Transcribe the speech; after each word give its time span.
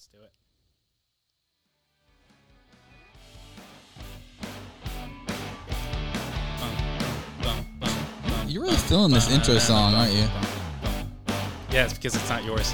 Let's 0.00 0.08
do 0.08 0.18
it. 0.22 0.32
You're 8.48 8.62
really 8.62 8.76
feeling 8.76 9.12
this 9.12 9.30
intro 9.30 9.58
song, 9.58 9.92
aren't 9.92 10.14
you? 10.14 10.26
Yeah, 11.70 11.84
it's 11.84 11.92
because 11.92 12.14
it's 12.14 12.30
not 12.30 12.44
yours. 12.44 12.72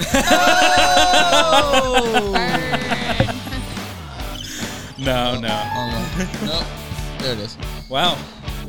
No, 4.98 5.38
no. 5.40 5.48
Oh, 5.74 6.14
no. 6.18 6.24
nope. 6.46 6.66
There 7.22 7.32
it 7.32 7.38
is. 7.38 7.56
Wow. 7.88 8.18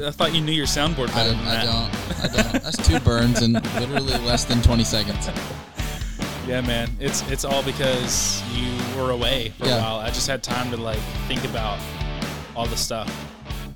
I 0.05 0.11
thought 0.11 0.33
you 0.33 0.41
knew 0.41 0.51
your 0.51 0.67
soundboard 0.67 1.07
better 1.07 1.31
I 1.31 1.43
that. 1.43 1.65
don't. 1.65 2.23
I 2.23 2.27
don't. 2.51 2.63
That's 2.63 2.77
two 2.87 2.99
burns 2.99 3.41
in 3.41 3.53
literally 3.53 4.13
less 4.25 4.45
than 4.45 4.61
20 4.61 4.83
seconds. 4.83 5.27
Yeah, 6.49 6.61
man. 6.61 6.89
It's 6.99 7.21
it's 7.29 7.45
all 7.45 7.61
because 7.61 8.41
you 8.53 8.75
were 8.99 9.11
away 9.11 9.49
for 9.59 9.67
Yeah. 9.67 9.77
a 9.77 9.81
while. 9.81 9.99
I 9.99 10.07
just 10.09 10.25
had 10.27 10.41
time 10.41 10.71
to 10.71 10.77
like 10.77 10.97
think 11.27 11.43
about 11.45 11.79
all 12.55 12.65
the 12.65 12.75
stuff 12.75 13.07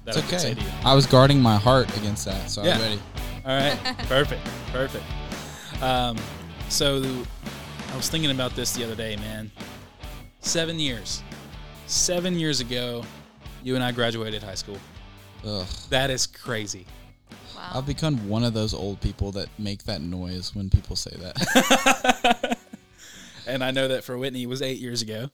that 0.05 0.15
It's 0.17 0.25
I 0.25 0.29
could 0.29 0.41
say 0.41 0.51
okay. 0.53 0.59
to 0.61 0.65
you. 0.65 0.73
I 0.83 0.95
was 0.95 1.05
guarding 1.05 1.39
my 1.39 1.55
heart 1.57 1.95
against 1.97 2.25
that, 2.25 2.49
so 2.49 2.63
Yeah. 2.63 2.73
I'm 2.75 2.81
ready. 2.81 2.99
All 3.45 3.55
right, 3.55 3.97
perfect, 4.09 4.41
perfect. 4.71 5.03
Um, 5.83 6.17
so 6.69 6.97
I 7.93 7.95
was 7.95 8.09
thinking 8.09 8.31
about 8.31 8.55
this 8.55 8.71
the 8.71 8.83
other 8.83 8.95
day, 8.95 9.17
man. 9.17 9.51
Seven 10.39 10.79
years, 10.79 11.21
seven 11.85 12.39
years 12.39 12.59
ago, 12.59 13.03
you 13.63 13.75
and 13.75 13.83
I 13.83 13.91
graduated 13.91 14.41
high 14.41 14.55
school. 14.55 14.77
Ugh. 15.45 15.67
That 15.89 16.09
is 16.09 16.25
crazy. 16.25 16.87
Wow. 17.55 17.71
I've 17.75 17.85
become 17.85 18.27
one 18.27 18.43
of 18.43 18.53
those 18.55 18.73
old 18.73 18.99
people 18.99 19.31
that 19.33 19.47
make 19.59 19.83
that 19.83 20.01
noise 20.01 20.55
when 20.55 20.71
people 20.71 20.95
say 20.95 21.15
that. 21.17 22.57
And 23.47 23.63
I 23.63 23.71
know 23.71 23.87
that 23.89 24.03
for 24.03 24.17
Whitney 24.17 24.43
it 24.43 24.49
was 24.49 24.61
eight 24.61 24.79
years 24.79 25.01
ago, 25.01 25.29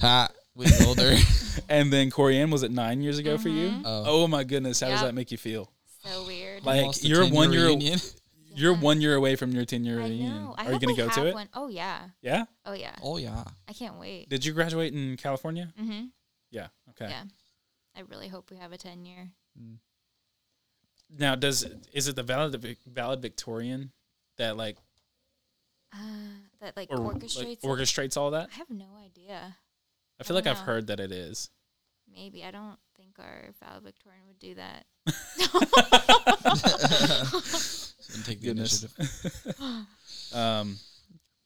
ha, 0.00 0.28
we 0.54 0.66
older. 0.86 1.14
and 1.68 1.92
then 1.92 2.10
Corianne 2.10 2.50
was 2.50 2.62
it 2.62 2.70
nine 2.70 3.00
years 3.02 3.18
ago 3.18 3.38
for 3.38 3.48
you? 3.48 3.72
Oh. 3.84 4.04
Oh 4.24 4.28
my 4.28 4.44
goodness, 4.44 4.80
how 4.80 4.88
does 4.88 5.02
that 5.02 5.14
make 5.14 5.30
you 5.30 5.38
feel? 5.38 5.70
so 6.04 6.24
weird. 6.26 6.64
Like 6.64 6.84
Lost 6.86 7.04
you're 7.04 7.24
10-year 7.24 7.34
one 7.34 7.52
year, 7.52 7.66
reunion. 7.66 7.98
you're 8.54 8.72
Yeah. 8.72 8.80
one 8.80 9.00
year 9.00 9.14
away 9.14 9.36
from 9.36 9.50
your 9.52 9.64
ten 9.64 9.84
year 9.84 10.00
I 10.00 10.04
reunion. 10.04 10.34
know. 10.34 10.54
I 10.56 10.62
Are 10.62 10.66
you 10.66 10.72
hope 10.72 10.80
gonna 10.82 10.92
we 10.92 10.96
go 10.96 11.08
to 11.08 11.14
have 11.14 11.26
it? 11.26 11.34
One. 11.34 11.48
Oh 11.54 11.68
yeah. 11.68 11.98
Yeah. 12.22 12.44
Oh 12.64 12.72
yeah. 12.72 12.94
Oh 13.02 13.16
yeah. 13.18 13.44
I 13.68 13.72
can't 13.72 13.98
wait. 13.98 14.28
Did 14.28 14.44
you 14.44 14.52
graduate 14.52 14.92
in 14.94 15.16
California? 15.16 15.72
Mm-hmm. 15.80 16.06
Yeah. 16.50 16.68
Okay. 16.90 17.08
Yeah. 17.10 17.22
I 17.96 18.00
really 18.08 18.28
hope 18.28 18.50
we 18.50 18.56
have 18.56 18.72
a 18.72 18.78
ten 18.78 19.04
year. 19.04 19.28
Now, 21.18 21.34
does 21.34 21.66
is 21.92 22.06
it 22.08 22.16
the 22.16 22.22
valid 22.22 22.76
valid 22.86 23.20
Victorian 23.22 23.92
that 24.36 24.56
like 24.56 24.76
Uh, 25.92 25.98
that 26.60 26.76
like 26.76 26.90
or 26.90 26.98
orchestrates. 26.98 27.44
like 27.46 27.60
orchestrates 27.62 28.16
all 28.16 28.30
that? 28.32 28.48
I 28.52 28.56
have 28.56 28.70
no 28.70 28.86
idea. 29.04 29.56
I 30.20 30.24
feel 30.24 30.36
I 30.36 30.38
like 30.38 30.44
don't 30.44 30.56
I've 30.56 30.62
heard 30.64 30.86
that 30.88 31.00
it 31.00 31.12
is. 31.12 31.50
Maybe 32.12 32.44
I 32.44 32.50
don't 32.50 32.78
think 32.96 33.18
our 33.18 33.50
valedictorian 33.62 34.22
would 34.26 34.38
do 34.38 34.54
that. 34.56 34.86
And 38.14 38.24
take 38.24 38.40
the 38.40 38.46
Goodness. 38.48 38.84
initiative. 38.98 39.56
Um, 40.34 40.76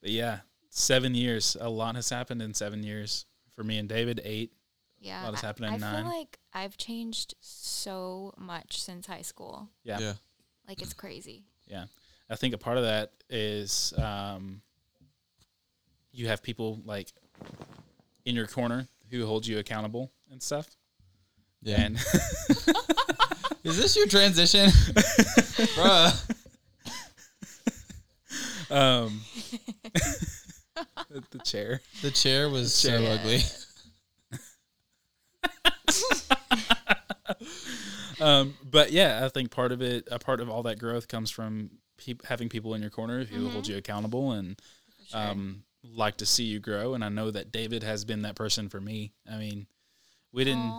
but 0.01 0.11
yeah, 0.11 0.39
seven 0.69 1.15
years. 1.15 1.55
A 1.59 1.69
lot 1.69 1.95
has 1.95 2.09
happened 2.09 2.41
in 2.41 2.53
seven 2.53 2.83
years 2.83 3.25
for 3.55 3.63
me 3.63 3.77
and 3.77 3.87
David. 3.87 4.19
Eight. 4.25 4.51
Yeah. 4.99 5.23
lot 5.23 5.33
has 5.35 5.43
I- 5.43 5.47
happened 5.47 5.67
in 5.67 5.73
I 5.73 5.77
nine. 5.77 6.03
feel 6.03 6.11
like 6.13 6.37
I've 6.53 6.75
changed 6.75 7.35
so 7.39 8.33
much 8.37 8.81
since 8.81 9.07
high 9.07 9.21
school. 9.21 9.69
Yeah. 9.83 9.99
Yeah. 9.99 10.13
Like 10.67 10.81
it's 10.81 10.93
crazy. 10.93 11.45
Yeah. 11.67 11.85
I 12.29 12.35
think 12.35 12.53
a 12.53 12.57
part 12.57 12.77
of 12.77 12.83
that 12.83 13.11
is 13.29 13.93
um, 13.97 14.61
you 16.13 16.27
have 16.27 16.41
people 16.41 16.79
like 16.85 17.11
in 18.25 18.35
your 18.35 18.47
corner 18.47 18.87
who 19.09 19.25
hold 19.25 19.45
you 19.45 19.59
accountable 19.59 20.11
and 20.31 20.41
stuff. 20.41 20.67
Yeah. 21.61 21.81
And 21.81 21.95
Is 23.63 23.77
this 23.77 23.95
your 23.95 24.07
transition, 24.07 24.69
bruh? 25.75 26.29
um, 28.69 29.21
the, 31.09 31.23
the 31.31 31.39
chair. 31.39 31.79
The 32.01 32.11
chair 32.11 32.49
was 32.49 32.73
so 32.75 32.89
chair. 32.99 33.19
ugly. 33.19 33.39
Um, 38.21 38.53
but 38.69 38.91
yeah, 38.91 39.21
I 39.25 39.29
think 39.29 39.51
part 39.51 39.71
of 39.71 39.81
it, 39.81 40.07
a 40.11 40.19
part 40.19 40.39
of 40.39 40.49
all 40.49 40.63
that 40.63 40.79
growth 40.79 41.07
comes 41.07 41.29
from 41.31 41.71
peop 41.97 42.25
having 42.25 42.47
people 42.49 42.73
in 42.73 42.81
your 42.81 42.89
corner 42.91 43.23
who 43.25 43.49
hold 43.49 43.67
you 43.67 43.77
accountable 43.77 44.31
and 44.31 44.57
For 45.05 45.09
sure. 45.09 45.19
um, 45.19 45.63
like 45.83 46.17
to 46.17 46.25
see 46.25 46.43
you 46.45 46.59
grow. 46.59 46.93
And 46.93 47.03
I 47.03 47.09
know 47.09 47.29
that 47.31 47.51
David 47.51 47.83
has 47.83 48.05
been 48.05 48.21
that 48.23 48.35
person 48.35 48.69
for 48.69 48.79
me. 48.81 49.11
I 49.31 49.37
mean, 49.37 49.67
we 50.31 50.43
didn't, 50.43 50.73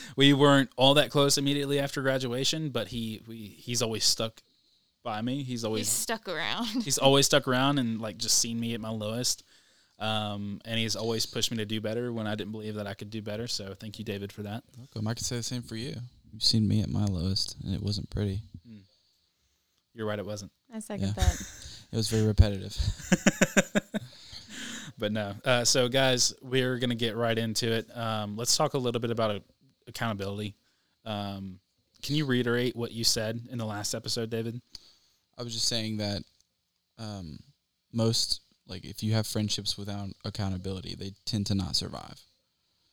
we 0.16 0.32
weren't 0.32 0.70
all 0.76 0.94
that 0.94 1.10
close 1.10 1.36
immediately 1.38 1.78
after 1.78 2.00
graduation, 2.02 2.70
but 2.70 2.88
he, 2.88 3.22
we, 3.26 3.36
he's 3.36 3.82
always 3.82 4.04
stuck 4.04 4.40
by 5.02 5.20
me. 5.20 5.38
He's 5.38 5.46
He's 5.48 5.64
always, 5.64 5.88
stuck 5.88 6.28
around. 6.28 6.66
he's 6.82 6.98
always 6.98 7.26
stuck 7.26 7.46
around 7.48 7.78
and 7.78 8.00
like 8.00 8.16
just 8.18 8.38
seen 8.38 8.58
me 8.58 8.74
at 8.74 8.80
my 8.80 8.90
lowest. 8.90 9.42
Um, 9.98 10.60
and 10.64 10.78
he's 10.78 10.96
always 10.96 11.24
pushed 11.26 11.50
me 11.50 11.58
to 11.58 11.64
do 11.66 11.80
better 11.80 12.12
when 12.12 12.26
I 12.26 12.34
didn't 12.34 12.52
believe 12.52 12.74
that 12.76 12.86
I 12.86 12.94
could 12.94 13.10
do 13.10 13.22
better. 13.22 13.46
So 13.46 13.74
thank 13.78 13.98
you, 13.98 14.04
David, 14.04 14.32
for 14.32 14.42
that. 14.42 14.64
Welcome. 14.78 15.06
I 15.06 15.14
could 15.14 15.24
say 15.24 15.36
the 15.36 15.42
same 15.42 15.62
for 15.62 15.76
you. 15.76 15.94
You've 16.32 16.42
seen 16.42 16.66
me 16.66 16.80
at 16.82 16.88
my 16.88 17.04
lowest, 17.04 17.56
and 17.64 17.72
it 17.74 17.80
wasn't 17.82 18.10
pretty. 18.10 18.40
You're 19.94 20.06
right. 20.06 20.18
It 20.18 20.26
wasn't. 20.26 20.50
I 20.74 20.80
second 20.80 21.08
Yeah. 21.08 21.12
that. 21.24 21.46
It 21.94 21.96
was 21.96 22.08
very 22.08 22.26
repetitive. 22.26 22.76
but 24.98 25.12
no. 25.12 25.32
Uh, 25.44 25.64
so, 25.64 25.88
guys, 25.88 26.34
we're 26.42 26.76
gonna 26.80 26.96
get 26.96 27.14
right 27.14 27.38
into 27.38 27.70
it. 27.70 27.86
Um, 27.96 28.36
let's 28.36 28.56
talk 28.56 28.74
a 28.74 28.78
little 28.78 29.00
bit 29.00 29.12
about 29.12 29.42
accountability. 29.86 30.56
Um, 31.04 31.60
can 32.02 32.16
you 32.16 32.26
reiterate 32.26 32.74
what 32.74 32.90
you 32.90 33.04
said 33.04 33.40
in 33.48 33.58
the 33.58 33.64
last 33.64 33.94
episode, 33.94 34.28
David? 34.28 34.60
I 35.38 35.44
was 35.44 35.54
just 35.54 35.68
saying 35.68 35.98
that 35.98 36.22
um, 36.98 37.38
most, 37.92 38.40
like, 38.66 38.84
if 38.84 39.04
you 39.04 39.12
have 39.12 39.28
friendships 39.28 39.78
without 39.78 40.08
accountability, 40.24 40.96
they 40.96 41.12
tend 41.26 41.46
to 41.46 41.54
not 41.54 41.76
survive. 41.76 42.20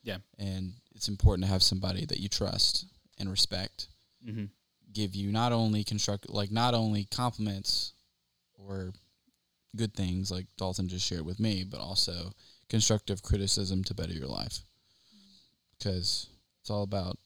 Yeah. 0.04 0.18
And 0.38 0.74
it's 0.94 1.08
important 1.08 1.48
to 1.48 1.52
have 1.52 1.64
somebody 1.64 2.06
that 2.06 2.20
you 2.20 2.30
trust 2.30 2.86
and 3.18 3.32
respect 3.32 3.88
Mm-hmm. 4.24 4.46
give 4.94 5.16
you 5.16 5.32
not 5.32 5.52
only 5.52 5.84
construct, 5.84 6.30
like, 6.30 6.52
not 6.52 6.76
only 6.76 7.06
compliments 7.06 7.94
or 8.68 8.94
good 9.76 9.94
things 9.94 10.32
like 10.32 10.46
Dalton 10.58 10.88
just 10.90 11.06
shared 11.06 11.26
with 11.26 11.40
me, 11.40 11.64
but 11.64 11.80
also 11.80 12.34
constructive 12.70 13.22
criticism 13.22 13.84
to 13.86 13.94
better 13.94 14.14
your 14.14 14.28
life. 14.28 14.60
Because 15.78 16.28
it's 16.62 16.70
all 16.70 16.84
about 16.84 17.18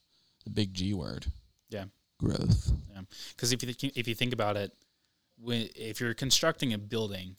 the 0.43 0.49
big 0.49 0.73
G 0.73 0.93
word. 0.93 1.25
Yeah. 1.69 1.85
Growth. 2.19 2.71
Yeah. 2.93 3.01
Because 3.35 3.51
if 3.51 3.61
you 3.63 3.73
think, 3.73 3.97
if 3.97 4.07
you 4.07 4.15
think 4.15 4.33
about 4.33 4.55
it, 4.57 4.71
when 5.37 5.67
if 5.75 5.99
you're 5.99 6.13
constructing 6.13 6.71
a 6.73 6.77
building 6.77 7.35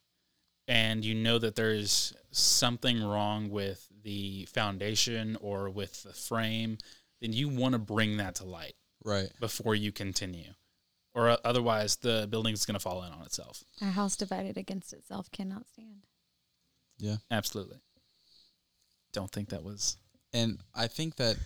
and 0.69 1.05
you 1.05 1.15
know 1.15 1.39
that 1.39 1.57
there's 1.57 2.13
something 2.31 3.03
wrong 3.03 3.49
with 3.49 3.89
the 4.03 4.45
foundation 4.53 5.37
or 5.41 5.71
with 5.71 6.03
the 6.03 6.13
frame, 6.13 6.77
then 7.21 7.33
you 7.33 7.49
want 7.49 7.73
to 7.73 7.79
bring 7.79 8.19
that 8.19 8.35
to 8.37 8.45
light 8.45 8.75
Right. 9.03 9.31
before 9.41 9.75
you 9.75 9.93
continue, 9.93 10.51
or 11.17 11.39
otherwise 11.45 11.97
the 11.97 12.29
building 12.31 12.53
is 12.53 12.67
going 12.67 12.75
to 12.75 12.81
fall 12.81 13.03
in 13.03 13.11
on 13.11 13.23
itself. 13.23 13.65
A 13.81 13.87
house 13.87 14.17
divided 14.17 14.59
against 14.59 14.93
itself 14.93 15.33
cannot 15.33 15.67
stand. 15.67 16.05
Yeah. 16.99 17.17
Absolutely. 17.31 17.79
Don't 19.13 19.31
think 19.31 19.49
that 19.49 19.65
was 19.65 19.97
And 20.35 20.59
I 20.75 20.87
think 20.87 21.17
that 21.17 21.37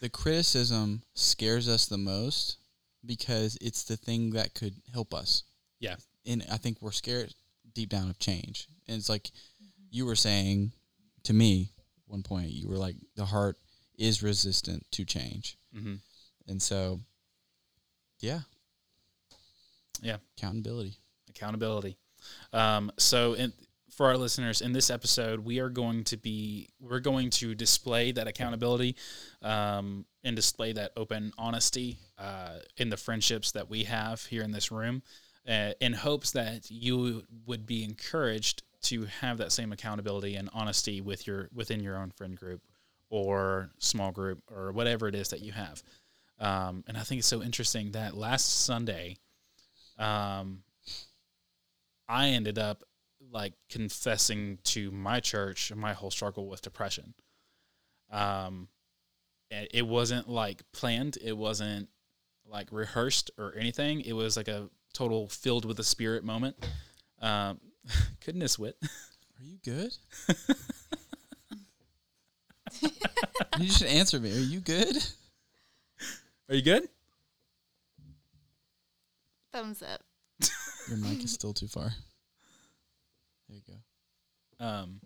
the 0.00 0.08
criticism 0.08 1.02
scares 1.14 1.68
us 1.68 1.86
the 1.86 1.96
most 1.96 2.58
because 3.06 3.56
it's 3.60 3.84
the 3.84 3.96
thing 3.96 4.30
that 4.32 4.54
could 4.54 4.74
help 4.92 5.14
us. 5.14 5.44
Yeah. 5.78 5.94
And 6.26 6.44
I 6.50 6.56
think 6.56 6.78
we're 6.80 6.90
scared 6.90 7.32
deep 7.72 7.88
down 7.88 8.10
of 8.10 8.18
change. 8.18 8.66
And 8.88 8.96
it's 8.96 9.08
like 9.08 9.30
you 9.90 10.06
were 10.06 10.16
saying 10.16 10.72
to 11.22 11.32
me 11.32 11.68
one 12.06 12.24
point, 12.24 12.50
you 12.50 12.68
were 12.68 12.76
like, 12.76 12.96
the 13.14 13.24
heart 13.24 13.56
is 13.96 14.22
resistant 14.22 14.84
to 14.90 15.04
change. 15.04 15.56
mm-hmm. 15.74 15.94
And 16.48 16.60
so, 16.60 16.98
yeah. 18.22 18.40
Yeah. 20.00 20.16
Accountability. 20.38 20.94
accountability. 21.28 21.98
Um, 22.52 22.90
so, 22.98 23.34
in, 23.34 23.52
for 23.90 24.06
our 24.06 24.16
listeners, 24.16 24.62
in 24.62 24.72
this 24.72 24.88
episode, 24.90 25.40
we 25.40 25.58
are 25.58 25.68
going 25.68 26.04
to 26.04 26.16
be 26.16 26.70
we're 26.80 27.00
going 27.00 27.28
to 27.30 27.54
display 27.54 28.10
that 28.12 28.26
accountability 28.26 28.96
um, 29.42 30.06
and 30.24 30.34
display 30.34 30.72
that 30.72 30.92
open 30.96 31.32
honesty 31.36 31.98
uh, 32.18 32.58
in 32.78 32.88
the 32.88 32.96
friendships 32.96 33.52
that 33.52 33.68
we 33.68 33.84
have 33.84 34.24
here 34.24 34.42
in 34.42 34.50
this 34.50 34.70
room, 34.70 35.02
uh, 35.46 35.72
in 35.80 35.92
hopes 35.92 36.30
that 36.32 36.70
you 36.70 37.24
would 37.44 37.66
be 37.66 37.84
encouraged 37.84 38.62
to 38.82 39.04
have 39.20 39.38
that 39.38 39.52
same 39.52 39.72
accountability 39.72 40.36
and 40.36 40.48
honesty 40.54 41.00
with 41.00 41.26
your 41.26 41.48
within 41.52 41.80
your 41.80 41.98
own 41.98 42.10
friend 42.10 42.36
group 42.36 42.62
or 43.10 43.68
small 43.78 44.10
group 44.10 44.42
or 44.50 44.72
whatever 44.72 45.06
it 45.06 45.14
is 45.14 45.28
that 45.28 45.40
you 45.42 45.52
have. 45.52 45.82
Um, 46.38 46.84
and 46.88 46.96
I 46.96 47.02
think 47.02 47.20
it's 47.20 47.28
so 47.28 47.42
interesting 47.42 47.92
that 47.92 48.16
last 48.16 48.64
Sunday, 48.64 49.16
um, 49.98 50.62
I 52.08 52.28
ended 52.28 52.58
up 52.58 52.82
like 53.30 53.54
confessing 53.70 54.58
to 54.64 54.90
my 54.90 55.20
church 55.20 55.72
my 55.74 55.92
whole 55.92 56.10
struggle 56.10 56.48
with 56.48 56.62
depression. 56.62 57.14
Um, 58.10 58.68
it 59.50 59.86
wasn't 59.86 60.28
like 60.28 60.62
planned. 60.72 61.18
It 61.22 61.36
wasn't 61.36 61.88
like 62.46 62.68
rehearsed 62.70 63.30
or 63.38 63.54
anything. 63.56 64.00
It 64.00 64.14
was 64.14 64.36
like 64.36 64.48
a 64.48 64.68
total 64.92 65.28
filled 65.28 65.64
with 65.64 65.76
the 65.76 65.84
spirit 65.84 66.24
moment. 66.24 66.56
Um, 67.20 67.60
goodness, 68.24 68.58
wit. 68.58 68.76
Are 68.82 69.44
you 69.44 69.58
good? 69.64 69.94
you 73.58 73.68
should 73.68 73.88
answer 73.88 74.18
me. 74.20 74.30
Are 74.30 74.40
you 74.40 74.60
good? 74.60 74.96
Are 76.52 76.54
you 76.54 76.60
good? 76.60 76.86
Thumbs 79.54 79.82
up. 79.82 80.02
Your 80.86 80.98
mic 80.98 81.24
is 81.24 81.32
still 81.32 81.54
too 81.54 81.66
far. 81.66 81.94
There 83.48 83.56
you 83.56 83.62
go. 83.66 84.62
Um, 84.62 85.00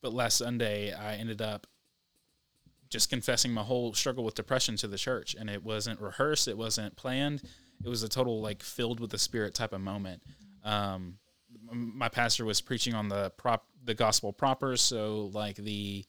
but 0.00 0.14
last 0.14 0.38
Sunday, 0.38 0.92
I 0.92 1.16
ended 1.16 1.42
up 1.42 1.66
just 2.88 3.10
confessing 3.10 3.52
my 3.52 3.64
whole 3.64 3.92
struggle 3.94 4.22
with 4.22 4.36
depression 4.36 4.76
to 4.76 4.86
the 4.86 4.96
church, 4.96 5.34
and 5.36 5.50
it 5.50 5.64
wasn't 5.64 6.00
rehearsed, 6.00 6.46
it 6.46 6.56
wasn't 6.56 6.94
planned. 6.94 7.42
It 7.84 7.88
was 7.88 8.04
a 8.04 8.08
total 8.08 8.40
like 8.40 8.62
filled 8.62 9.00
with 9.00 9.10
the 9.10 9.18
Spirit 9.18 9.56
type 9.56 9.72
of 9.72 9.80
moment. 9.80 10.22
Um, 10.62 11.18
my 11.68 12.08
pastor 12.08 12.44
was 12.44 12.60
preaching 12.60 12.94
on 12.94 13.08
the 13.08 13.32
prop, 13.38 13.66
the 13.82 13.94
gospel 13.94 14.32
proper, 14.32 14.76
so 14.76 15.32
like 15.32 15.56
the 15.56 16.04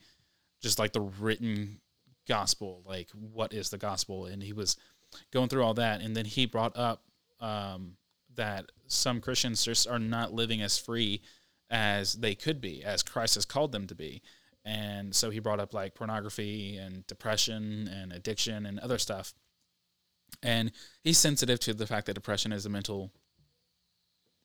just 0.61 0.77
like 0.77 0.93
the 0.93 1.01
written 1.01 1.79
gospel, 2.27 2.81
like 2.85 3.09
what 3.11 3.53
is 3.53 3.69
the 3.69 3.77
gospel, 3.77 4.25
and 4.25 4.41
he 4.41 4.53
was 4.53 4.77
going 5.31 5.49
through 5.49 5.63
all 5.63 5.73
that, 5.75 6.01
and 6.01 6.15
then 6.15 6.25
he 6.25 6.45
brought 6.45 6.75
up 6.77 7.03
um, 7.39 7.97
that 8.35 8.71
some 8.87 9.21
Christians 9.21 9.63
just 9.63 9.87
are 9.87 9.99
not 9.99 10.33
living 10.33 10.61
as 10.61 10.77
free 10.77 11.21
as 11.69 12.13
they 12.13 12.35
could 12.35 12.61
be, 12.61 12.83
as 12.83 13.03
Christ 13.03 13.35
has 13.35 13.45
called 13.45 13.71
them 13.71 13.87
to 13.87 13.95
be. 13.95 14.21
And 14.65 15.13
so 15.13 15.29
he 15.29 15.39
brought 15.39 15.59
up 15.59 15.73
like 15.73 15.95
pornography 15.95 16.77
and 16.77 17.05
depression 17.07 17.89
and 17.91 18.13
addiction 18.13 18.65
and 18.65 18.79
other 18.79 18.97
stuff. 18.97 19.33
And 20.41 20.71
he's 21.03 21.17
sensitive 21.17 21.59
to 21.61 21.73
the 21.73 21.87
fact 21.87 22.05
that 22.05 22.13
depression 22.13 22.53
is 22.53 22.65
a 22.65 22.69
mental 22.69 23.11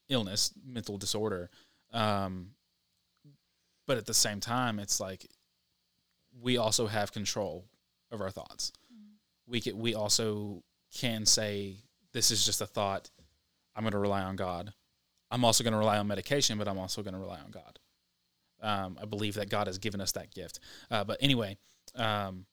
illness, 0.08 0.52
mental 0.66 0.98
disorder. 0.98 1.50
Um, 1.92 2.50
but 3.86 3.96
at 3.96 4.06
the 4.06 4.14
same 4.14 4.40
time, 4.40 4.78
it's 4.78 5.00
like 5.00 5.26
we 6.40 6.56
also 6.56 6.86
have 6.86 7.12
control 7.12 7.66
of 8.10 8.20
our 8.20 8.30
thoughts. 8.30 8.72
We 9.46 9.60
can, 9.60 9.78
we 9.78 9.94
also 9.94 10.62
can 10.94 11.26
say 11.26 11.76
this 12.12 12.30
is 12.30 12.44
just 12.44 12.60
a 12.60 12.66
thought. 12.66 13.10
I'm 13.74 13.82
going 13.82 13.92
to 13.92 13.98
rely 13.98 14.22
on 14.22 14.36
God. 14.36 14.72
I'm 15.30 15.44
also 15.44 15.62
going 15.62 15.72
to 15.72 15.78
rely 15.78 15.98
on 15.98 16.06
medication, 16.06 16.58
but 16.58 16.68
I'm 16.68 16.78
also 16.78 17.02
going 17.02 17.14
to 17.14 17.20
rely 17.20 17.38
on 17.38 17.50
God. 17.50 17.78
Um, 18.60 18.98
I 19.00 19.04
believe 19.04 19.34
that 19.34 19.50
God 19.50 19.66
has 19.66 19.78
given 19.78 20.00
us 20.00 20.12
that 20.12 20.34
gift. 20.34 20.58
Uh, 20.90 21.04
but 21.04 21.18
anyway, 21.20 21.56
um, 21.94 22.46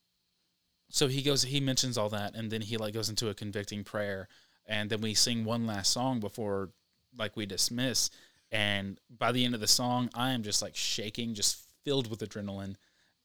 so 0.88 1.08
he 1.08 1.22
goes, 1.22 1.42
he 1.42 1.60
mentions 1.60 1.98
all 1.98 2.08
that, 2.10 2.34
and 2.34 2.50
then 2.50 2.60
he 2.60 2.76
like 2.76 2.94
goes 2.94 3.08
into 3.08 3.28
a 3.28 3.34
convicting 3.34 3.82
prayer, 3.82 4.28
and 4.66 4.88
then 4.88 5.00
we 5.00 5.14
sing 5.14 5.44
one 5.44 5.66
last 5.66 5.92
song 5.92 6.20
before 6.20 6.70
like 7.18 7.36
we 7.36 7.46
dismiss. 7.46 8.10
And 8.52 9.00
by 9.10 9.32
the 9.32 9.44
end 9.44 9.54
of 9.54 9.60
the 9.60 9.66
song, 9.66 10.10
I 10.14 10.30
am 10.30 10.42
just 10.42 10.62
like 10.62 10.76
shaking, 10.76 11.34
just 11.34 11.66
filled 11.84 12.08
with 12.08 12.20
adrenaline, 12.20 12.76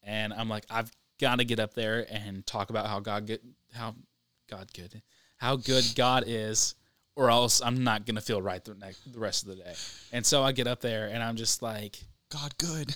and 0.03 0.33
I'm 0.33 0.49
like, 0.49 0.65
I've 0.69 0.91
got 1.19 1.39
to 1.39 1.45
get 1.45 1.59
up 1.59 1.73
there 1.73 2.05
and 2.09 2.45
talk 2.45 2.69
about 2.69 2.87
how 2.87 2.99
God 2.99 3.27
good, 3.27 3.41
how 3.73 3.95
God 4.49 4.69
good, 4.73 5.01
how 5.37 5.55
good 5.55 5.85
God 5.95 6.23
is, 6.27 6.75
or 7.15 7.29
else 7.29 7.61
I'm 7.61 7.83
not 7.83 8.05
gonna 8.05 8.21
feel 8.21 8.41
right 8.41 8.63
the 8.63 8.73
next 8.75 9.11
the 9.11 9.19
rest 9.19 9.43
of 9.43 9.49
the 9.49 9.55
day. 9.63 9.73
And 10.11 10.25
so 10.25 10.43
I 10.43 10.51
get 10.51 10.67
up 10.67 10.81
there 10.81 11.07
and 11.07 11.21
I'm 11.21 11.35
just 11.35 11.61
like, 11.61 11.99
God, 12.29 12.57
good. 12.57 12.93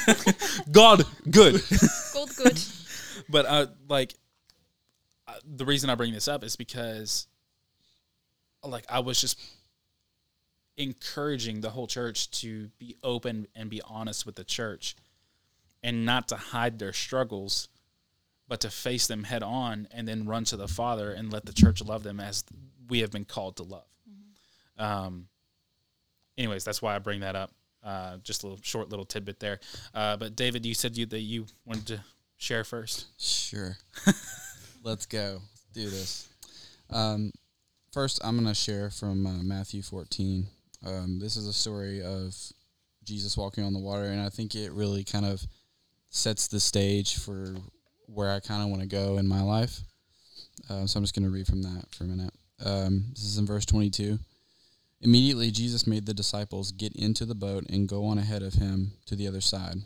God 0.72 1.04
good. 1.30 1.62
Gold 2.12 2.30
good. 2.36 2.60
but 3.28 3.46
uh, 3.46 3.66
like 3.88 4.14
uh, 5.28 5.34
the 5.44 5.64
reason 5.64 5.90
I 5.90 5.94
bring 5.94 6.12
this 6.12 6.28
up 6.28 6.42
is 6.42 6.56
because 6.56 7.26
like 8.64 8.84
I 8.88 9.00
was 9.00 9.20
just 9.20 9.38
encouraging 10.76 11.60
the 11.60 11.70
whole 11.70 11.86
church 11.86 12.30
to 12.30 12.68
be 12.78 12.96
open 13.02 13.46
and 13.54 13.70
be 13.70 13.80
honest 13.86 14.26
with 14.26 14.34
the 14.34 14.44
church 14.44 14.96
and 15.84 16.04
not 16.04 16.26
to 16.26 16.36
hide 16.36 16.80
their 16.80 16.92
struggles 16.92 17.68
but 18.48 18.60
to 18.60 18.70
face 18.70 19.06
them 19.06 19.22
head 19.22 19.42
on 19.42 19.86
and 19.92 20.08
then 20.08 20.26
run 20.26 20.44
to 20.44 20.56
the 20.56 20.68
father 20.68 21.12
and 21.12 21.32
let 21.32 21.46
the 21.46 21.52
church 21.52 21.80
love 21.82 22.02
them 22.02 22.18
as 22.18 22.42
we 22.88 22.98
have 23.00 23.12
been 23.12 23.24
called 23.24 23.56
to 23.56 23.62
love 23.62 23.86
um 24.78 25.28
anyways 26.36 26.64
that's 26.64 26.82
why 26.82 26.96
i 26.96 26.98
bring 26.98 27.20
that 27.20 27.36
up 27.36 27.52
uh 27.84 28.16
just 28.18 28.42
a 28.42 28.46
little 28.46 28.60
short 28.62 28.88
little 28.88 29.04
tidbit 29.04 29.38
there 29.38 29.60
uh 29.94 30.16
but 30.16 30.34
david 30.34 30.66
you 30.66 30.74
said 30.74 30.96
you 30.96 31.06
that 31.06 31.20
you 31.20 31.46
wanted 31.64 31.86
to 31.86 32.00
share 32.36 32.64
first 32.64 33.06
Sure. 33.54 33.76
Let's 34.82 35.06
go. 35.06 35.40
Let's 35.40 35.66
do 35.72 35.88
this. 35.88 36.28
Um, 36.90 37.30
first, 37.92 38.20
I'm 38.24 38.34
going 38.34 38.48
to 38.48 38.54
share 38.54 38.90
from 38.90 39.24
uh, 39.26 39.42
Matthew 39.44 39.80
14. 39.80 40.44
Um, 40.84 41.20
this 41.20 41.36
is 41.36 41.46
a 41.46 41.52
story 41.52 42.02
of 42.02 42.34
Jesus 43.04 43.36
walking 43.36 43.62
on 43.62 43.72
the 43.72 43.78
water, 43.78 44.06
and 44.06 44.20
I 44.20 44.28
think 44.28 44.56
it 44.56 44.72
really 44.72 45.04
kind 45.04 45.24
of 45.24 45.46
sets 46.14 46.46
the 46.46 46.60
stage 46.60 47.18
for 47.18 47.56
where 48.06 48.30
I 48.30 48.38
kind 48.38 48.62
of 48.62 48.68
want 48.68 48.82
to 48.82 48.88
go 48.88 49.18
in 49.18 49.26
my 49.26 49.42
life. 49.42 49.80
Uh, 50.70 50.86
so 50.86 50.96
I'm 50.96 51.02
just 51.02 51.14
going 51.14 51.24
to 51.24 51.34
read 51.34 51.46
from 51.46 51.62
that 51.62 51.86
for 51.90 52.04
a 52.04 52.06
minute. 52.06 52.32
Um, 52.64 53.06
this 53.10 53.24
is 53.24 53.36
in 53.36 53.46
verse 53.46 53.66
22. 53.66 54.18
Immediately, 55.00 55.50
Jesus 55.50 55.86
made 55.86 56.06
the 56.06 56.14
disciples 56.14 56.70
get 56.70 56.94
into 56.94 57.26
the 57.26 57.34
boat 57.34 57.64
and 57.68 57.88
go 57.88 58.06
on 58.06 58.18
ahead 58.18 58.42
of 58.42 58.54
him 58.54 58.92
to 59.06 59.16
the 59.16 59.26
other 59.26 59.40
side, 59.40 59.78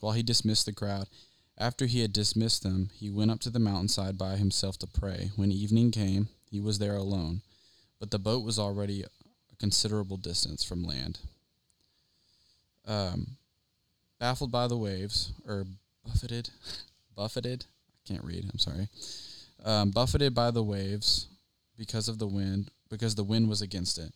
while 0.00 0.12
he 0.12 0.22
dismissed 0.22 0.66
the 0.66 0.72
crowd. 0.72 1.08
After 1.56 1.86
he 1.86 2.02
had 2.02 2.12
dismissed 2.12 2.62
them, 2.62 2.90
he 2.94 3.10
went 3.10 3.30
up 3.30 3.40
to 3.40 3.50
the 3.50 3.58
mountainside 3.58 4.18
by 4.18 4.36
himself 4.36 4.78
to 4.78 4.86
pray. 4.86 5.30
When 5.34 5.50
evening 5.50 5.90
came, 5.92 6.28
he 6.50 6.60
was 6.60 6.78
there 6.78 6.96
alone, 6.96 7.40
but 7.98 8.10
the 8.10 8.18
boat 8.18 8.44
was 8.44 8.58
already 8.58 9.02
a 9.02 9.56
considerable 9.58 10.18
distance 10.18 10.62
from 10.62 10.84
land. 10.84 11.20
Um, 12.86 13.38
baffled 14.20 14.52
by 14.52 14.68
the 14.68 14.76
waves, 14.76 15.32
or 15.48 15.64
buffeted, 16.06 16.50
buffeted, 17.16 17.64
I 17.88 18.08
can't 18.08 18.24
read, 18.24 18.44
I'm 18.44 18.58
sorry. 18.58 18.88
Um, 19.64 19.90
buffeted 19.90 20.34
by 20.34 20.52
the 20.52 20.62
waves 20.62 21.26
because 21.76 22.08
of 22.08 22.18
the 22.18 22.28
wind, 22.28 22.70
because 22.88 23.16
the 23.16 23.24
wind 23.24 23.48
was 23.48 23.62
against 23.62 23.98
it. 23.98 24.12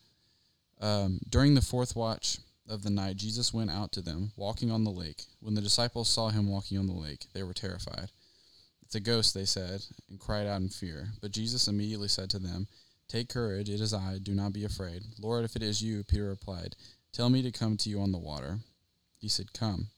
Um, 0.81 1.19
during 1.29 1.55
the 1.55 1.63
fourth 1.63 1.97
watch 1.97 2.39
of 2.69 2.83
the 2.83 2.91
night, 2.91 3.17
Jesus 3.17 3.53
went 3.53 3.71
out 3.71 3.93
to 3.93 4.03
them, 4.03 4.33
walking 4.37 4.71
on 4.71 4.85
the 4.85 4.91
lake. 4.91 5.25
When 5.41 5.55
the 5.55 5.61
disciples 5.61 6.09
saw 6.09 6.29
him 6.29 6.49
walking 6.49 6.79
on 6.79 6.87
the 6.87 6.93
lake, 6.93 7.27
they 7.33 7.43
were 7.43 7.55
terrified. 7.55 8.11
It's 8.83 8.95
a 8.95 9.01
ghost, 9.01 9.35
they 9.35 9.47
said, 9.47 9.83
and 10.11 10.21
cried 10.21 10.47
out 10.47 10.61
in 10.61 10.69
fear. 10.69 11.09
But 11.21 11.33
Jesus 11.33 11.69
immediately 11.69 12.09
said 12.09 12.29
to 12.31 12.39
them, 12.39 12.69
Take 13.09 13.29
courage, 13.29 13.69
it 13.69 13.81
is 13.81 13.95
I, 13.95 14.19
do 14.23 14.35
not 14.35 14.53
be 14.53 14.65
afraid. 14.65 15.03
Lord, 15.21 15.45
if 15.45 15.57
it 15.57 15.63
is 15.63 15.83
you, 15.83 16.05
Peter 16.05 16.29
replied, 16.29 16.77
Tell 17.13 17.31
me 17.31 17.43
to 17.43 17.51
come 17.51 17.77
to 17.79 17.91
you 17.91 18.01
on 18.01 18.13
the 18.13 18.19
water. 18.19 18.59
He 19.25 19.31
said, 19.31 19.55
Come. 19.55 19.89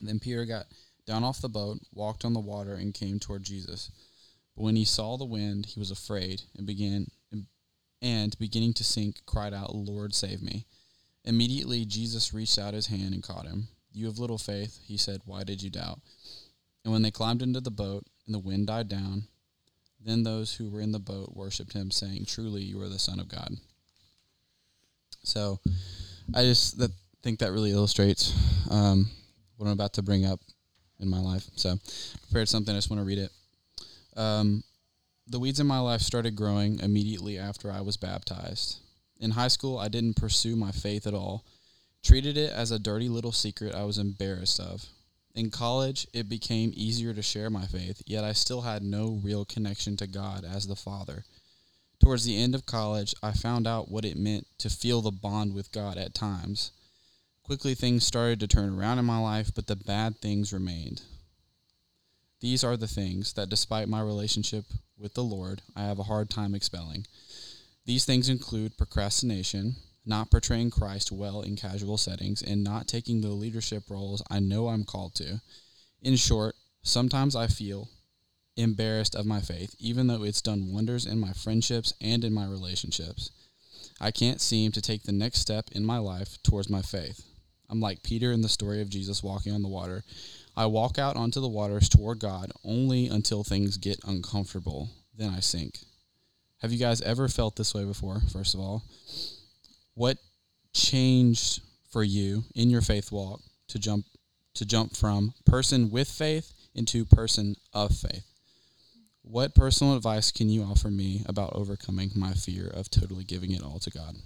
Then 0.00 0.20
Peter 0.20 0.44
got 0.44 0.66
down 1.06 1.24
off 1.24 1.40
the 1.40 1.48
boat, 1.48 1.78
walked 1.92 2.24
on 2.24 2.34
the 2.34 2.40
water, 2.40 2.74
and 2.74 2.94
came 2.94 3.18
toward 3.18 3.42
Jesus. 3.42 3.90
But 4.54 4.62
when 4.62 4.76
he 4.76 4.84
saw 4.84 5.16
the 5.16 5.24
wind, 5.24 5.66
he 5.66 5.80
was 5.80 5.90
afraid, 5.90 6.42
and 6.56 6.64
began 6.64 7.10
and 8.00 8.38
beginning 8.38 8.74
to 8.74 8.84
sink, 8.84 9.22
cried 9.26 9.52
out, 9.52 9.74
Lord, 9.74 10.14
save 10.14 10.40
me. 10.40 10.66
Immediately 11.24 11.84
Jesus 11.84 12.32
reached 12.32 12.56
out 12.56 12.74
his 12.74 12.86
hand 12.86 13.12
and 13.12 13.24
caught 13.24 13.44
him. 13.44 13.66
You 13.92 14.06
have 14.06 14.20
little 14.20 14.38
faith, 14.38 14.78
he 14.86 14.96
said, 14.96 15.22
why 15.24 15.42
did 15.42 15.60
you 15.60 15.68
doubt? 15.68 15.98
And 16.84 16.92
when 16.92 17.02
they 17.02 17.10
climbed 17.10 17.42
into 17.42 17.60
the 17.60 17.72
boat 17.72 18.06
and 18.24 18.32
the 18.32 18.38
wind 18.38 18.68
died 18.68 18.88
down, 18.88 19.24
then 20.00 20.22
those 20.22 20.54
who 20.54 20.70
were 20.70 20.80
in 20.80 20.92
the 20.92 21.00
boat 21.00 21.34
worshipped 21.34 21.72
him, 21.72 21.90
saying, 21.90 22.26
Truly, 22.26 22.62
you 22.62 22.80
are 22.80 22.88
the 22.88 23.00
Son 23.00 23.18
of 23.18 23.28
God. 23.28 23.56
So 25.24 25.58
I 26.32 26.42
just 26.44 26.78
that, 26.78 26.92
think 27.28 27.40
that 27.40 27.52
really 27.52 27.72
illustrates 27.72 28.32
um, 28.70 29.06
what 29.58 29.66
I'm 29.66 29.74
about 29.74 29.92
to 29.94 30.02
bring 30.02 30.24
up 30.24 30.40
in 30.98 31.10
my 31.10 31.20
life. 31.20 31.44
So 31.56 31.76
prepared 32.22 32.48
something, 32.48 32.74
I 32.74 32.78
just 32.78 32.88
want 32.88 33.02
to 33.02 33.06
read 33.06 33.18
it. 33.18 33.30
Um, 34.16 34.64
the 35.26 35.38
weeds 35.38 35.60
in 35.60 35.66
my 35.66 35.78
life 35.78 36.00
started 36.00 36.34
growing 36.34 36.80
immediately 36.80 37.36
after 37.36 37.70
I 37.70 37.82
was 37.82 37.98
baptized. 37.98 38.78
In 39.20 39.32
high 39.32 39.48
school, 39.48 39.76
I 39.76 39.88
didn't 39.88 40.16
pursue 40.16 40.56
my 40.56 40.70
faith 40.70 41.06
at 41.06 41.12
all, 41.12 41.44
treated 42.02 42.38
it 42.38 42.50
as 42.50 42.70
a 42.70 42.78
dirty 42.78 43.10
little 43.10 43.32
secret 43.32 43.74
I 43.74 43.84
was 43.84 43.98
embarrassed 43.98 44.58
of. 44.58 44.86
In 45.34 45.50
college, 45.50 46.06
it 46.14 46.30
became 46.30 46.72
easier 46.74 47.12
to 47.12 47.20
share 47.20 47.50
my 47.50 47.66
faith, 47.66 48.00
yet 48.06 48.24
I 48.24 48.32
still 48.32 48.62
had 48.62 48.82
no 48.82 49.20
real 49.22 49.44
connection 49.44 49.98
to 49.98 50.06
God 50.06 50.46
as 50.50 50.66
the 50.66 50.76
Father. 50.76 51.24
Towards 52.02 52.24
the 52.24 52.42
end 52.42 52.54
of 52.54 52.64
college, 52.64 53.14
I 53.22 53.32
found 53.32 53.66
out 53.66 53.90
what 53.90 54.06
it 54.06 54.16
meant 54.16 54.46
to 54.60 54.70
feel 54.70 55.02
the 55.02 55.10
bond 55.10 55.52
with 55.52 55.72
God 55.72 55.98
at 55.98 56.14
times. 56.14 56.70
Quickly, 57.48 57.74
things 57.74 58.04
started 58.04 58.40
to 58.40 58.46
turn 58.46 58.78
around 58.78 58.98
in 58.98 59.06
my 59.06 59.18
life, 59.18 59.52
but 59.54 59.68
the 59.68 59.74
bad 59.74 60.18
things 60.18 60.52
remained. 60.52 61.00
These 62.42 62.62
are 62.62 62.76
the 62.76 62.86
things 62.86 63.32
that, 63.32 63.48
despite 63.48 63.88
my 63.88 64.02
relationship 64.02 64.66
with 64.98 65.14
the 65.14 65.24
Lord, 65.24 65.62
I 65.74 65.84
have 65.84 65.98
a 65.98 66.02
hard 66.02 66.28
time 66.28 66.54
expelling. 66.54 67.06
These 67.86 68.04
things 68.04 68.28
include 68.28 68.76
procrastination, 68.76 69.76
not 70.04 70.30
portraying 70.30 70.70
Christ 70.70 71.10
well 71.10 71.40
in 71.40 71.56
casual 71.56 71.96
settings, 71.96 72.42
and 72.42 72.62
not 72.62 72.86
taking 72.86 73.22
the 73.22 73.28
leadership 73.28 73.84
roles 73.88 74.22
I 74.30 74.40
know 74.40 74.68
I'm 74.68 74.84
called 74.84 75.14
to. 75.14 75.40
In 76.02 76.16
short, 76.16 76.54
sometimes 76.82 77.34
I 77.34 77.46
feel 77.46 77.88
embarrassed 78.58 79.14
of 79.14 79.24
my 79.24 79.40
faith, 79.40 79.74
even 79.78 80.06
though 80.06 80.22
it's 80.22 80.42
done 80.42 80.70
wonders 80.70 81.06
in 81.06 81.18
my 81.18 81.32
friendships 81.32 81.94
and 81.98 82.24
in 82.24 82.34
my 82.34 82.44
relationships. 82.44 83.30
I 84.02 84.10
can't 84.10 84.42
seem 84.42 84.70
to 84.72 84.82
take 84.82 85.04
the 85.04 85.12
next 85.12 85.40
step 85.40 85.70
in 85.72 85.82
my 85.82 85.96
life 85.96 86.36
towards 86.42 86.68
my 86.68 86.82
faith. 86.82 87.24
I'm 87.70 87.80
like 87.80 88.02
Peter 88.02 88.32
in 88.32 88.40
the 88.40 88.48
story 88.48 88.80
of 88.80 88.88
Jesus 88.88 89.22
walking 89.22 89.52
on 89.52 89.62
the 89.62 89.68
water. 89.68 90.02
I 90.56 90.66
walk 90.66 90.98
out 90.98 91.16
onto 91.16 91.40
the 91.40 91.48
waters 91.48 91.88
toward 91.88 92.18
God 92.18 92.50
only 92.64 93.06
until 93.08 93.44
things 93.44 93.76
get 93.76 94.00
uncomfortable. 94.06 94.88
Then 95.16 95.30
I 95.30 95.40
sink. 95.40 95.78
Have 96.62 96.72
you 96.72 96.78
guys 96.78 97.00
ever 97.02 97.28
felt 97.28 97.56
this 97.56 97.74
way 97.74 97.84
before, 97.84 98.20
first 98.32 98.54
of 98.54 98.60
all? 98.60 98.82
What 99.94 100.16
changed 100.72 101.62
for 101.90 102.02
you 102.02 102.44
in 102.54 102.70
your 102.70 102.80
faith 102.80 103.12
walk 103.12 103.40
to 103.68 103.78
jump 103.78 104.06
to 104.54 104.66
jump 104.66 104.96
from 104.96 105.34
person 105.46 105.90
with 105.90 106.08
faith 106.08 106.52
into 106.74 107.04
person 107.04 107.54
of 107.72 107.94
faith? 107.94 108.24
What 109.22 109.54
personal 109.54 109.94
advice 109.94 110.32
can 110.32 110.48
you 110.48 110.62
offer 110.62 110.88
me 110.88 111.22
about 111.26 111.52
overcoming 111.54 112.10
my 112.16 112.32
fear 112.32 112.66
of 112.66 112.90
totally 112.90 113.24
giving 113.24 113.52
it 113.52 113.62
all 113.62 113.78
to 113.80 113.90
God? 113.90 114.16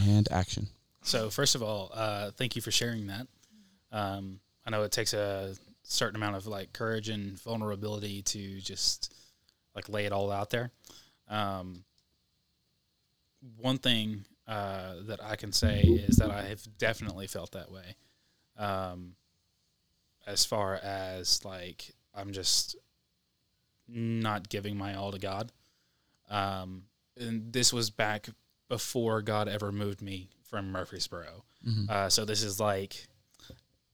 And 0.00 0.30
action. 0.30 0.68
So 1.02 1.30
first 1.30 1.54
of 1.54 1.62
all, 1.62 1.90
uh, 1.94 2.30
thank 2.32 2.56
you 2.56 2.62
for 2.62 2.70
sharing 2.70 3.06
that. 3.08 3.26
Um, 3.92 4.40
I 4.66 4.70
know 4.70 4.82
it 4.82 4.92
takes 4.92 5.12
a 5.12 5.54
certain 5.82 6.16
amount 6.16 6.36
of 6.36 6.46
like 6.46 6.72
courage 6.72 7.08
and 7.08 7.40
vulnerability 7.40 8.22
to 8.22 8.60
just 8.60 9.14
like 9.74 9.88
lay 9.88 10.06
it 10.06 10.12
all 10.12 10.32
out 10.32 10.50
there. 10.50 10.70
Um, 11.28 11.84
one 13.58 13.78
thing 13.78 14.24
uh, 14.48 14.94
that 15.06 15.22
I 15.22 15.36
can 15.36 15.52
say 15.52 15.80
is 15.80 16.16
that 16.16 16.30
I 16.30 16.42
have 16.42 16.62
definitely 16.78 17.26
felt 17.26 17.52
that 17.52 17.70
way. 17.70 17.96
Um, 18.56 19.16
as 20.26 20.44
far 20.44 20.74
as 20.76 21.44
like 21.44 21.94
I'm 22.14 22.32
just 22.32 22.76
not 23.88 24.48
giving 24.48 24.76
my 24.76 24.94
all 24.94 25.12
to 25.12 25.18
God. 25.18 25.52
Um, 26.30 26.84
and 27.18 27.52
this 27.52 27.72
was 27.72 27.90
back 27.90 28.28
before 28.68 29.22
God 29.22 29.48
ever 29.48 29.70
moved 29.72 30.00
me 30.02 30.28
from 30.42 30.70
Murfreesboro. 30.70 31.44
Mhm. 31.66 31.88
Uh, 31.88 32.10
so 32.10 32.24
this 32.24 32.42
is 32.42 32.60
like 32.60 33.06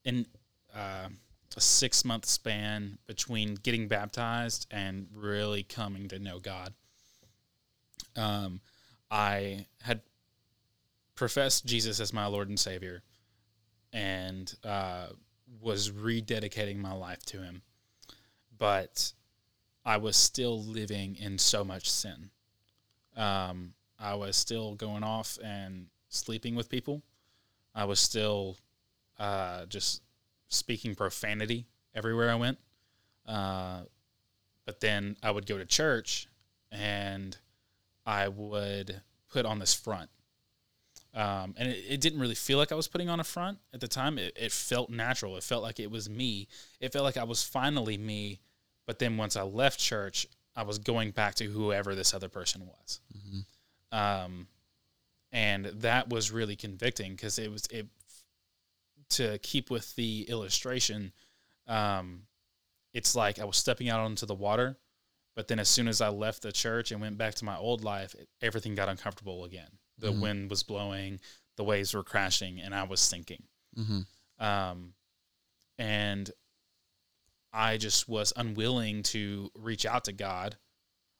in 0.05 0.27
uh, 0.75 1.09
a 1.57 1.61
six 1.61 2.05
month 2.05 2.27
span 2.27 2.99
between 3.07 3.55
getting 3.57 3.89
baptized 3.89 4.67
and 4.71 5.09
really 5.12 5.62
coming 5.62 6.09
to 6.09 6.19
know 6.19 6.39
God. 6.39 6.75
Um, 8.17 8.61
I 9.11 9.67
had 9.83 10.03
professed 11.15 11.67
Jesus 11.67 12.00
as 12.00 12.12
my 12.12 12.27
Lord 12.27 12.49
and 12.49 12.59
Savior, 12.59 13.03
and 13.93 14.53
uh, 14.65 15.09
was 15.61 15.91
rededicating 15.91 16.77
my 16.79 16.93
life 16.93 17.25
to 17.27 17.43
Him, 17.43 17.62
but 18.57 19.12
I 19.85 19.97
was 19.97 20.17
still 20.17 20.62
living 20.62 21.17
in 21.17 21.39
so 21.39 21.65
much 21.65 21.91
sin. 21.91 22.31
Um, 23.17 23.75
I 24.00 24.14
was 24.14 24.37
still 24.37 24.75
going 24.75 25.04
off 25.04 25.38
and 25.45 25.87
sleeping 26.09 26.54
with 26.54 26.69
people. 26.69 27.02
I 27.75 27.85
was 27.85 28.00
still 28.00 28.57
uh, 29.19 29.66
just 29.66 30.02
speaking 30.49 30.95
profanity 30.95 31.66
everywhere 31.95 32.30
I 32.30 32.35
went. 32.35 32.59
Uh, 33.26 33.80
but 34.64 34.80
then 34.80 35.16
I 35.23 35.30
would 35.30 35.47
go 35.47 35.59
to 35.59 35.66
church 35.66 36.26
and 36.73 37.37
I 38.07 38.28
would 38.28 39.00
put 39.30 39.45
on 39.45 39.59
this 39.59 39.75
front. 39.75 40.11
Um, 41.12 41.54
and 41.59 41.69
it, 41.69 41.85
it 41.88 42.00
didn't 42.00 42.21
really 42.21 42.35
feel 42.35 42.59
like 42.59 42.73
I 42.73 42.76
was 42.76 42.88
putting 42.88 43.09
on 43.09 43.21
a 43.21 43.25
front 43.25 43.59
at 43.75 43.80
the 43.80 43.88
time. 43.88 44.19
It, 44.19 44.37
it 44.37 44.52
felt 44.52 44.90
natural. 44.90 45.37
It 45.37 45.42
felt 45.42 45.62
like 45.62 45.80
it 45.80 45.90
was 45.90 46.09
me. 46.09 46.49
It 46.80 46.92
felt 46.92 47.04
like 47.04 47.16
I 47.16 47.25
was 47.25 47.42
finally 47.42 47.99
me. 47.99 48.40
But 48.87 48.99
then 48.99 49.16
once 49.16 49.37
I 49.37 49.42
left 49.42 49.78
church, 49.78 50.26
I 50.57 50.62
was 50.62 50.78
going 50.78 51.11
back 51.11 51.35
to 51.37 51.45
whoever 51.45 51.95
this 51.95 52.14
other 52.14 52.28
person 52.28 52.66
was. 52.66 53.00
Um, 53.92 54.47
and 55.32 55.66
that 55.66 56.09
was 56.11 56.30
really 56.30 56.56
convicting 56.56 57.12
because 57.12 57.38
it 57.38 57.50
was 57.50 57.66
it 57.70 57.87
to 59.11 59.38
keep 59.38 59.70
with 59.70 59.94
the 59.97 60.23
illustration. 60.28 61.12
Um, 61.66 62.23
it's 62.94 63.14
like 63.14 63.38
I 63.38 63.44
was 63.44 63.56
stepping 63.56 63.88
out 63.88 64.00
onto 64.00 64.26
the 64.26 64.35
water, 64.35 64.76
but 65.37 65.49
then 65.49 65.59
as 65.59 65.68
soon 65.68 65.88
as 65.88 66.00
I 66.00 66.09
left 66.09 66.42
the 66.42 66.52
church 66.52 66.90
and 66.92 67.00
went 67.00 67.18
back 67.18 67.35
to 67.37 67.44
my 67.44 67.56
old 67.56 67.82
life, 67.85 68.14
it, 68.14 68.28
everything 68.40 68.75
got 68.75 68.88
uncomfortable 68.88 69.44
again. 69.44 69.78
The 69.99 70.12
Mhm. 70.12 70.20
wind 70.20 70.50
was 70.50 70.62
blowing, 70.62 71.20
the 71.56 71.64
waves 71.64 71.94
were 71.94 72.02
crashing, 72.04 72.61
and 72.61 72.75
I 72.75 72.85
was 72.85 73.00
sinking. 73.00 73.44
Mm-hmm. 73.76 74.44
Um, 74.44 74.94
and 75.78 76.30
I 77.52 77.76
just 77.76 78.09
was 78.09 78.32
unwilling 78.37 79.02
to 79.04 79.50
reach 79.54 79.85
out 79.87 80.04
to 80.04 80.12
God 80.12 80.56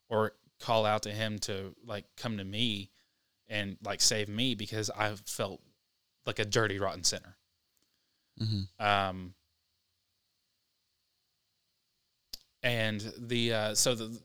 or 0.09 0.33
call 0.61 0.87
out 0.87 1.03
to 1.03 1.11
Him 1.11 1.39
to 1.41 1.75
like 1.85 2.05
come 2.17 2.39
to 2.39 2.45
me 2.45 2.91
and 3.49 3.77
like 3.85 4.01
save 4.01 4.29
me 4.29 4.55
because 4.55 4.91
I 4.91 5.15
felt 5.27 5.61
like 6.27 6.39
a 6.39 6.45
dirty, 6.45 6.79
rotten 6.79 7.05
sinner. 7.05 7.37
Mm-hmm. 8.41 8.85
Um, 8.85 9.35
and 12.63 13.13
the 13.19 13.53
uh, 13.53 13.75
so 13.75 13.95
the 13.95 14.21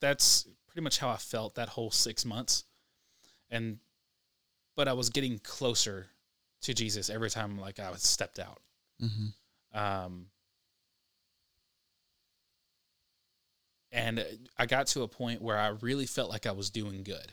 that's 0.00 0.46
pretty 0.66 0.82
much 0.82 0.98
how 0.98 1.08
I 1.08 1.16
felt 1.16 1.56
that 1.56 1.68
whole 1.68 1.90
six 1.90 2.24
months, 2.24 2.64
and 3.50 3.78
but 4.76 4.88
I 4.88 4.92
was 4.92 5.10
getting 5.10 5.38
closer 5.40 6.06
to 6.62 6.74
Jesus 6.74 7.10
every 7.10 7.30
time 7.30 7.58
like 7.58 7.78
I 7.78 7.90
was 7.90 8.02
stepped 8.02 8.38
out. 8.38 8.60
Mm-hmm. 9.02 9.78
Um, 9.78 10.26
and 13.90 14.24
I 14.56 14.66
got 14.66 14.86
to 14.88 15.02
a 15.02 15.08
point 15.08 15.42
where 15.42 15.58
I 15.58 15.68
really 15.68 16.06
felt 16.06 16.30
like 16.30 16.46
I 16.46 16.52
was 16.52 16.70
doing 16.70 17.02
good, 17.02 17.32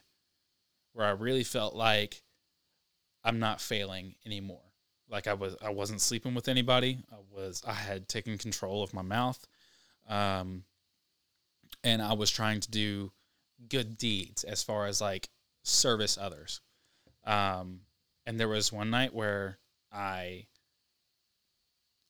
where 0.94 1.06
I 1.06 1.12
really 1.12 1.44
felt 1.44 1.76
like 1.76 2.24
I'm 3.24 3.40
not 3.40 3.62
failing 3.62 4.16
anymore. 4.26 4.62
Like 5.10 5.28
I 5.28 5.34
was, 5.34 5.56
I 5.64 5.70
wasn't 5.70 6.02
sleeping 6.02 6.34
with 6.34 6.48
anybody. 6.48 7.00
I 7.12 7.18
was, 7.32 7.62
I 7.68 7.74
had 7.74 8.08
taken 8.08 8.38
control 8.38 8.84
of 8.84 8.94
my 8.94 9.02
mouth, 9.02 9.46
um, 10.08 10.64
and 11.84 12.02
I 12.02 12.14
was 12.14 12.32
trying 12.32 12.60
to 12.62 12.72
do 12.72 13.12
good 13.70 13.98
deeds 13.98 14.44
as 14.44 14.64
far 14.64 14.88
as 14.88 15.02
like 15.02 15.30
service 15.64 16.18
others. 16.18 16.62
Um, 17.26 17.82
and 18.26 18.40
there 18.40 18.48
was 18.48 18.72
one 18.72 18.90
night 18.90 19.14
where 19.14 19.60
I 19.92 20.48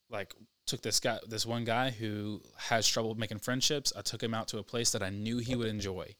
like 0.09 0.33
took 0.65 0.81
this 0.81 0.99
guy 0.99 1.19
this 1.27 1.45
one 1.45 1.63
guy 1.63 1.91
who 1.91 2.41
has 2.57 2.87
trouble 2.87 3.15
making 3.15 3.39
friendships. 3.39 3.93
I 3.95 4.01
took 4.01 4.21
him 4.21 4.33
out 4.33 4.47
to 4.49 4.57
a 4.57 4.63
place 4.63 4.91
that 4.91 5.03
i 5.03 5.09
knew 5.09 5.37
he 5.37 5.55
would 5.55 5.67
enjoy. 5.67 6.15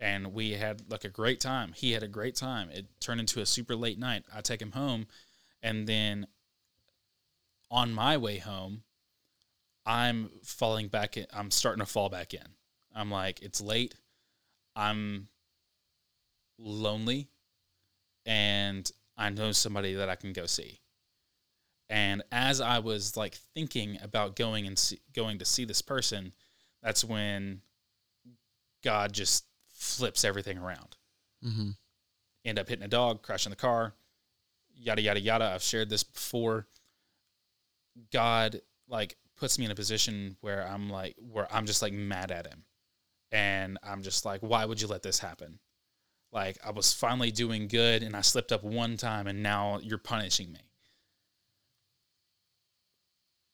And 0.00 0.32
we 0.32 0.52
had 0.52 0.90
like 0.90 1.04
a 1.04 1.08
great 1.08 1.38
time. 1.38 1.72
He 1.74 1.92
had 1.92 2.02
a 2.02 2.08
great 2.08 2.34
time. 2.34 2.70
It 2.70 2.86
turned 3.00 3.20
into 3.20 3.40
a 3.40 3.46
super 3.46 3.76
late 3.76 3.98
night. 3.98 4.24
I 4.34 4.40
take 4.40 4.60
him 4.60 4.72
home 4.72 5.06
and 5.62 5.86
then 5.86 6.26
on 7.70 7.92
my 7.92 8.16
way 8.16 8.38
home 8.38 8.82
i'm 9.86 10.28
falling 10.44 10.88
back 10.88 11.16
in 11.16 11.26
i'm 11.32 11.50
starting 11.50 11.84
to 11.84 11.90
fall 11.90 12.08
back 12.08 12.34
in. 12.34 12.46
I'm 12.94 13.10
like 13.10 13.42
it's 13.42 13.60
late. 13.60 13.94
I'm 14.74 15.28
lonely 16.58 17.28
and 18.24 18.90
i 19.16 19.28
know 19.28 19.50
somebody 19.50 19.94
that 19.94 20.08
i 20.08 20.14
can 20.14 20.32
go 20.32 20.46
see 20.46 20.81
and 21.88 22.22
as 22.32 22.60
I 22.60 22.78
was 22.78 23.16
like 23.16 23.34
thinking 23.54 23.98
about 24.02 24.36
going 24.36 24.66
and 24.66 24.78
see, 24.78 25.00
going 25.14 25.38
to 25.38 25.44
see 25.44 25.64
this 25.64 25.82
person, 25.82 26.32
that's 26.82 27.04
when 27.04 27.60
God 28.82 29.12
just 29.12 29.44
flips 29.68 30.24
everything 30.24 30.58
around. 30.58 30.96
Mm-hmm. 31.44 31.70
End 32.44 32.58
up 32.58 32.68
hitting 32.68 32.84
a 32.84 32.88
dog, 32.88 33.22
crashing 33.22 33.50
the 33.50 33.56
car, 33.56 33.94
yada 34.74 35.02
yada 35.02 35.20
yada. 35.20 35.52
I've 35.54 35.62
shared 35.62 35.90
this 35.90 36.02
before. 36.02 36.66
God 38.10 38.62
like 38.88 39.16
puts 39.36 39.58
me 39.58 39.64
in 39.64 39.70
a 39.70 39.76
position 39.76 40.36
where 40.40 40.66
I'm 40.66 40.88
like 40.88 41.16
where 41.18 41.52
I'm 41.52 41.66
just 41.66 41.82
like 41.82 41.92
mad 41.92 42.30
at 42.30 42.46
him. 42.46 42.64
And 43.30 43.78
I'm 43.82 44.02
just 44.02 44.24
like, 44.24 44.40
why 44.40 44.64
would 44.64 44.80
you 44.80 44.88
let 44.88 45.02
this 45.02 45.18
happen? 45.18 45.58
Like 46.32 46.58
I 46.64 46.70
was 46.70 46.92
finally 46.92 47.30
doing 47.30 47.68
good 47.68 48.02
and 48.02 48.16
I 48.16 48.20
slipped 48.20 48.52
up 48.52 48.62
one 48.62 48.96
time 48.96 49.26
and 49.26 49.42
now 49.42 49.78
you're 49.82 49.98
punishing 49.98 50.52
me. 50.52 50.60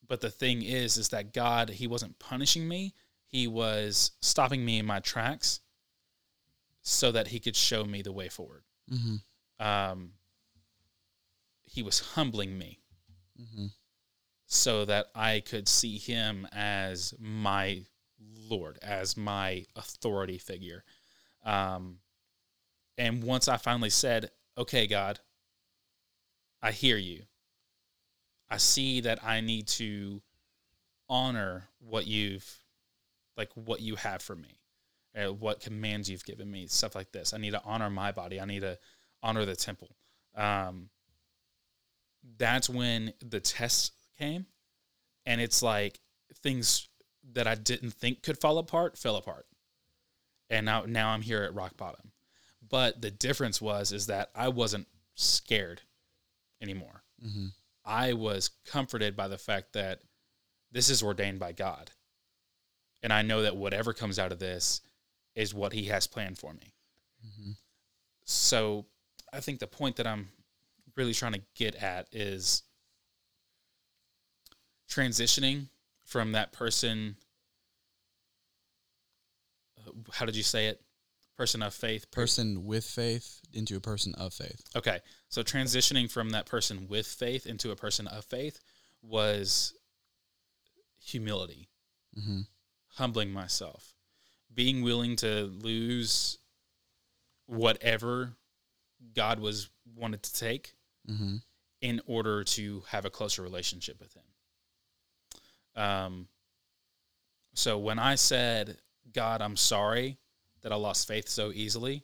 But 0.09 0.21
the 0.21 0.31
thing 0.31 0.63
is, 0.63 0.97
is 0.97 1.11
that 1.11 1.33
God, 1.35 1.69
He 1.71 1.87
wasn't 1.87 2.19
punishing 2.19 2.67
me. 2.67 2.95
He 3.27 3.47
was 3.47 4.13
stopping 4.23 4.65
me 4.65 4.79
in 4.79 4.87
my 4.87 5.01
tracks 5.01 5.61
so 6.83 7.13
that 7.13 7.29
He 7.29 7.41
could 7.41 7.57
show 7.57 7.85
me 7.85 8.01
the 8.03 8.13
way 8.13 8.29
forward. 8.29 8.63
Mm-hmm. 8.91 9.67
Um, 9.67 10.13
he 11.65 11.83
was 11.83 12.01
humbling 12.01 12.57
me 12.59 12.81
Mm-hmm. 13.41 13.67
so 14.47 14.85
that 14.87 15.07
I 15.15 15.41
could 15.41 15.69
see 15.69 15.97
Him 15.97 16.49
as 16.51 17.15
my 17.21 17.83
Lord 18.19 18.79
as 18.83 19.17
my 19.17 19.65
authority 19.77 20.39
figure. 20.39 20.83
Um, 21.45 21.99
and 22.97 23.23
once 23.23 23.47
I 23.47 23.57
finally 23.59 23.91
said, 23.91 24.31
"Okay, 24.57 24.89
God, 24.89 25.21
I 26.61 26.73
hear 26.73 26.97
you. 26.97 27.23
I 28.51 28.57
see 28.57 29.01
that 29.03 29.23
I 29.25 29.41
need 29.41 29.67
to 29.69 30.23
honor 31.09 31.69
what 31.81 32.07
you've 32.07 32.47
like 33.37 33.51
what 33.55 33.81
you 33.81 33.97
have 33.97 34.21
for 34.23 34.35
me, 34.35 34.59
uh, 35.17 35.33
what 35.33 35.61
commands 35.61 36.11
you've 36.11 36.25
given 36.25 36.51
me, 36.51 36.67
stuff 36.67 36.95
like 36.95 37.13
this. 37.13 37.33
I 37.33 37.39
need 37.39 37.53
to 37.53 37.63
honor 37.65 37.89
my 37.91 38.13
body. 38.13 38.41
I 38.41 38.45
need 38.45 38.61
to 38.61 38.79
honor 39.23 39.45
the 39.45 39.57
temple." 39.57 39.97
Um, 40.35 40.91
that's 42.37 42.69
when 42.69 43.13
the 43.25 43.41
test 43.41 43.93
came, 44.19 44.47
and 45.25 45.41
it's 45.41 45.63
like 45.63 46.01
things 46.43 46.89
that 47.33 47.47
I 47.47 47.55
didn't 47.55 47.93
think 47.93 48.23
could 48.23 48.39
fall 48.39 48.59
apart 48.59 48.99
fell 48.99 49.17
apart, 49.17 49.47
and 50.51 50.67
now 50.67 50.85
now 50.87 51.11
I'm 51.11 51.23
here 51.23 51.43
at 51.43 51.55
rock 51.55 51.77
bottom. 51.77 52.13
But 52.67 53.01
the 53.01 53.11
difference 53.11 53.61
was 53.61 53.93
is 53.93 54.07
that 54.07 54.31
I 54.35 54.49
wasn't 54.49 54.89
scared 55.15 55.83
anymore. 56.61 57.03
Mm-hmm. 57.25 57.47
I 57.89 58.13
was 58.13 58.51
comforted 58.67 59.17
by 59.17 59.29
the 59.29 59.39
fact 59.39 59.73
that 59.73 60.01
this 60.71 60.91
is 60.91 61.03
ordained 61.03 61.39
by 61.41 61.53
God. 61.53 61.91
And 63.03 63.13
I 63.13 63.23
know 63.23 63.43
that 63.43 63.57
whatever 63.57 63.95
comes 63.95 64.19
out 64.19 64.31
of 64.31 64.39
this 64.39 64.83
is 65.35 65.55
what 65.55 65.73
He 65.73 65.87
has 65.87 66.07
planned 66.07 66.37
for 66.37 66.53
me. 66.53 66.75
Mm-hmm. 67.27 67.53
So 68.25 68.85
I 69.33 69.41
think 69.41 69.59
the 69.59 69.67
point 69.67 69.97
that 69.97 70.07
I'm 70.07 70.29
really 70.97 71.15
trying 71.15 71.33
to 71.33 71.43
get 71.57 71.77
at 71.77 72.09
is 72.13 72.63
transitioning 74.91 75.69
from 76.05 76.33
that 76.33 76.53
person. 76.53 77.17
uh, 79.87 79.93
How 80.13 80.27
did 80.27 80.37
you 80.37 80.43
say 80.43 80.67
it? 80.67 80.83
Person 81.39 81.63
of 81.63 81.73
faith. 81.73 82.11
Person 82.11 82.65
with 82.67 82.85
faith 82.85 83.41
into 83.55 83.77
a 83.77 83.81
person 83.81 84.13
of 84.17 84.35
faith. 84.35 84.61
Okay. 84.75 84.99
So 85.29 85.43
transitioning 85.45 86.11
from 86.11 86.31
that 86.31 86.47
person 86.47 86.89
with 86.89 87.07
faith 87.07 87.47
into 87.47 87.71
a 87.71 87.77
person 87.77 88.09
of 88.09 88.25
faith 88.25 88.59
was 89.03 89.73
humility, 91.01 91.69
Mm-hmm. 92.19 92.41
humbling 92.97 93.31
myself, 93.31 93.95
being 94.53 94.83
willing 94.83 95.15
to 95.17 95.45
lose 95.45 96.39
whatever 97.47 98.33
God 99.15 99.39
was 99.39 99.71
wanted 99.97 100.23
to 100.25 100.35
take 100.35 100.73
Mm-hmm. 101.09 101.37
in 101.81 102.01
order 102.07 102.43
to 102.45 102.83
have 102.89 103.05
a 103.05 103.11
closer 103.11 103.43
relationship 103.43 104.01
with 104.01 104.13
him. 104.15 105.83
Um 105.83 106.29
so 107.55 107.79
when 107.79 107.99
I 108.01 108.17
said, 108.17 108.79
God, 109.13 109.41
I'm 109.41 109.57
sorry 109.57 110.19
that 110.69 110.75
I 110.75 110.77
lost 110.77 111.09
faith 111.09 111.29
so 111.29 111.51
easily, 111.51 112.03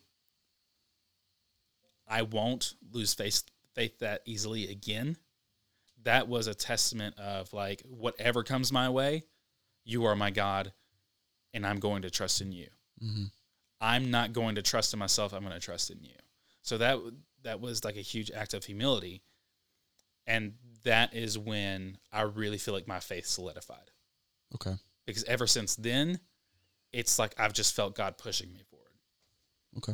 I 2.09 2.23
won't 2.23 2.75
lose 2.93 3.13
faith 3.13 3.43
faith 3.75 3.99
that 3.99 4.23
easily 4.25 4.71
again. 4.71 5.17
That 6.05 6.29
was 6.29 6.47
a 6.47 6.55
testament 6.55 7.19
of 7.19 7.53
like 7.53 7.83
whatever 7.83 8.43
comes 8.43 8.73
my 8.73 8.89
way, 8.89 9.25
you 9.85 10.05
are 10.05 10.17
my 10.17 10.31
God 10.31 10.73
and 11.53 11.67
I'm 11.67 11.79
going 11.79 12.03
to 12.03 12.11
trust 12.11 12.41
in 12.41 12.53
you. 12.53 12.69
Mm-hmm. 13.03 13.25
I'm 13.81 14.11
not 14.11 14.33
going 14.33 14.55
to 14.55 14.63
trust 14.63 14.93
in 14.95 14.99
myself. 14.99 15.35
I'm 15.35 15.43
going 15.43 15.53
to 15.53 15.61
trust 15.61 15.91
in 15.91 15.99
you. 16.03 16.17
So 16.63 16.79
that 16.79 16.99
that 17.43 17.61
was 17.61 17.85
like 17.85 17.97
a 17.97 18.01
huge 18.01 18.31
act 18.31 18.55
of 18.55 18.65
humility, 18.65 19.23
and 20.27 20.55
that 20.85 21.15
is 21.15 21.39
when 21.39 21.99
I 22.11 22.23
really 22.23 22.57
feel 22.57 22.73
like 22.73 22.89
my 22.89 23.01
faith 23.01 23.27
solidified. 23.27 23.91
Okay. 24.55 24.75
Because 25.07 25.25
ever 25.25 25.47
since 25.47 25.77
then, 25.77 26.21
it's 26.95 27.19
like 27.19 27.35
I've 27.39 27.53
just 27.53 27.75
felt 27.75 27.97
God 27.97 28.17
pushing 28.17 28.53
me 28.53 28.63
forward. 28.71 28.93
Okay. 29.79 29.93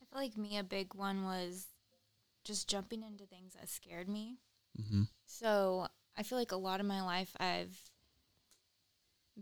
I 0.00 0.04
feel 0.04 0.22
like 0.22 0.36
me, 0.36 0.58
a 0.58 0.62
big 0.62 0.94
one 0.94 1.24
was 1.24 1.66
just 2.44 2.68
jumping 2.68 3.02
into 3.02 3.24
things 3.24 3.54
that 3.54 3.68
scared 3.68 4.08
me. 4.08 4.36
Mm-hmm. 4.80 5.02
So 5.26 5.88
I 6.16 6.22
feel 6.22 6.38
like 6.38 6.52
a 6.52 6.56
lot 6.56 6.80
of 6.80 6.86
my 6.86 7.02
life 7.02 7.34
I've 7.40 7.76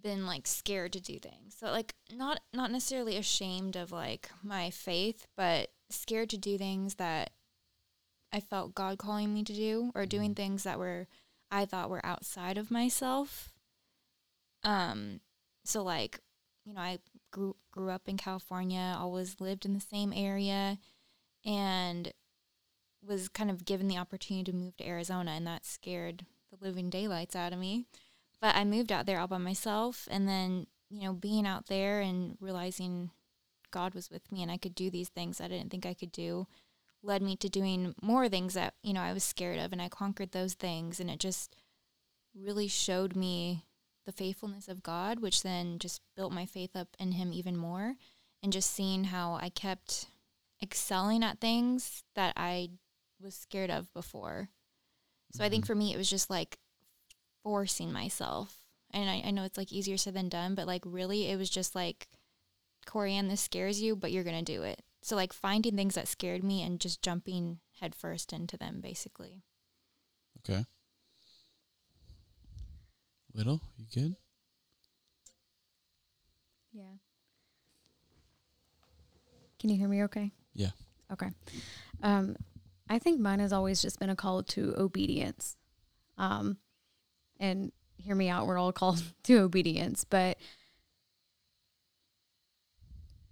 been 0.00 0.26
like 0.26 0.46
scared 0.46 0.92
to 0.92 1.00
do 1.00 1.18
things. 1.18 1.56
So 1.58 1.66
like 1.66 1.94
not 2.12 2.40
not 2.52 2.70
necessarily 2.70 3.16
ashamed 3.16 3.76
of 3.76 3.90
like 3.90 4.30
my 4.42 4.70
faith, 4.70 5.26
but 5.36 5.70
scared 5.90 6.30
to 6.30 6.38
do 6.38 6.56
things 6.56 6.94
that 6.94 7.30
I 8.32 8.38
felt 8.38 8.76
God 8.76 8.98
calling 8.98 9.34
me 9.34 9.42
to 9.42 9.52
do 9.52 9.90
or 9.94 10.06
doing 10.06 10.34
things 10.34 10.62
that 10.62 10.78
were 10.78 11.08
I 11.50 11.64
thought 11.64 11.90
were 11.90 12.04
outside 12.06 12.56
of 12.56 12.70
myself. 12.70 13.52
Um 14.62 15.20
so 15.70 15.83
like, 15.83 16.20
you 16.64 16.74
know, 16.74 16.80
I 16.80 16.98
grew 17.30 17.56
grew 17.72 17.90
up 17.90 18.09
in 18.09 18.16
California, 18.16 18.96
always 18.98 19.40
lived 19.40 19.64
in 19.64 19.74
the 19.74 19.80
same 19.80 20.12
area 20.14 20.78
and 21.44 22.12
was 23.06 23.28
kind 23.28 23.50
of 23.50 23.64
given 23.64 23.88
the 23.88 23.96
opportunity 23.96 24.50
to 24.50 24.56
move 24.56 24.76
to 24.76 24.87
Arizona 24.87 25.33
and 25.33 25.46
that 25.46 25.64
scared 25.64 26.26
the 26.50 26.64
living 26.64 26.90
daylights 26.90 27.35
out 27.35 27.52
of 27.52 27.59
me. 27.59 27.87
But 28.40 28.56
I 28.56 28.64
moved 28.64 28.92
out 28.92 29.06
there 29.06 29.20
all 29.20 29.28
by 29.28 29.38
myself 29.38 30.09
and 30.11 30.28
then, 30.28 30.66
you 30.90 31.02
know, 31.04 31.12
being 31.12 31.46
out 31.46 31.66
there 31.66 32.00
and 32.00 32.37
realizing 32.40 33.11
God 33.70 33.94
was 33.94 34.11
with 34.11 34.30
me 34.33 34.42
and 34.42 34.50
I 34.50 34.56
could 34.56 34.74
do 34.74 34.90
these 34.90 35.09
things 35.09 35.40
I 35.40 35.48
didn't 35.48 35.70
think 35.70 35.87
I 35.87 35.94
could 35.94 36.12
do 36.12 36.46
led 37.02 37.22
me 37.22 37.37
to 37.37 37.48
doing 37.48 37.94
more 38.02 38.28
things 38.28 38.54
that, 38.54 38.74
you 38.83 38.92
know, 38.92 39.00
I 39.00 39.12
was 39.12 39.24
scared 39.24 39.59
of 39.59 39.72
and 39.72 39.80
I 39.80 39.88
conquered 39.88 40.33
those 40.33 40.54
things 40.54 41.00
and 41.00 41.11
it 41.11 41.20
just 41.20 41.56
really 42.35 42.68
showed 42.68 43.16
me 43.16 43.64
the 44.11 44.25
faithfulness 44.25 44.66
of 44.66 44.83
God, 44.83 45.20
which 45.20 45.42
then 45.42 45.79
just 45.79 46.01
built 46.16 46.33
my 46.33 46.44
faith 46.44 46.75
up 46.75 46.88
in 46.99 47.12
him 47.12 47.33
even 47.33 47.57
more 47.57 47.94
and 48.42 48.53
just 48.53 48.75
seeing 48.75 49.05
how 49.05 49.38
I 49.40 49.51
kept 49.51 50.07
excelling 50.61 51.23
at 51.23 51.40
things 51.40 52.03
that 52.16 52.33
I 52.37 52.70
was 53.23 53.35
scared 53.35 53.70
of 53.70 53.92
before. 53.94 54.49
So 55.33 55.44
I 55.44 55.49
think 55.49 55.64
mm-hmm. 55.64 55.73
for 55.73 55.77
me, 55.77 55.94
it 55.94 55.96
was 55.96 56.11
just 56.11 56.29
like 56.29 56.59
forcing 57.44 57.92
myself. 57.92 58.57
And 58.92 59.09
I, 59.09 59.23
I 59.27 59.31
know 59.31 59.44
it's 59.44 59.59
like 59.59 59.73
easier 59.73 59.96
said 59.96 60.14
than 60.14 60.29
done, 60.29 60.57
but 60.57 60.66
like 60.66 60.83
really, 60.85 61.31
it 61.31 61.38
was 61.38 61.49
just 61.49 61.77
like, 61.77 62.09
Corianne, 62.87 63.29
this 63.29 63.42
scares 63.42 63.81
you, 63.81 63.94
but 63.94 64.11
you're 64.11 64.25
going 64.25 64.44
to 64.44 64.53
do 64.53 64.62
it. 64.64 64.83
So 65.03 65.14
like 65.14 65.33
finding 65.33 65.77
things 65.77 65.94
that 65.94 66.09
scared 66.09 66.42
me 66.42 66.62
and 66.62 66.81
just 66.81 67.03
jumping 67.03 67.61
headfirst 67.81 68.33
into 68.33 68.57
them, 68.57 68.81
basically. 68.81 69.44
Okay. 70.38 70.64
Little, 73.34 73.60
you 73.76 73.86
good? 73.94 74.16
Yeah. 76.72 76.82
Can 79.58 79.70
you 79.70 79.76
hear 79.76 79.88
me 79.88 80.02
okay? 80.04 80.32
Yeah. 80.54 80.70
Okay. 81.12 81.28
Um, 82.02 82.36
I 82.88 82.98
think 82.98 83.20
mine 83.20 83.40
has 83.40 83.52
always 83.52 83.82
just 83.82 84.00
been 84.00 84.10
a 84.10 84.16
call 84.16 84.42
to 84.42 84.74
obedience. 84.76 85.56
Um, 86.18 86.56
and 87.38 87.72
hear 87.98 88.14
me 88.14 88.28
out, 88.28 88.46
we're 88.46 88.58
all 88.58 88.72
called 88.72 89.02
to 89.24 89.38
obedience. 89.38 90.04
But 90.04 90.38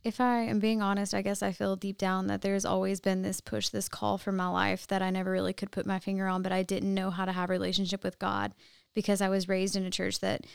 if 0.05 0.21
I 0.21 0.43
am 0.43 0.61
being 0.61 0.81
honest, 0.81 1.13
I 1.13 1.23
guess 1.23 1.43
I 1.43 1.53
feel 1.53 1.77
deep 1.77 1.99
down 1.99 2.29
that 2.29 2.43
there's 2.43 2.65
always 2.65 3.01
been 3.01 3.23
this 3.23 3.41
push, 3.41 3.69
this 3.69 3.89
call 3.89 4.17
for 4.17 4.33
my 4.33 4.49
life 4.49 4.87
that 4.87 5.03
I 5.03 5.11
never 5.11 5.31
really 5.31 5.53
could 5.53 5.73
put 5.73 5.87
my 5.87 5.99
finger 5.99 6.29
on, 6.29 6.43
but 6.43 6.53
I 6.53 6.63
didn't 6.63 6.95
know 6.95 7.11
how 7.11 7.25
to 7.25 7.33
have 7.33 7.51
a 7.51 7.53
relationship 7.53 8.05
with 8.05 8.19
God 8.19 8.55
because 8.95 9.21
I 9.21 9.29
was 9.29 9.49
raised 9.49 9.77
in 9.77 9.85
a 9.85 9.91
church 9.91 10.21
that 10.21 10.47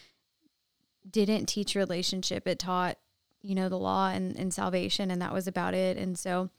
didn't 1.09 1.47
teach 1.47 1.75
relationship. 1.75 2.47
It 2.47 2.59
taught, 2.59 2.97
you 3.41 3.55
know, 3.55 3.69
the 3.69 3.77
law 3.77 4.09
and, 4.09 4.35
and 4.37 4.53
salvation, 4.53 5.11
and 5.11 5.21
that 5.21 5.33
was 5.33 5.47
about 5.47 5.73
it. 5.73 5.97
And 5.97 6.17
so 6.17 6.49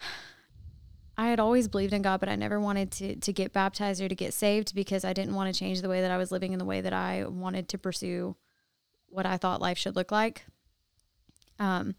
I 1.18 1.28
had 1.28 1.40
always 1.40 1.68
believed 1.68 1.92
in 1.92 2.02
God, 2.02 2.20
but 2.20 2.28
I 2.28 2.36
never 2.36 2.60
wanted 2.60 2.90
to 2.92 3.16
to 3.16 3.32
get 3.32 3.52
baptized 3.52 4.02
or 4.02 4.08
to 4.08 4.14
get 4.14 4.34
saved 4.34 4.74
because 4.74 5.04
I 5.04 5.12
didn't 5.12 5.34
want 5.34 5.52
to 5.52 5.58
change 5.58 5.80
the 5.80 5.88
way 5.88 6.00
that 6.00 6.10
I 6.10 6.18
was 6.18 6.30
living 6.30 6.52
and 6.52 6.60
the 6.60 6.66
way 6.66 6.80
that 6.80 6.92
I 6.92 7.24
wanted 7.24 7.68
to 7.70 7.78
pursue 7.78 8.36
what 9.08 9.26
I 9.26 9.36
thought 9.36 9.60
life 9.60 9.78
should 9.78 9.96
look 9.96 10.12
like. 10.12 10.44
Um, 11.58 11.94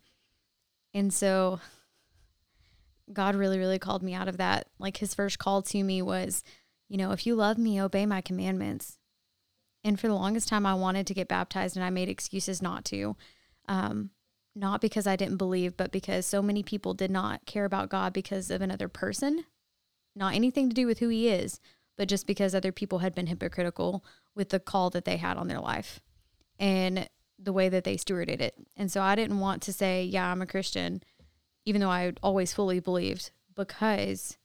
and 0.94 1.14
so 1.14 1.60
God 3.14 3.36
really, 3.36 3.58
really 3.58 3.80
called 3.80 4.04
me 4.04 4.14
out 4.14 4.28
of 4.28 4.38
that. 4.38 4.68
Like 4.80 4.98
his 4.98 5.16
first 5.16 5.40
call 5.40 5.62
to 5.64 5.84
me 5.84 6.02
was, 6.02 6.44
you 6.90 6.98
know, 6.98 7.12
if 7.12 7.26
you 7.26 7.36
love 7.36 7.58
me, 7.58 7.82
obey 7.82 8.06
my 8.06 8.22
commandments. 8.22 8.98
And 9.84 10.00
for 10.00 10.08
the 10.08 10.14
longest 10.14 10.48
time, 10.48 10.66
I 10.66 10.74
wanted 10.74 11.08
to 11.08 11.14
get 11.14 11.28
baptized 11.28 11.76
and 11.76 11.86
I 11.86 11.90
made 11.90 12.10
excuses 12.10 12.62
not 12.62 12.86
to. 12.86 13.16
Um, 13.68 14.12
not 14.56 14.82
because 14.82 15.06
I 15.06 15.16
didn't 15.16 15.38
believe, 15.38 15.78
but 15.78 15.92
because 15.92 16.26
so 16.26 16.42
many 16.42 16.64
people 16.64 16.94
did 16.94 17.12
not 17.12 17.46
care 17.46 17.66
about 17.66 17.90
God 17.90 18.12
because 18.12 18.50
of 18.50 18.62
another 18.62 18.88
person. 18.88 19.46
Not 20.16 20.34
anything 20.34 20.68
to 20.70 20.76
do 20.76 20.88
with 20.88 21.00
who 21.00 21.10
he 21.10 21.30
is, 21.30 21.60
but 21.96 22.08
just 22.08 22.26
because 22.26 22.56
other 22.56 22.72
people 22.72 23.00
had 23.00 23.14
been 23.14 23.28
hypocritical 23.28 24.04
with 24.36 24.50
the 24.50 24.60
call 24.60 24.90
that 24.92 25.06
they 25.06 25.18
had 25.18 25.38
on 25.38 25.48
their 25.48 25.60
life 25.60 26.00
and 26.60 27.08
the 27.38 27.54
way 27.54 27.70
that 27.70 27.84
they 27.84 27.98
stewarded 27.98 28.42
it. 28.42 28.56
And 28.76 28.92
so 28.92 29.02
I 29.02 29.16
didn't 29.16 29.40
want 29.40 29.62
to 29.64 29.74
say, 29.74 30.04
yeah, 30.04 30.32
I'm 30.32 30.42
a 30.42 30.48
Christian, 30.48 31.04
even 31.66 31.82
though 31.82 31.92
I 31.92 32.14
always 32.24 32.54
fully 32.54 32.80
believed, 32.80 33.30
because 33.56 34.38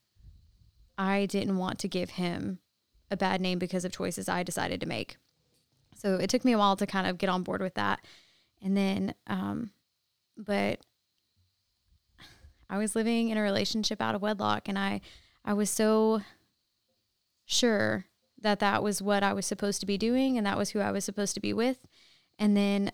I 0.99 1.27
didn't 1.27 1.57
want 1.57 1.79
to 1.81 1.89
give 1.89 2.11
him 2.11 2.59
a 3.11 3.17
bad 3.17 3.41
name 3.41 3.59
because 3.59 3.85
of 3.85 3.93
choices 3.93 4.29
I 4.29 4.43
decided 4.43 4.81
to 4.81 4.87
make. 4.87 5.17
So 5.95 6.15
it 6.15 6.31
took 6.31 6.45
me 6.45 6.53
a 6.53 6.59
while 6.59 6.77
to 6.77 6.87
kind 6.87 7.07
of 7.07 7.19
get 7.19 7.29
on 7.29 7.43
board 7.43 7.61
with 7.61 7.75
that. 7.75 8.05
And 8.63 8.77
then, 8.77 9.15
um, 9.27 9.71
but 10.37 10.81
I 12.71 12.79
was 12.79 12.97
living 12.97 13.29
in 13.29 13.37
a 13.37 13.43
relationship 13.43 14.01
out 14.01 14.15
of 14.15 14.23
wedlock 14.23 14.69
and 14.69 14.79
I, 14.79 15.01
I 15.45 15.53
was 15.53 15.69
so 15.69 16.23
sure 17.45 18.07
that 18.41 18.61
that 18.61 18.83
was 18.83 19.03
what 19.03 19.23
I 19.23 19.33
was 19.33 19.47
supposed 19.47 19.81
to 19.81 19.87
be 19.87 19.99
doing 19.99 20.37
and 20.37 20.47
that 20.47 20.57
was 20.57 20.71
who 20.71 20.81
I 20.81 20.91
was 20.91 21.05
supposed 21.05 21.35
to 21.35 21.41
be 21.41 21.53
with. 21.53 21.79
And 22.39 22.57
then 22.57 22.93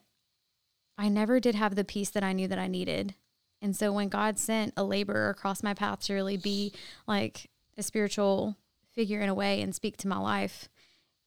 I 0.98 1.08
never 1.08 1.38
did 1.38 1.54
have 1.54 1.76
the 1.76 1.84
peace 1.84 2.10
that 2.10 2.24
I 2.24 2.32
knew 2.32 2.48
that 2.48 2.58
I 2.58 2.66
needed. 2.66 3.14
And 3.62 3.76
so 3.76 3.92
when 3.92 4.08
God 4.08 4.38
sent 4.38 4.74
a 4.76 4.84
laborer 4.84 5.30
across 5.30 5.62
my 5.62 5.74
path 5.74 6.00
to 6.00 6.14
really 6.14 6.36
be 6.36 6.72
like 7.06 7.48
a 7.78 7.82
spiritual 7.82 8.56
figure 8.92 9.20
in 9.20 9.28
a 9.28 9.34
way 9.34 9.62
and 9.62 9.74
speak 9.74 9.96
to 9.98 10.08
my 10.08 10.18
life, 10.18 10.68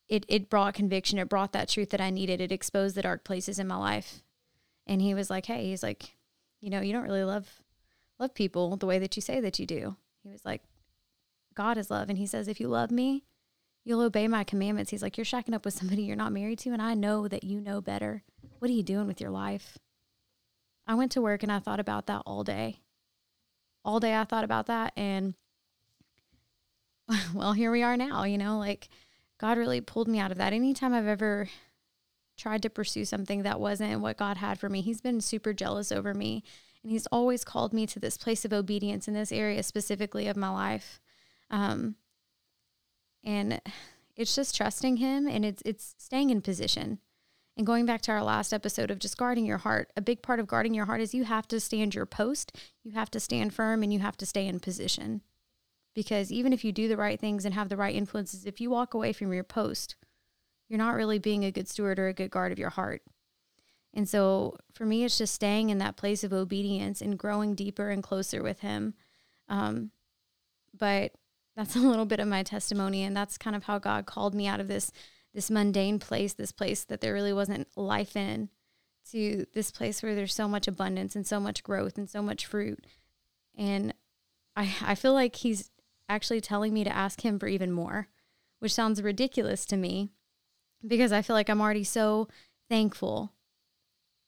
it 0.07 0.25
it 0.27 0.49
brought 0.49 0.73
conviction. 0.73 1.17
It 1.17 1.29
brought 1.29 1.53
that 1.53 1.69
truth 1.69 1.89
that 1.91 2.01
I 2.01 2.09
needed. 2.09 2.41
It 2.41 2.51
exposed 2.51 2.95
the 2.95 3.01
dark 3.01 3.23
places 3.23 3.57
in 3.57 3.67
my 3.67 3.77
life. 3.77 4.21
And 4.85 5.01
he 5.01 5.13
was 5.13 5.29
like, 5.29 5.45
"Hey, 5.45 5.65
he's 5.65 5.81
like, 5.81 6.15
you 6.59 6.69
know, 6.69 6.81
you 6.81 6.91
don't 6.91 7.03
really 7.03 7.23
love 7.23 7.61
love 8.19 8.33
people 8.35 8.75
the 8.75 8.85
way 8.85 8.99
that 8.99 9.15
you 9.15 9.21
say 9.21 9.39
that 9.39 9.57
you 9.57 9.65
do." 9.65 9.95
He 10.21 10.29
was 10.29 10.45
like, 10.45 10.63
"God 11.53 11.77
is 11.77 11.89
love." 11.89 12.09
And 12.09 12.17
he 12.17 12.27
says, 12.27 12.47
"If 12.47 12.59
you 12.59 12.67
love 12.67 12.91
me, 12.91 13.23
you'll 13.85 14.01
obey 14.01 14.27
my 14.27 14.43
commandments." 14.43 14.91
He's 14.91 15.01
like, 15.01 15.17
"You're 15.17 15.25
shacking 15.25 15.55
up 15.55 15.63
with 15.63 15.73
somebody 15.73 16.03
you're 16.03 16.17
not 16.17 16.33
married 16.33 16.59
to, 16.59 16.71
and 16.71 16.81
I 16.81 16.93
know 16.93 17.27
that 17.29 17.45
you 17.45 17.61
know 17.61 17.79
better. 17.79 18.23
What 18.59 18.69
are 18.69 18.73
you 18.73 18.83
doing 18.83 19.07
with 19.07 19.21
your 19.21 19.31
life?" 19.31 19.77
I 20.85 20.95
went 20.95 21.13
to 21.13 21.21
work 21.21 21.41
and 21.41 21.51
I 21.51 21.59
thought 21.59 21.79
about 21.79 22.07
that 22.07 22.23
all 22.25 22.43
day. 22.43 22.81
All 23.85 23.99
day 23.99 24.15
I 24.15 24.25
thought 24.25 24.43
about 24.43 24.65
that 24.65 24.91
and 24.97 25.35
well, 27.33 27.53
here 27.53 27.71
we 27.71 27.83
are 27.83 27.97
now, 27.97 28.23
you 28.23 28.37
know, 28.37 28.57
like 28.57 28.89
God 29.39 29.57
really 29.57 29.81
pulled 29.81 30.07
me 30.07 30.19
out 30.19 30.31
of 30.31 30.37
that. 30.37 30.53
Anytime 30.53 30.93
I've 30.93 31.07
ever 31.07 31.49
tried 32.37 32.61
to 32.63 32.69
pursue 32.69 33.05
something 33.05 33.43
that 33.43 33.59
wasn't 33.59 34.01
what 34.01 34.17
God 34.17 34.37
had 34.37 34.59
for 34.59 34.69
me, 34.69 34.81
He's 34.81 35.01
been 35.01 35.21
super 35.21 35.53
jealous 35.53 35.91
over 35.91 36.13
me. 36.13 36.43
And 36.83 36.91
He's 36.91 37.07
always 37.07 37.43
called 37.43 37.73
me 37.73 37.85
to 37.87 37.99
this 37.99 38.17
place 38.17 38.45
of 38.45 38.53
obedience 38.53 39.07
in 39.07 39.13
this 39.13 39.31
area 39.31 39.63
specifically 39.63 40.27
of 40.27 40.37
my 40.37 40.49
life. 40.49 40.99
Um, 41.49 41.95
and 43.23 43.61
it's 44.15 44.35
just 44.35 44.55
trusting 44.55 44.97
Him 44.97 45.27
and 45.27 45.45
it's 45.45 45.61
it's 45.65 45.95
staying 45.97 46.29
in 46.29 46.41
position. 46.41 46.99
And 47.57 47.67
going 47.67 47.85
back 47.85 48.01
to 48.03 48.11
our 48.13 48.23
last 48.23 48.53
episode 48.53 48.89
of 48.89 48.99
just 48.99 49.17
guarding 49.17 49.45
your 49.45 49.57
heart, 49.57 49.91
a 49.97 50.01
big 50.01 50.21
part 50.21 50.39
of 50.39 50.47
guarding 50.47 50.73
your 50.73 50.85
heart 50.85 51.01
is 51.01 51.13
you 51.13 51.25
have 51.25 51.47
to 51.49 51.59
stand 51.59 51.93
your 51.93 52.05
post, 52.05 52.55
you 52.81 52.93
have 52.93 53.11
to 53.11 53.19
stand 53.19 53.53
firm, 53.53 53.83
and 53.83 53.91
you 53.91 53.99
have 53.99 54.15
to 54.17 54.25
stay 54.25 54.47
in 54.47 54.61
position 54.61 55.21
because 55.93 56.31
even 56.31 56.53
if 56.53 56.63
you 56.63 56.71
do 56.71 56.87
the 56.87 56.97
right 56.97 57.19
things 57.19 57.45
and 57.45 57.53
have 57.53 57.69
the 57.69 57.77
right 57.77 57.95
influences, 57.95 58.45
if 58.45 58.61
you 58.61 58.69
walk 58.69 58.93
away 58.93 59.13
from 59.13 59.33
your 59.33 59.43
post, 59.43 59.95
you're 60.69 60.77
not 60.77 60.95
really 60.95 61.19
being 61.19 61.43
a 61.43 61.51
good 61.51 61.67
steward 61.67 61.99
or 61.99 62.07
a 62.07 62.13
good 62.13 62.31
guard 62.31 62.51
of 62.51 62.59
your 62.59 62.69
heart. 62.69 63.01
And 63.93 64.07
so 64.07 64.57
for 64.73 64.85
me, 64.85 65.03
it's 65.03 65.17
just 65.17 65.33
staying 65.33 65.69
in 65.69 65.79
that 65.79 65.97
place 65.97 66.23
of 66.23 66.31
obedience 66.31 67.01
and 67.01 67.19
growing 67.19 67.55
deeper 67.55 67.89
and 67.89 68.01
closer 68.01 68.41
with 68.41 68.61
Him. 68.61 68.93
Um, 69.49 69.91
but 70.77 71.11
that's 71.55 71.75
a 71.75 71.79
little 71.79 72.05
bit 72.05 72.19
of 72.19 72.27
my 72.27 72.43
testimony, 72.43 73.03
and 73.03 73.15
that's 73.15 73.37
kind 73.37 73.55
of 73.55 73.65
how 73.65 73.79
God 73.79 74.05
called 74.05 74.33
me 74.33 74.47
out 74.47 74.59
of 74.59 74.67
this 74.67 74.91
this 75.33 75.49
mundane 75.49 75.97
place, 75.97 76.33
this 76.33 76.51
place 76.51 76.83
that 76.83 76.99
there 76.99 77.13
really 77.13 77.31
wasn't 77.31 77.65
life 77.77 78.17
in, 78.17 78.49
to 79.09 79.45
this 79.53 79.71
place 79.71 80.03
where 80.03 80.13
there's 80.13 80.33
so 80.33 80.45
much 80.45 80.67
abundance 80.67 81.15
and 81.15 81.25
so 81.25 81.39
much 81.39 81.63
growth 81.63 81.97
and 81.97 82.09
so 82.09 82.21
much 82.21 82.45
fruit. 82.45 82.85
And 83.57 83.93
I 84.55 84.73
I 84.81 84.95
feel 84.95 85.13
like 85.13 85.37
He's 85.37 85.70
actually 86.11 86.41
telling 86.41 86.73
me 86.73 86.83
to 86.83 86.95
ask 86.95 87.21
him 87.21 87.39
for 87.39 87.47
even 87.47 87.71
more, 87.71 88.09
which 88.59 88.73
sounds 88.73 89.01
ridiculous 89.01 89.65
to 89.65 89.77
me 89.77 90.11
because 90.85 91.11
I 91.11 91.21
feel 91.21 91.35
like 91.35 91.49
I'm 91.49 91.61
already 91.61 91.83
so 91.83 92.27
thankful. 92.69 93.31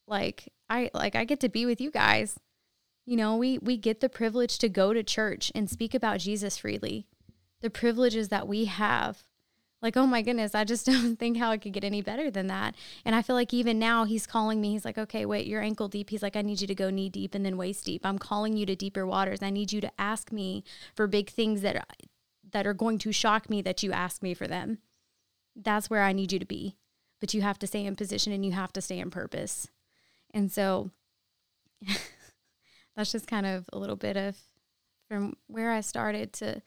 Like 0.08 0.52
I 0.69 0.89
like 0.93 1.15
I 1.15 1.26
get 1.26 1.39
to 1.41 1.50
be 1.50 1.65
with 1.65 1.82
you 1.82 1.91
guys. 1.91 2.39
You 3.06 3.17
know, 3.17 3.36
we 3.36 3.58
we 3.58 3.78
get 3.78 4.00
the 4.00 4.10
privilege 4.10 4.58
to 4.60 4.69
go 4.69 4.93
to 4.93 5.04
church 5.04 5.52
and 5.54 5.69
speak 5.69 5.93
about 5.93 6.19
Jesus 6.19 6.58
freely. 6.58 7.08
The 7.62 7.69
privileges 7.69 8.30
that 8.30 8.48
we 8.48 8.65
have. 8.65 9.24
Like, 9.84 9.98
oh 9.98 10.08
my 10.08 10.22
goodness, 10.22 10.56
I 10.56 10.63
just 10.63 10.86
don't 10.88 11.17
think 11.17 11.38
how 11.38 11.52
it 11.52 11.62
could 11.62 11.74
get 11.74 11.84
any 11.84 12.02
better 12.02 12.32
than 12.32 12.48
that. 12.48 12.74
And 13.06 13.13
I 13.13 13.22
feel 13.22 13.36
like 13.36 13.54
even 13.54 13.78
now 13.78 14.06
he's 14.06 14.26
calling 14.26 14.62
me. 14.62 14.72
He's 14.72 14.86
like, 14.86 14.98
okay, 14.98 15.26
wait, 15.26 15.46
you're 15.46 15.62
ankle 15.62 15.89
deep. 15.89 16.10
He's 16.10 16.24
like, 16.24 16.38
I 16.38 16.41
need 16.41 16.62
you 16.62 16.67
to 16.67 16.74
go 16.74 16.89
knee 16.89 17.10
deep 17.10 17.36
and 17.36 17.46
then 17.46 17.58
waist 17.58 17.86
deep. 17.86 18.06
I'm 18.06 18.17
calling 18.17 18.56
you 18.56 18.65
to 18.65 18.76
deeper 18.76 19.06
waters. 19.06 19.43
I 19.43 19.50
need 19.50 19.74
you 19.74 19.82
to 19.82 19.91
ask 20.00 20.32
me 20.32 20.63
for 20.96 21.06
big 21.06 21.30
things 21.30 21.62
that 21.62 21.86
that 22.52 22.65
are 22.65 22.74
going 22.74 23.00
to 23.00 23.12
shock 23.12 23.50
me 23.50 23.62
that 23.63 23.84
you 23.84 23.91
ask 23.91 24.24
me 24.24 24.34
for 24.34 24.48
them. 24.48 24.78
That's 25.56 25.89
where 25.89 26.04
I 26.04 26.13
need 26.13 26.32
you 26.32 26.39
to 26.39 26.46
be. 26.46 26.78
But 27.19 27.34
you 27.34 27.41
have 27.41 27.60
to 27.60 27.67
stay 27.67 27.86
in 27.86 27.96
position 27.96 28.32
and 28.32 28.46
you 28.46 28.52
have 28.52 28.72
to 28.74 28.82
stay 28.82 29.00
in 29.00 29.10
purpose. 29.10 29.67
And 30.34 30.52
so 30.52 30.91
that's 32.96 33.12
just 33.12 33.28
kind 33.28 33.46
of 33.46 33.65
a 33.74 33.78
little 33.78 33.96
bit 33.96 34.15
of 34.15 34.38
from 35.10 35.36
where 35.48 35.72
I 35.72 35.82
started 35.82 36.32
to 36.34 36.62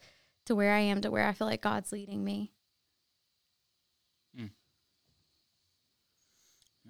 to 0.45 0.55
where 0.55 0.73
I 0.73 0.79
am 0.79 1.01
to 1.01 1.11
where 1.11 1.27
I 1.27 1.33
feel 1.33 1.47
like 1.47 1.61
God's 1.61 1.91
leading 1.91 2.23
me. 2.23 2.51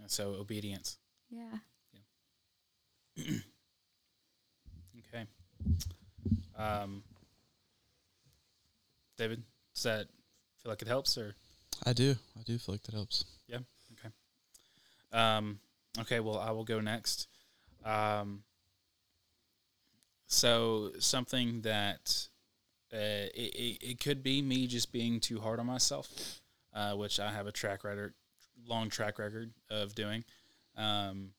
So 0.08 0.36
obedience. 0.39 0.98
Yeah. 1.30 1.58
Okay. 5.13 5.26
Um, 6.58 7.02
David, 9.17 9.43
does 9.74 9.84
that 9.84 10.08
feel 10.62 10.72
like 10.72 10.82
it 10.82 10.88
helps 10.88 11.17
or? 11.17 11.36
I 11.86 11.93
do. 11.93 12.15
I 12.38 12.43
do 12.43 12.58
feel 12.58 12.76
like 12.76 12.84
that 12.84 12.93
helps. 12.93 13.26
Yeah. 13.48 13.60
Okay. 13.93 14.13
Um, 15.13 15.60
okay. 16.00 16.20
Well, 16.20 16.39
I 16.39 16.52
will 16.52 16.65
go 16.65 16.82
next. 16.82 17.28
Um, 17.86 18.43
so 20.28 20.91
something 21.00 21.62
that 21.62 22.28
uh, 22.93 23.32
it, 23.34 23.54
it, 23.56 23.78
it 23.82 24.00
could 24.00 24.24
be 24.24 24.41
me 24.41 24.67
just 24.67 24.91
being 24.91 25.20
too 25.20 25.39
hard 25.39 25.60
on 25.60 25.65
myself, 25.65 26.41
uh, 26.74 26.93
which 26.93 27.20
I 27.20 27.32
have 27.32 27.48
a 27.48 27.52
track 27.52 27.84
record, 27.84 28.13
long 28.65 28.89
track 28.89 29.20
record 29.20 29.52
of 29.70 29.96
doing. 29.96 30.24
Um, 30.76 31.32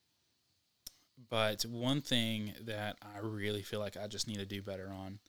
but 1.29 1.63
one 1.63 2.01
thing 2.01 2.53
that 2.61 2.97
I 3.01 3.19
really 3.19 3.61
feel 3.61 3.79
like 3.79 3.97
I 3.97 4.07
just 4.07 4.27
need 4.27 4.37
to 4.37 4.45
do 4.45 4.61
better 4.61 4.89
on 4.89 5.19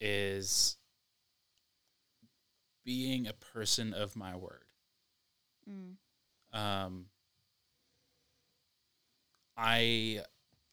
is 0.00 0.76
being 2.84 3.26
a 3.26 3.32
person 3.32 3.92
of 3.92 4.16
my 4.16 4.36
word. 4.36 4.64
Mm. 5.68 5.96
Um, 6.58 7.06
I 9.56 10.22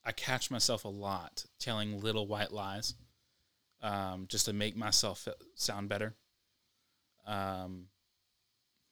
I 0.05 0.11
catch 0.11 0.51
myself 0.51 0.85
a 0.85 0.89
lot 0.89 1.45
telling 1.59 2.01
little 2.01 2.27
white 2.27 2.51
lies, 2.51 2.93
um, 3.81 4.25
just 4.27 4.45
to 4.45 4.53
make 4.53 4.75
myself 4.75 5.27
sound 5.55 5.89
better. 5.89 6.13
Um, 7.25 7.87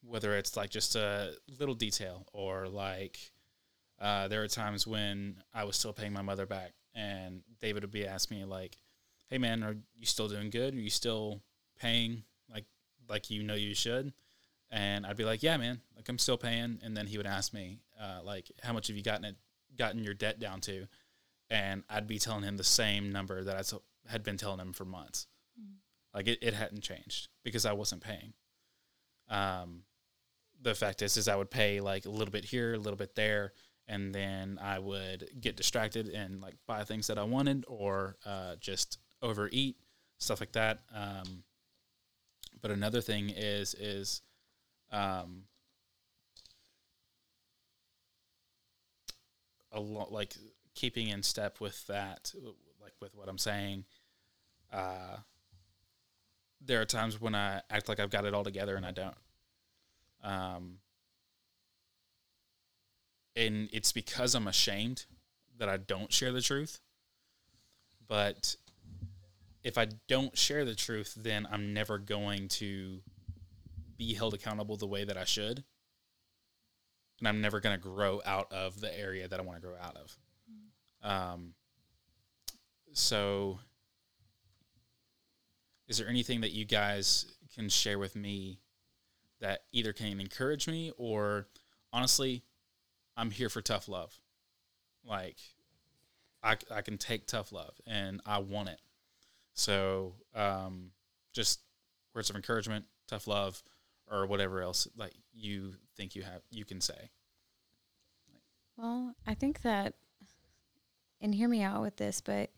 whether 0.06 0.36
it's 0.36 0.56
like 0.56 0.70
just 0.70 0.96
a 0.96 1.34
little 1.58 1.74
detail 1.74 2.26
or 2.32 2.68
like 2.68 3.18
uh, 4.00 4.28
there 4.28 4.42
are 4.42 4.48
times 4.48 4.86
when 4.86 5.36
I 5.54 5.64
was 5.64 5.76
still 5.76 5.92
paying 5.92 6.12
my 6.12 6.22
mother 6.22 6.44
back, 6.44 6.72
and 6.94 7.42
David 7.60 7.84
would 7.84 7.92
be 7.92 8.06
asking 8.06 8.38
me 8.38 8.44
like, 8.44 8.76
"Hey 9.28 9.38
man, 9.38 9.62
are 9.62 9.76
you 9.96 10.06
still 10.06 10.28
doing 10.28 10.50
good? 10.50 10.74
Are 10.74 10.80
you 10.80 10.90
still 10.90 11.40
paying 11.78 12.24
like 12.52 12.64
like 13.08 13.30
you 13.30 13.42
know 13.42 13.54
you 13.54 13.74
should?" 13.74 14.12
And 14.70 15.06
I'd 15.06 15.16
be 15.16 15.24
like, 15.24 15.42
"Yeah, 15.42 15.56
man, 15.56 15.80
like 15.94 16.08
I'm 16.08 16.18
still 16.18 16.36
paying." 16.36 16.80
And 16.82 16.96
then 16.96 17.06
he 17.06 17.16
would 17.16 17.26
ask 17.26 17.54
me 17.54 17.78
uh, 18.00 18.20
like, 18.24 18.50
"How 18.62 18.72
much 18.72 18.88
have 18.88 18.96
you 18.96 19.02
gotten 19.04 19.24
it 19.24 19.36
gotten 19.76 20.02
your 20.02 20.14
debt 20.14 20.40
down 20.40 20.60
to?" 20.62 20.88
And 21.48 21.84
I'd 21.88 22.08
be 22.08 22.18
telling 22.18 22.42
him 22.42 22.56
the 22.56 22.64
same 22.64 23.12
number 23.12 23.44
that 23.44 23.56
I 23.56 24.10
had 24.10 24.24
been 24.24 24.36
telling 24.36 24.58
him 24.58 24.72
for 24.72 24.84
months. 24.84 25.26
Mm. 25.60 25.74
Like 26.12 26.26
it, 26.26 26.38
it 26.42 26.54
hadn't 26.54 26.82
changed 26.82 27.28
because 27.44 27.66
I 27.66 27.72
wasn't 27.72 28.02
paying. 28.02 28.32
Um, 29.28 29.84
the 30.62 30.74
fact 30.74 31.02
is, 31.02 31.16
is 31.16 31.28
I 31.28 31.36
would 31.36 31.50
pay 31.50 31.80
like 31.80 32.06
a 32.06 32.10
little 32.10 32.32
bit 32.32 32.44
here, 32.44 32.74
a 32.74 32.78
little 32.78 32.96
bit 32.96 33.14
there, 33.14 33.52
and 33.88 34.14
then 34.14 34.58
I 34.62 34.78
would 34.78 35.28
get 35.40 35.56
distracted 35.56 36.08
and 36.08 36.40
like 36.40 36.54
buy 36.66 36.84
things 36.84 37.08
that 37.08 37.18
I 37.18 37.24
wanted 37.24 37.64
or 37.68 38.16
uh, 38.24 38.56
just 38.60 38.98
overeat 39.20 39.76
stuff 40.18 40.40
like 40.40 40.52
that. 40.52 40.80
Um, 40.94 41.44
but 42.60 42.70
another 42.70 43.00
thing 43.00 43.30
is 43.30 43.74
is 43.74 44.22
um, 44.90 45.44
a 49.72 49.80
lot 49.80 50.12
like 50.12 50.34
keeping 50.74 51.08
in 51.08 51.22
step 51.22 51.60
with 51.60 51.86
that, 51.88 52.32
like 52.80 52.94
with 53.00 53.14
what 53.14 53.28
I'm 53.28 53.38
saying. 53.38 53.84
Uh, 54.72 55.16
there 56.64 56.80
are 56.80 56.84
times 56.86 57.20
when 57.20 57.34
I 57.34 57.60
act 57.68 57.88
like 57.88 57.98
I've 57.98 58.10
got 58.10 58.24
it 58.24 58.34
all 58.34 58.44
together 58.44 58.76
and 58.76 58.86
I 58.86 58.92
don't. 58.92 59.16
Um, 60.22 60.78
and 63.34 63.68
it's 63.72 63.92
because 63.92 64.34
I'm 64.34 64.46
ashamed 64.46 65.06
that 65.58 65.68
I 65.68 65.76
don't 65.76 66.12
share 66.12 66.32
the 66.32 66.42
truth. 66.42 66.80
But 68.06 68.56
if 69.64 69.78
I 69.78 69.86
don't 70.08 70.36
share 70.36 70.64
the 70.64 70.74
truth, 70.74 71.14
then 71.16 71.46
I'm 71.50 71.72
never 71.72 71.98
going 71.98 72.48
to 72.48 73.00
be 73.96 74.14
held 74.14 74.34
accountable 74.34 74.76
the 74.76 74.86
way 74.86 75.04
that 75.04 75.16
I 75.16 75.24
should. 75.24 75.64
and 77.18 77.28
I'm 77.28 77.40
never 77.40 77.60
going 77.60 77.76
to 77.76 77.80
grow 77.80 78.20
out 78.26 78.50
of 78.52 78.80
the 78.80 78.98
area 78.98 79.28
that 79.28 79.38
I 79.38 79.42
want 79.42 79.60
to 79.60 79.66
grow 79.66 79.76
out 79.80 79.96
of. 79.96 80.18
Um, 81.08 81.54
so, 82.92 83.60
is 85.88 85.98
there 85.98 86.08
anything 86.08 86.40
that 86.40 86.50
you 86.50 86.64
guys 86.64 87.26
can 87.54 87.68
share 87.68 87.98
with 87.98 88.16
me 88.16 88.58
that 89.42 89.64
either 89.72 89.92
can 89.92 90.20
encourage 90.20 90.66
me 90.68 90.92
or 90.96 91.48
honestly, 91.92 92.44
I'm 93.16 93.30
here 93.30 93.48
for 93.50 93.60
tough 93.60 93.88
love. 93.88 94.18
Like, 95.04 95.36
I, 96.42 96.56
I 96.70 96.80
can 96.80 96.96
take 96.96 97.26
tough 97.26 97.52
love 97.52 97.74
and 97.86 98.20
I 98.24 98.38
want 98.38 98.70
it. 98.70 98.80
So, 99.52 100.14
um, 100.34 100.92
just 101.32 101.60
words 102.14 102.30
of 102.30 102.36
encouragement, 102.36 102.86
tough 103.08 103.26
love, 103.26 103.62
or 104.10 104.26
whatever 104.26 104.62
else 104.62 104.86
like 104.96 105.12
you 105.34 105.74
think 105.96 106.14
you 106.14 106.22
have 106.22 106.42
you 106.50 106.64
can 106.64 106.80
say. 106.80 107.10
Well, 108.76 109.14
I 109.26 109.34
think 109.34 109.62
that, 109.62 109.94
and 111.20 111.34
hear 111.34 111.48
me 111.48 111.62
out 111.62 111.82
with 111.82 111.96
this, 111.96 112.20
but 112.20 112.50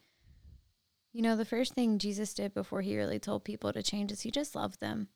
you 1.12 1.22
know, 1.22 1.36
the 1.36 1.44
first 1.44 1.74
thing 1.74 1.98
Jesus 1.98 2.34
did 2.34 2.52
before 2.52 2.82
he 2.82 2.96
really 2.96 3.18
told 3.18 3.44
people 3.44 3.72
to 3.72 3.82
change 3.82 4.12
is 4.12 4.22
he 4.22 4.30
just 4.30 4.54
loved 4.54 4.80
them. 4.80 5.08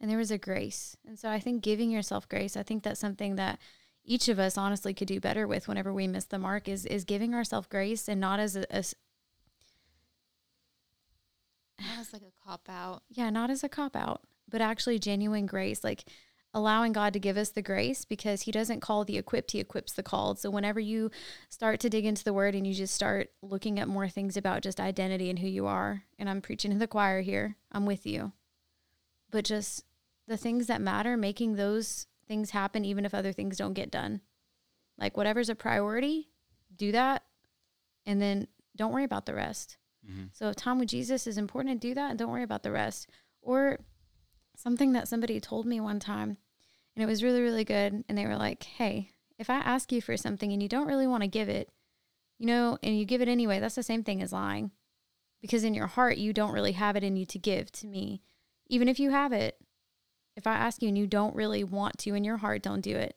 And 0.00 0.10
there 0.10 0.18
was 0.18 0.30
a 0.30 0.38
grace. 0.38 0.96
And 1.06 1.18
so 1.18 1.30
I 1.30 1.40
think 1.40 1.62
giving 1.62 1.90
yourself 1.90 2.28
grace, 2.28 2.56
I 2.56 2.62
think 2.62 2.82
that's 2.82 3.00
something 3.00 3.36
that 3.36 3.58
each 4.04 4.28
of 4.28 4.38
us 4.38 4.58
honestly 4.58 4.92
could 4.92 5.08
do 5.08 5.20
better 5.20 5.46
with 5.46 5.66
whenever 5.66 5.92
we 5.92 6.06
miss 6.06 6.26
the 6.26 6.38
mark 6.38 6.68
is 6.68 6.84
is 6.84 7.04
giving 7.04 7.34
ourselves 7.34 7.68
grace 7.68 8.06
and 8.08 8.20
not 8.20 8.38
as 8.38 8.54
a, 8.54 8.66
a 8.70 8.84
That 11.78 11.98
was 11.98 12.12
like 12.12 12.22
a 12.22 12.44
cop 12.44 12.68
out. 12.68 13.02
yeah, 13.10 13.30
not 13.30 13.50
as 13.50 13.64
a 13.64 13.68
cop 13.68 13.96
out, 13.96 14.22
but 14.48 14.60
actually 14.60 14.98
genuine 14.98 15.46
grace, 15.46 15.82
like 15.82 16.04
allowing 16.52 16.92
God 16.92 17.12
to 17.14 17.18
give 17.18 17.36
us 17.36 17.50
the 17.50 17.62
grace 17.62 18.04
because 18.04 18.42
he 18.42 18.52
doesn't 18.52 18.80
call 18.80 19.04
the 19.04 19.18
equipped, 19.18 19.50
he 19.50 19.58
equips 19.58 19.92
the 19.92 20.04
called. 20.04 20.38
So 20.38 20.50
whenever 20.50 20.78
you 20.78 21.10
start 21.48 21.80
to 21.80 21.90
dig 21.90 22.04
into 22.04 22.22
the 22.22 22.32
word 22.32 22.54
and 22.54 22.64
you 22.66 22.74
just 22.74 22.94
start 22.94 23.30
looking 23.42 23.80
at 23.80 23.88
more 23.88 24.08
things 24.08 24.36
about 24.36 24.62
just 24.62 24.78
identity 24.78 25.30
and 25.30 25.40
who 25.40 25.48
you 25.48 25.66
are, 25.66 26.04
and 26.18 26.30
I'm 26.30 26.40
preaching 26.40 26.70
to 26.70 26.78
the 26.78 26.86
choir 26.86 27.22
here, 27.22 27.56
I'm 27.72 27.86
with 27.86 28.06
you. 28.06 28.32
But 29.34 29.44
just 29.44 29.84
the 30.28 30.36
things 30.36 30.68
that 30.68 30.80
matter, 30.80 31.16
making 31.16 31.56
those 31.56 32.06
things 32.28 32.50
happen 32.50 32.84
even 32.84 33.04
if 33.04 33.12
other 33.12 33.32
things 33.32 33.56
don't 33.56 33.72
get 33.72 33.90
done. 33.90 34.20
Like 34.96 35.16
whatever's 35.16 35.48
a 35.48 35.56
priority, 35.56 36.28
do 36.76 36.92
that 36.92 37.24
and 38.06 38.22
then 38.22 38.46
don't 38.76 38.92
worry 38.92 39.02
about 39.02 39.26
the 39.26 39.34
rest. 39.34 39.76
Mm-hmm. 40.08 40.26
So 40.32 40.50
if 40.50 40.54
time 40.54 40.78
with 40.78 40.88
Jesus 40.88 41.26
is 41.26 41.36
important 41.36 41.82
to 41.82 41.88
do 41.88 41.94
that 41.94 42.10
and 42.10 42.18
don't 42.18 42.30
worry 42.30 42.44
about 42.44 42.62
the 42.62 42.70
rest. 42.70 43.10
Or 43.42 43.80
something 44.56 44.92
that 44.92 45.08
somebody 45.08 45.40
told 45.40 45.66
me 45.66 45.80
one 45.80 45.98
time 45.98 46.36
and 46.94 47.02
it 47.02 47.06
was 47.06 47.24
really, 47.24 47.40
really 47.40 47.64
good. 47.64 48.04
And 48.08 48.16
they 48.16 48.26
were 48.26 48.36
like, 48.36 48.62
Hey, 48.62 49.10
if 49.36 49.50
I 49.50 49.56
ask 49.56 49.90
you 49.90 50.00
for 50.00 50.16
something 50.16 50.52
and 50.52 50.62
you 50.62 50.68
don't 50.68 50.86
really 50.86 51.08
want 51.08 51.24
to 51.24 51.28
give 51.28 51.48
it, 51.48 51.70
you 52.38 52.46
know, 52.46 52.78
and 52.84 52.96
you 52.96 53.04
give 53.04 53.20
it 53.20 53.26
anyway, 53.26 53.58
that's 53.58 53.74
the 53.74 53.82
same 53.82 54.04
thing 54.04 54.22
as 54.22 54.32
lying. 54.32 54.70
Because 55.42 55.64
in 55.64 55.74
your 55.74 55.88
heart 55.88 56.18
you 56.18 56.32
don't 56.32 56.52
really 56.52 56.70
have 56.70 56.94
it 56.94 57.02
in 57.02 57.16
you 57.16 57.26
to 57.26 57.38
give 57.40 57.72
to 57.72 57.88
me. 57.88 58.22
Even 58.68 58.88
if 58.88 58.98
you 58.98 59.10
have 59.10 59.32
it, 59.32 59.58
if 60.36 60.46
I 60.46 60.54
ask 60.54 60.82
you 60.82 60.88
and 60.88 60.98
you 60.98 61.06
don't 61.06 61.36
really 61.36 61.64
want 61.64 61.98
to 61.98 62.14
in 62.14 62.24
your 62.24 62.38
heart, 62.38 62.62
don't 62.62 62.80
do 62.80 62.96
it. 62.96 63.16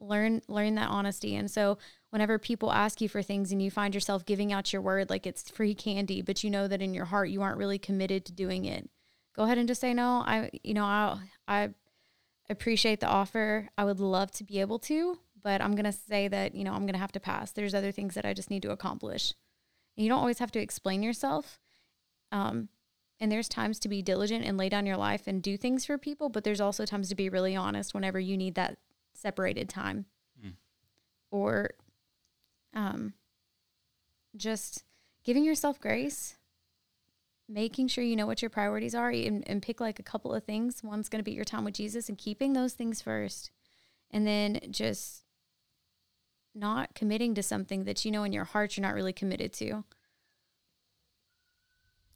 Learn 0.00 0.42
learn 0.46 0.76
that 0.76 0.90
honesty. 0.90 1.34
And 1.34 1.50
so 1.50 1.78
whenever 2.10 2.38
people 2.38 2.72
ask 2.72 3.00
you 3.00 3.08
for 3.08 3.22
things 3.22 3.50
and 3.50 3.60
you 3.60 3.70
find 3.70 3.94
yourself 3.94 4.24
giving 4.24 4.52
out 4.52 4.72
your 4.72 4.80
word 4.80 5.10
like 5.10 5.26
it's 5.26 5.50
free 5.50 5.74
candy, 5.74 6.22
but 6.22 6.44
you 6.44 6.50
know 6.50 6.68
that 6.68 6.82
in 6.82 6.94
your 6.94 7.06
heart 7.06 7.30
you 7.30 7.42
aren't 7.42 7.58
really 7.58 7.78
committed 7.78 8.24
to 8.26 8.32
doing 8.32 8.64
it, 8.64 8.88
go 9.34 9.42
ahead 9.42 9.58
and 9.58 9.66
just 9.66 9.80
say 9.80 9.92
no. 9.92 10.22
I 10.24 10.50
you 10.62 10.74
know, 10.74 10.84
I 10.84 11.18
I 11.48 11.70
appreciate 12.48 13.00
the 13.00 13.08
offer. 13.08 13.68
I 13.76 13.84
would 13.84 13.98
love 13.98 14.30
to 14.32 14.44
be 14.44 14.60
able 14.60 14.78
to, 14.80 15.18
but 15.42 15.60
I'm 15.60 15.74
gonna 15.74 15.92
say 15.92 16.28
that, 16.28 16.54
you 16.54 16.62
know, 16.62 16.74
I'm 16.74 16.86
gonna 16.86 16.98
have 16.98 17.12
to 17.12 17.20
pass. 17.20 17.50
There's 17.50 17.74
other 17.74 17.90
things 17.90 18.14
that 18.14 18.24
I 18.24 18.34
just 18.34 18.50
need 18.50 18.62
to 18.62 18.70
accomplish. 18.70 19.34
And 19.96 20.04
you 20.04 20.10
don't 20.10 20.20
always 20.20 20.38
have 20.38 20.52
to 20.52 20.60
explain 20.60 21.02
yourself. 21.02 21.58
Um, 22.30 22.68
and 23.20 23.30
there's 23.32 23.48
times 23.48 23.78
to 23.80 23.88
be 23.88 24.02
diligent 24.02 24.44
and 24.44 24.56
lay 24.56 24.68
down 24.68 24.86
your 24.86 24.96
life 24.96 25.26
and 25.26 25.42
do 25.42 25.56
things 25.56 25.84
for 25.84 25.98
people, 25.98 26.28
but 26.28 26.44
there's 26.44 26.60
also 26.60 26.84
times 26.84 27.08
to 27.08 27.14
be 27.14 27.28
really 27.28 27.56
honest 27.56 27.94
whenever 27.94 28.20
you 28.20 28.36
need 28.36 28.54
that 28.54 28.78
separated 29.12 29.68
time. 29.68 30.06
Mm. 30.44 30.52
Or 31.30 31.70
um 32.74 33.14
just 34.36 34.84
giving 35.24 35.44
yourself 35.44 35.80
grace, 35.80 36.36
making 37.48 37.88
sure 37.88 38.04
you 38.04 38.16
know 38.16 38.26
what 38.26 38.42
your 38.42 38.50
priorities 38.50 38.94
are 38.94 39.10
and, 39.10 39.46
and 39.48 39.62
pick 39.62 39.80
like 39.80 39.98
a 39.98 40.02
couple 40.02 40.32
of 40.34 40.44
things. 40.44 40.82
One's 40.82 41.08
going 41.08 41.20
to 41.20 41.24
be 41.24 41.32
your 41.32 41.44
time 41.44 41.64
with 41.64 41.74
Jesus 41.74 42.08
and 42.08 42.16
keeping 42.16 42.52
those 42.52 42.74
things 42.74 43.02
first. 43.02 43.50
And 44.10 44.26
then 44.26 44.60
just 44.70 45.24
not 46.54 46.94
committing 46.94 47.34
to 47.34 47.42
something 47.42 47.84
that 47.84 48.04
you 48.04 48.10
know 48.10 48.24
in 48.24 48.32
your 48.32 48.44
heart 48.44 48.76
you're 48.76 48.86
not 48.86 48.94
really 48.94 49.12
committed 49.12 49.52
to. 49.54 49.84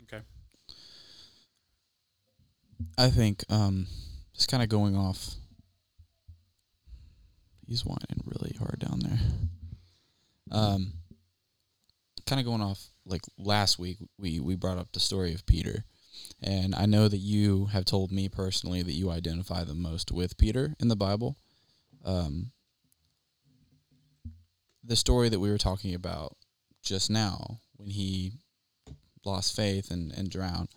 Okay. 0.05 0.23
I 2.99 3.11
think 3.11 3.45
um, 3.51 3.87
just 4.35 4.51
kind 4.51 4.63
of 4.63 4.69
going 4.69 4.97
off. 4.97 5.35
He's 7.67 7.85
whining 7.85 8.23
really 8.25 8.55
hard 8.59 8.79
down 8.81 9.01
there. 9.01 9.19
Um, 10.51 10.93
kind 12.27 12.41
of 12.41 12.47
going 12.47 12.61
off 12.61 12.89
like 13.07 13.23
last 13.39 13.79
week, 13.79 13.99
we 14.19 14.41
we 14.41 14.55
brought 14.55 14.79
up 14.79 14.93
the 14.93 15.01
story 15.01 15.35
of 15.35 15.47
Peter, 15.47 15.85
and 16.43 16.75
I 16.75 16.87
know 16.87 17.09
that 17.09 17.19
you 17.19 17.67
have 17.67 17.85
told 17.85 18.13
me 18.13 18.29
personally 18.29 18.83
that 18.83 18.93
you 18.93 19.11
identify 19.11 19.65
the 19.65 19.75
most 19.75 20.13
with 20.13 20.37
Peter 20.37 20.75
in 20.79 20.89
the 20.89 20.97
Bible. 20.97 21.37
Um, 22.05 22.53
the 24.85 24.97
story 24.97 25.29
that 25.29 25.41
we 25.41 25.51
were 25.51 25.59
talking 25.59 25.95
about 25.95 26.37
just 26.83 27.11
now, 27.11 27.61
when 27.77 27.91
he 27.91 28.33
lost 29.25 29.55
faith 29.55 29.91
and, 29.91 30.13
and 30.13 30.29
drowned, 30.29 30.69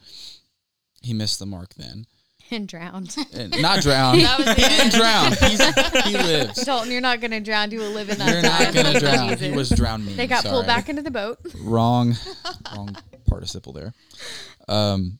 he 1.05 1.13
missed 1.13 1.39
the 1.39 1.45
mark 1.45 1.73
then. 1.75 2.05
And 2.51 2.67
drowned. 2.67 3.15
And 3.33 3.59
not 3.59 3.81
drowned. 3.81 4.21
That 4.21 4.37
was 4.37 4.47
he 4.49 4.61
didn't 4.61 4.93
drown. 4.93 5.31
He's, 5.31 6.05
he 6.05 6.15
lives. 6.15 6.63
Dalton, 6.63 6.91
you're 6.91 7.01
not 7.01 7.19
going 7.19 7.31
to 7.31 7.39
drown. 7.39 7.71
You 7.71 7.79
will 7.79 7.89
live 7.89 8.07
in 8.07 8.19
that 8.19 8.31
You're 8.31 8.43
not 8.43 8.71
Thank 8.71 8.93
you, 8.93 8.99
drown. 8.99 9.37
He 9.37 9.51
was 9.51 9.69
drowned. 9.69 10.05
They 10.09 10.27
got 10.27 10.43
pulled 10.43 10.67
back 10.67 10.87
into 10.87 11.01
the 11.01 11.09
boat. 11.09 11.39
Wrong, 11.59 12.15
wrong 12.75 12.95
participle 13.27 13.73
there. 13.73 13.93
Um, 14.67 15.17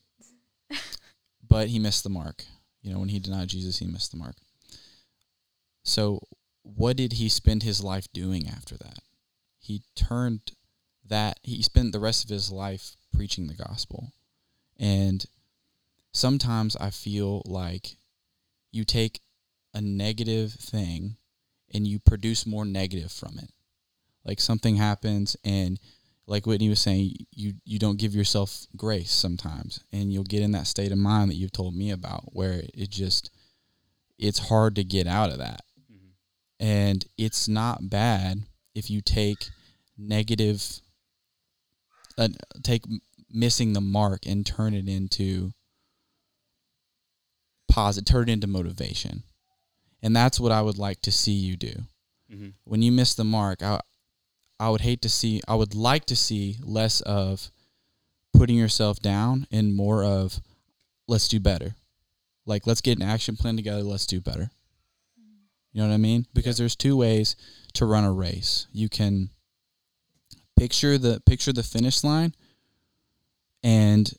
but 1.48 1.70
he 1.70 1.80
missed 1.80 2.04
the 2.04 2.12
mark. 2.12 2.44
You 2.84 2.94
know, 2.94 3.00
when 3.00 3.10
he 3.10 3.18
denied 3.18 3.48
Jesus, 3.48 3.80
he 3.80 3.88
missed 3.88 4.12
the 4.12 4.18
mark. 4.18 4.36
So, 5.84 6.20
what 6.62 6.96
did 6.96 7.14
he 7.14 7.28
spend 7.30 7.64
his 7.64 7.84
life 7.84 8.08
doing 8.14 8.48
after 8.48 8.78
that? 8.78 9.00
He 9.58 9.82
turned 9.96 10.52
that. 11.04 11.40
He 11.42 11.64
spent 11.64 11.92
the 11.92 12.00
rest 12.00 12.24
of 12.24 12.30
his 12.30 12.52
life 12.52 12.96
preaching 13.12 13.48
the 13.48 13.56
gospel, 13.56 14.12
and 14.78 15.26
sometimes 16.16 16.76
I 16.78 16.90
feel 16.90 17.42
like 17.46 17.98
you 18.72 18.84
take 18.84 19.22
a 19.74 19.82
negative 19.82 20.54
thing 20.54 21.18
and 21.74 21.86
you 21.88 22.00
produce 22.00 22.46
more 22.46 22.66
negative 22.66 23.12
from 23.12 23.38
it. 23.38 23.52
Like 24.24 24.40
something 24.40 24.78
happens 24.78 25.36
and 25.44 25.80
like 26.28 26.48
Whitney 26.48 26.70
was 26.70 26.80
saying, 26.80 27.14
you 27.32 27.54
you 27.66 27.78
don't 27.78 28.00
give 28.00 28.16
yourself 28.16 28.66
grace 28.76 29.12
sometimes 29.12 29.84
and 29.92 30.12
you'll 30.12 30.24
get 30.24 30.42
in 30.42 30.52
that 30.54 30.68
state 30.68 30.92
of 30.92 30.98
mind 30.98 31.30
that 31.30 31.36
you've 31.36 31.52
told 31.52 31.76
me 31.76 31.92
about 31.92 32.34
where 32.34 32.64
it 32.74 32.90
just 32.90 33.30
it's 34.18 34.40
hard 34.48 34.76
to 34.76 34.84
get 34.84 35.08
out 35.08 35.32
of 35.32 35.38
that. 35.40 35.62
Mhm. 35.92 36.12
And 36.60 37.06
it's 37.18 37.48
not 37.48 37.90
bad 37.90 38.44
if 38.74 38.90
you 38.90 39.02
take 39.02 39.50
negative 39.98 40.82
uh, 42.18 42.30
take 42.64 42.84
missing 43.30 43.74
the 43.74 43.82
mark 43.82 44.26
and 44.26 44.46
turn 44.46 44.74
it 44.74 44.88
into 44.88 45.52
positive 47.68 48.06
turn 48.06 48.30
it 48.30 48.34
into 48.34 48.48
motivation. 48.48 49.24
And 50.02 50.16
that's 50.16 50.40
what 50.40 50.52
I 50.52 50.62
would 50.62 50.78
like 50.78 51.02
to 51.02 51.12
see 51.12 51.32
you 51.34 51.58
do 51.58 51.74
Mm-hmm. 52.34 52.50
when 52.64 52.82
you 52.82 52.92
miss 52.92 53.14
the 53.14 53.24
mark, 53.24 53.62
I 53.62 53.80
I 54.60 54.70
would 54.70 54.82
hate 54.82 55.02
to 55.04 55.10
see 55.10 55.42
I 55.48 55.54
would 55.54 55.76
like 55.76 56.06
to 56.06 56.16
see 56.16 56.58
less 56.64 57.02
of 57.02 57.52
putting 58.34 58.58
yourself 58.58 59.00
down 59.00 59.46
and 59.52 59.76
more 59.76 60.04
of 60.04 60.40
let's 61.08 61.28
do 61.28 61.40
better. 61.40 61.76
Like 62.48 62.66
let's 62.66 62.82
get 62.82 62.98
an 62.98 63.04
action 63.04 63.36
plan 63.36 63.56
together, 63.56 63.84
let's 63.84 64.08
do 64.08 64.20
better. 64.22 64.50
You 65.72 65.82
know 65.82 65.88
what 65.90 65.94
I 65.94 65.98
mean? 65.98 66.26
Because 66.34 66.58
there's 66.58 66.76
two 66.76 66.98
ways 66.98 67.36
to 67.74 67.86
run 67.86 68.06
a 68.06 68.12
race. 68.12 68.66
You 68.72 68.90
can 68.90 69.30
picture 70.58 70.98
the 70.98 71.22
picture 71.28 71.54
the 71.54 71.62
finish 71.64 72.04
line 72.04 72.34
and 73.62 74.12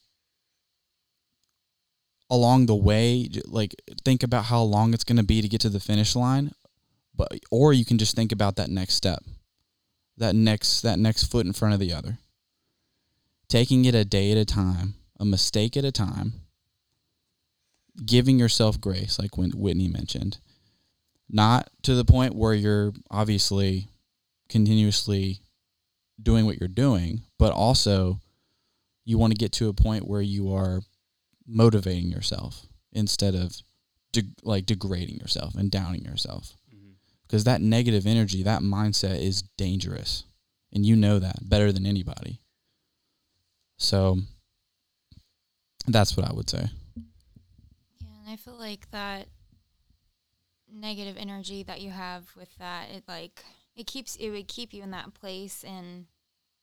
along 2.28 2.66
the 2.66 2.74
way 2.74 3.28
like 3.46 3.74
think 4.04 4.22
about 4.22 4.46
how 4.46 4.60
long 4.60 4.92
it's 4.92 5.04
going 5.04 5.16
to 5.16 5.22
be 5.22 5.40
to 5.40 5.48
get 5.48 5.60
to 5.60 5.68
the 5.68 5.80
finish 5.80 6.16
line 6.16 6.50
but 7.16 7.32
or 7.50 7.72
you 7.72 7.84
can 7.84 7.98
just 7.98 8.14
think 8.14 8.32
about 8.32 8.56
that 8.56 8.70
next 8.70 8.94
step. 8.94 9.24
That 10.18 10.34
next 10.34 10.82
that 10.82 10.98
next 10.98 11.24
foot 11.24 11.46
in 11.46 11.52
front 11.52 11.74
of 11.74 11.80
the 11.80 11.92
other. 11.92 12.18
Taking 13.48 13.84
it 13.84 13.94
a 13.94 14.04
day 14.04 14.32
at 14.32 14.38
a 14.38 14.44
time 14.44 14.94
a 15.18 15.24
mistake 15.24 15.76
at 15.76 15.84
a 15.84 15.92
time. 15.92 16.34
Giving 18.04 18.38
yourself 18.38 18.80
grace 18.80 19.18
like 19.18 19.38
when 19.38 19.50
whitney 19.52 19.88
mentioned. 19.88 20.38
Not 21.28 21.70
to 21.82 21.94
the 21.94 22.04
point 22.04 22.34
where 22.34 22.54
you're 22.54 22.92
obviously 23.10 23.88
continuously 24.48 25.40
doing 26.22 26.46
what 26.46 26.60
you're 26.60 26.68
doing, 26.68 27.22
but 27.38 27.52
also 27.52 28.20
you 29.04 29.18
want 29.18 29.32
to 29.32 29.38
get 29.38 29.52
to 29.52 29.68
a 29.68 29.74
point 29.74 30.06
where 30.06 30.20
you 30.20 30.52
are 30.52 30.82
motivating 31.46 32.10
yourself 32.10 32.66
instead 32.92 33.34
of 33.34 33.56
de- 34.12 34.34
like 34.42 34.66
degrading 34.66 35.16
yourself 35.16 35.54
and 35.54 35.70
downing 35.70 36.04
yourself. 36.04 36.56
Because 37.26 37.44
that 37.44 37.60
negative 37.60 38.06
energy, 38.06 38.42
that 38.44 38.62
mindset 38.62 39.20
is 39.20 39.42
dangerous. 39.56 40.24
And 40.72 40.86
you 40.86 40.94
know 40.94 41.18
that 41.18 41.48
better 41.48 41.72
than 41.72 41.86
anybody. 41.86 42.40
So 43.78 44.18
that's 45.86 46.16
what 46.16 46.28
I 46.28 46.32
would 46.32 46.48
say. 46.48 46.68
Yeah, 48.00 48.08
and 48.22 48.30
I 48.32 48.36
feel 48.36 48.58
like 48.58 48.90
that 48.90 49.26
negative 50.72 51.16
energy 51.18 51.62
that 51.64 51.80
you 51.80 51.90
have 51.90 52.24
with 52.36 52.56
that, 52.58 52.90
it 52.90 53.04
like 53.08 53.44
it 53.74 53.86
keeps 53.86 54.16
it 54.16 54.30
would 54.30 54.48
keep 54.48 54.72
you 54.72 54.82
in 54.82 54.90
that 54.92 55.14
place 55.14 55.64
and 55.64 56.06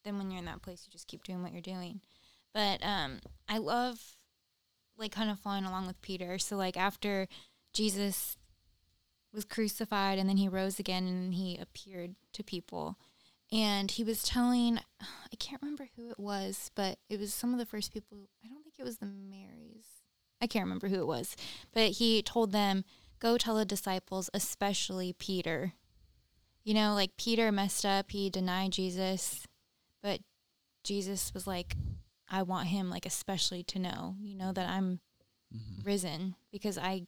then 0.04 0.18
when 0.18 0.30
you're 0.30 0.40
in 0.40 0.46
that 0.46 0.62
place 0.62 0.84
you 0.86 0.92
just 0.92 1.08
keep 1.08 1.24
doing 1.24 1.42
what 1.42 1.52
you're 1.52 1.62
doing. 1.62 2.02
But 2.54 2.84
um 2.84 3.20
I 3.48 3.58
love 3.60 4.00
like 4.98 5.12
kind 5.12 5.30
of 5.30 5.40
following 5.40 5.66
along 5.66 5.88
with 5.88 6.02
Peter. 6.02 6.38
So 6.38 6.56
like 6.56 6.78
after 6.78 7.28
Jesus 7.74 8.38
was 9.34 9.46
crucified 9.46 10.20
and 10.20 10.30
then 10.30 10.38
he 10.38 10.48
rose 10.48 10.80
again 10.80 11.08
and 11.08 11.34
he 11.34 11.58
appeared 11.58 12.16
to 12.34 12.44
people 12.44 12.98
and 13.52 13.92
he 13.92 14.04
was 14.04 14.24
telling 14.24 14.80
I 15.02 15.36
can't 15.40 15.62
remember 15.62 15.90
who 15.96 16.10
it 16.10 16.20
was, 16.20 16.72
but 16.76 16.98
it 17.10 17.20
was 17.20 17.34
some 17.34 17.54
of 17.54 17.60
the 17.60 17.66
first 17.66 17.94
people 17.94 18.18
I 18.44 18.48
don't 18.48 18.64
think 18.64 18.76
it 18.80 18.84
was 18.84 18.98
the 18.98 19.06
Marys. 19.06 19.86
I 20.42 20.48
can't 20.48 20.66
remember 20.66 20.88
who 20.90 21.00
it 21.00 21.08
was, 21.08 21.36
but 21.74 21.92
he 21.92 22.22
told 22.22 22.52
them, 22.52 22.84
"Go 23.20 23.38
tell 23.38 23.56
the 23.56 23.66
disciples, 23.66 24.30
especially 24.34 25.14
Peter." 25.14 25.74
You 26.64 26.74
know, 26.74 26.94
like 26.94 27.18
Peter 27.18 27.52
messed 27.52 27.86
up, 27.86 28.12
he 28.12 28.30
denied 28.30 28.72
Jesus, 28.72 29.48
but 30.02 30.22
Jesus 30.84 31.34
was 31.34 31.48
like, 31.48 31.76
"I 32.34 32.42
want 32.42 32.70
him 32.70 32.90
like 32.90 33.06
especially 33.06 33.64
to 33.66 33.80
know, 33.80 34.16
you 34.20 34.36
know 34.36 34.52
that 34.52 34.68
I'm 34.68 35.00
mm-hmm. 35.56 35.88
risen 35.88 36.36
because 36.52 36.80
I 36.80 37.06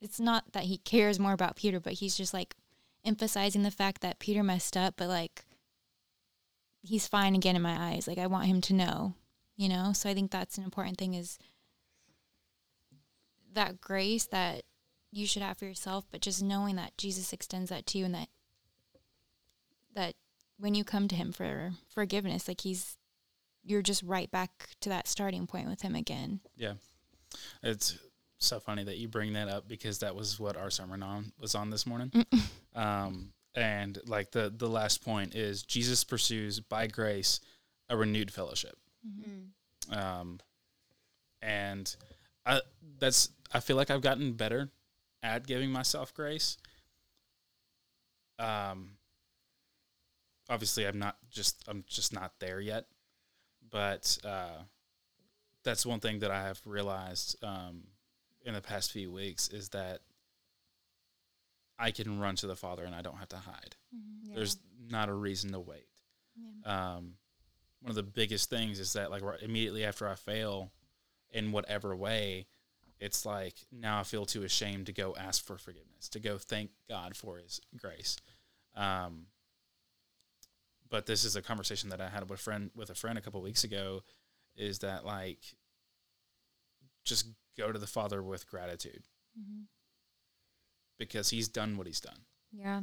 it's 0.00 0.18
not 0.18 0.52
that 0.52 0.64
he 0.64 0.78
cares 0.78 1.20
more 1.20 1.32
about 1.32 1.56
Peter, 1.56 1.78
but 1.78 1.94
he's 1.94 2.16
just 2.16 2.34
like 2.34 2.56
emphasizing 3.04 3.62
the 3.62 3.70
fact 3.70 4.02
that 4.02 4.18
Peter 4.18 4.42
messed 4.42 4.76
up, 4.76 4.94
but 4.96 5.08
like 5.08 5.44
he's 6.82 7.06
fine 7.06 7.36
again 7.36 7.54
in 7.54 7.62
my 7.62 7.92
eyes. 7.92 8.08
Like 8.08 8.18
I 8.18 8.26
want 8.26 8.46
him 8.46 8.60
to 8.62 8.74
know, 8.74 9.14
you 9.56 9.68
know? 9.68 9.92
So 9.92 10.10
I 10.10 10.14
think 10.14 10.32
that's 10.32 10.58
an 10.58 10.64
important 10.64 10.98
thing 10.98 11.14
is 11.14 11.38
that 13.52 13.80
grace 13.80 14.26
that 14.26 14.64
you 15.12 15.26
should 15.26 15.42
have 15.42 15.58
for 15.58 15.66
yourself, 15.66 16.06
but 16.10 16.20
just 16.20 16.42
knowing 16.42 16.76
that 16.76 16.98
Jesus 16.98 17.32
extends 17.32 17.70
that 17.70 17.86
to 17.86 17.98
you 17.98 18.04
and 18.04 18.14
that 18.14 18.28
that 19.94 20.14
when 20.58 20.74
you 20.74 20.84
come 20.84 21.06
to 21.08 21.16
him 21.16 21.32
for 21.32 21.72
forgiveness, 21.88 22.48
like 22.48 22.60
he's 22.60 22.97
you're 23.68 23.82
just 23.82 24.02
right 24.02 24.30
back 24.30 24.70
to 24.80 24.88
that 24.88 25.06
starting 25.06 25.46
point 25.46 25.68
with 25.68 25.82
him 25.82 25.94
again. 25.94 26.40
Yeah. 26.56 26.74
It's 27.62 27.98
so 28.38 28.60
funny 28.60 28.84
that 28.84 28.96
you 28.98 29.08
bring 29.08 29.34
that 29.34 29.48
up 29.48 29.68
because 29.68 29.98
that 29.98 30.14
was 30.14 30.40
what 30.40 30.56
our 30.56 30.70
sermon 30.70 31.02
on 31.02 31.32
was 31.38 31.54
on 31.54 31.70
this 31.70 31.86
morning. 31.86 32.12
um, 32.74 33.32
and 33.54 33.98
like 34.06 34.30
the 34.30 34.52
the 34.54 34.68
last 34.68 35.04
point 35.04 35.34
is 35.34 35.62
Jesus 35.62 36.04
pursues 36.04 36.60
by 36.60 36.86
grace 36.86 37.40
a 37.88 37.96
renewed 37.96 38.30
fellowship. 38.30 38.76
Um, 39.90 40.40
and 41.42 41.94
I 42.46 42.60
that's 42.98 43.30
I 43.52 43.60
feel 43.60 43.76
like 43.76 43.90
I've 43.90 44.02
gotten 44.02 44.32
better 44.32 44.70
at 45.22 45.46
giving 45.46 45.70
myself 45.70 46.14
grace. 46.14 46.56
Um, 48.38 48.92
obviously 50.48 50.86
I'm 50.86 50.98
not 50.98 51.16
just 51.30 51.62
I'm 51.68 51.84
just 51.88 52.12
not 52.12 52.32
there 52.38 52.60
yet, 52.60 52.86
but 53.70 54.18
uh, 54.24 54.62
that's 55.64 55.84
one 55.84 56.00
thing 56.00 56.20
that 56.20 56.30
I 56.30 56.42
have 56.42 56.60
realized 56.64 57.36
um, 57.42 57.84
in 58.44 58.54
the 58.54 58.60
past 58.60 58.92
few 58.92 59.10
weeks 59.10 59.48
is 59.48 59.70
that 59.70 60.00
I 61.78 61.90
can 61.90 62.18
run 62.18 62.36
to 62.36 62.46
the 62.46 62.56
Father 62.56 62.84
and 62.84 62.94
I 62.94 63.02
don't 63.02 63.18
have 63.18 63.28
to 63.30 63.36
hide. 63.36 63.76
There's 64.34 64.56
not 64.90 65.08
a 65.08 65.14
reason 65.14 65.52
to 65.52 65.60
wait. 65.60 65.86
Um, 66.64 67.14
one 67.80 67.90
of 67.90 67.96
the 67.96 68.02
biggest 68.02 68.50
things 68.50 68.80
is 68.80 68.92
that 68.94 69.10
like 69.10 69.22
right 69.22 69.40
immediately 69.40 69.84
after 69.84 70.08
I 70.08 70.14
fail 70.14 70.72
in 71.32 71.52
whatever 71.52 71.94
way, 71.94 72.46
it's 73.00 73.24
like 73.24 73.54
now 73.70 74.00
I 74.00 74.02
feel 74.02 74.26
too 74.26 74.42
ashamed 74.42 74.86
to 74.86 74.92
go 74.92 75.14
ask 75.18 75.44
for 75.44 75.56
forgiveness, 75.56 76.08
to 76.10 76.20
go 76.20 76.38
thank 76.38 76.70
God 76.88 77.16
for 77.16 77.38
His 77.38 77.60
grace. 77.76 78.16
Um, 78.74 79.26
but 80.90 81.06
this 81.06 81.24
is 81.24 81.36
a 81.36 81.42
conversation 81.42 81.90
that 81.90 82.00
I 82.00 82.08
had 82.08 82.22
with 82.28 82.38
a 82.38 82.42
friend 82.42 82.70
with 82.74 82.90
a 82.90 82.94
friend 82.94 83.18
a 83.18 83.20
couple 83.20 83.40
weeks 83.42 83.64
ago. 83.64 84.02
Is 84.56 84.80
that 84.80 85.04
like 85.04 85.38
just 87.04 87.26
go 87.56 87.70
to 87.72 87.78
the 87.78 87.86
Father 87.86 88.22
with 88.22 88.48
gratitude 88.48 89.04
because 90.98 91.30
He's 91.30 91.48
done 91.48 91.76
what 91.76 91.86
He's 91.86 92.00
done. 92.00 92.18
Yeah. 92.52 92.82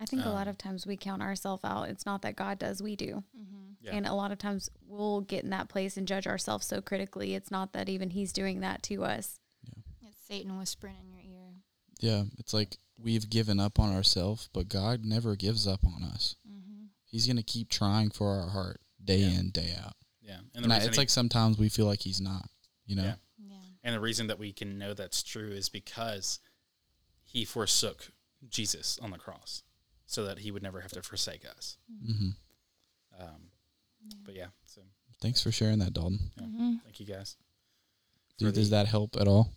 I 0.00 0.04
think 0.04 0.24
a 0.24 0.28
lot 0.28 0.46
Um, 0.46 0.52
of 0.52 0.58
times 0.58 0.86
we 0.86 0.96
count 0.96 1.22
ourselves 1.22 1.64
out. 1.64 1.88
It's 1.88 2.06
not 2.06 2.22
that 2.22 2.36
God 2.36 2.58
does, 2.60 2.80
we 2.80 2.94
do. 2.94 3.24
Yeah. 3.80 3.94
And 3.96 4.06
a 4.06 4.14
lot 4.14 4.30
of 4.30 4.38
times 4.38 4.70
we'll 4.86 5.22
get 5.22 5.42
in 5.44 5.50
that 5.50 5.68
place 5.68 5.96
and 5.96 6.06
judge 6.06 6.26
ourselves 6.26 6.66
so 6.66 6.80
critically. 6.80 7.34
It's 7.34 7.50
not 7.50 7.72
that 7.72 7.88
even 7.88 8.10
He's 8.10 8.32
doing 8.32 8.60
that 8.60 8.82
to 8.84 9.04
us. 9.04 9.40
yeah. 9.64 10.08
It's 10.08 10.24
Satan 10.26 10.56
whispering 10.58 10.94
in 11.00 11.08
your 11.10 11.20
ear. 11.20 11.54
Yeah, 12.00 12.24
it's 12.38 12.54
like 12.54 12.76
we've 12.96 13.28
given 13.28 13.58
up 13.58 13.80
on 13.80 13.92
ourselves, 13.92 14.48
but 14.52 14.68
God 14.68 15.04
never 15.04 15.34
gives 15.34 15.66
up 15.66 15.80
on 15.84 16.04
us. 16.04 16.36
He's 17.08 17.26
going 17.26 17.36
to 17.38 17.42
keep 17.42 17.68
trying 17.70 18.10
for 18.10 18.38
our 18.40 18.48
heart 18.50 18.80
day 19.02 19.18
Yeah. 19.18 19.40
in, 19.40 19.50
day 19.50 19.74
out. 19.84 19.94
Yeah, 20.20 20.38
And, 20.54 20.64
the 20.64 20.68
I, 20.70 20.74
reason 20.76 20.88
it's 20.88 20.96
he- 20.96 21.00
like 21.00 21.10
sometimes 21.10 21.58
we 21.58 21.68
feel 21.70 21.86
like 21.86 22.00
he's 22.00 22.20
not, 22.20 22.48
you 22.86 22.94
know? 22.96 23.02
Yeah. 23.04 23.14
Yeah. 23.38 23.54
And 23.82 23.94
the 23.94 24.00
reason 24.00 24.26
that 24.26 24.38
we 24.38 24.52
can 24.52 24.78
know 24.78 24.92
that's 24.94 25.22
true 25.22 25.50
is 25.50 25.68
because 25.70 26.38
he 27.22 27.44
forsook 27.46 28.10
Jesus 28.48 28.98
on 29.00 29.10
the 29.10 29.18
cross 29.18 29.62
so 30.06 30.24
that 30.26 30.40
he 30.40 30.50
would 30.50 30.62
never 30.62 30.80
have 30.82 30.92
to 30.92 31.02
forsake 31.02 31.44
us. 31.48 31.78
hmm 32.04 32.30
Um, 33.18 33.50
but 34.24 34.34
yeah, 34.34 34.48
so 34.66 34.82
Thanks 35.20 35.42
for 35.42 35.50
sharing 35.50 35.78
that, 35.80 35.92
Dalton. 35.94 36.30
yeah, 36.36 36.44
Mm-hmm. 36.44 36.74
thank 36.84 37.00
you 37.00 37.06
guys. 37.06 37.36
Do, 38.38 38.46
For 38.46 38.52
does 38.52 38.70
that 38.70 38.86
help 38.86 39.16
at 39.18 39.26
all? 39.26 39.50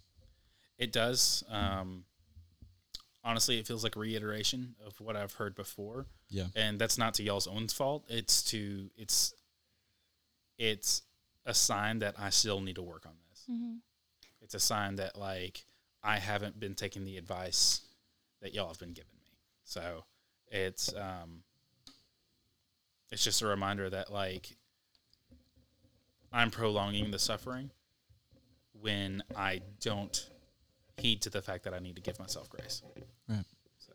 It 0.80 0.92
does. 0.92 1.44
Um, 1.50 2.06
honestly, 3.24 3.60
it 3.60 3.68
feels 3.68 3.84
like 3.84 3.96
reiteration 3.96 4.76
of 4.86 5.00
what 5.00 5.16
I've 5.16 5.34
heard 5.34 5.56
before, 5.56 6.06
Yeah. 6.30 6.48
and 6.56 6.80
that's 6.80 6.98
not 6.98 7.14
to 7.16 7.24
y'all's 7.24 7.48
own 7.48 7.68
fault. 7.68 8.06
It's 8.10 8.42
to 8.52 8.90
it's 8.98 9.34
it's 10.58 11.04
a 11.46 11.54
sign 11.54 12.00
that 12.00 12.16
I 12.20 12.30
still 12.30 12.60
need 12.62 12.76
to 12.76 12.82
work 12.84 13.06
on 13.06 13.14
this. 13.30 13.46
Mm-hmm. 13.50 13.76
It's 14.42 14.54
a 14.54 14.60
sign 14.60 14.96
that 14.98 15.18
like 15.18 15.66
I 16.04 16.18
haven't 16.18 16.60
been 16.60 16.76
taking 16.76 17.06
the 17.06 17.18
advice 17.18 17.82
that 18.42 18.54
y'all 18.54 18.68
have 18.68 18.80
been 18.80 18.94
giving 18.94 19.12
me. 19.24 19.32
So 19.64 20.04
it's 20.48 20.94
um 20.96 21.44
it's 23.12 23.24
just 23.24 23.42
a 23.42 23.48
reminder 23.48 23.90
that 23.90 24.12
like 24.12 24.56
I'm 26.32 26.50
prolonging 26.50 27.12
the 27.12 27.20
suffering 27.20 27.72
when 28.80 29.22
I 29.36 29.62
don't 29.82 30.30
heed 31.02 31.22
to 31.24 31.30
the 31.30 31.42
fact 31.42 31.64
that 31.64 31.74
I 31.74 31.80
need 31.80 31.96
to 31.96 32.02
give 32.02 32.20
myself 32.20 32.50
grace. 32.50 32.82
Right. 33.28 33.44
So 33.78 33.94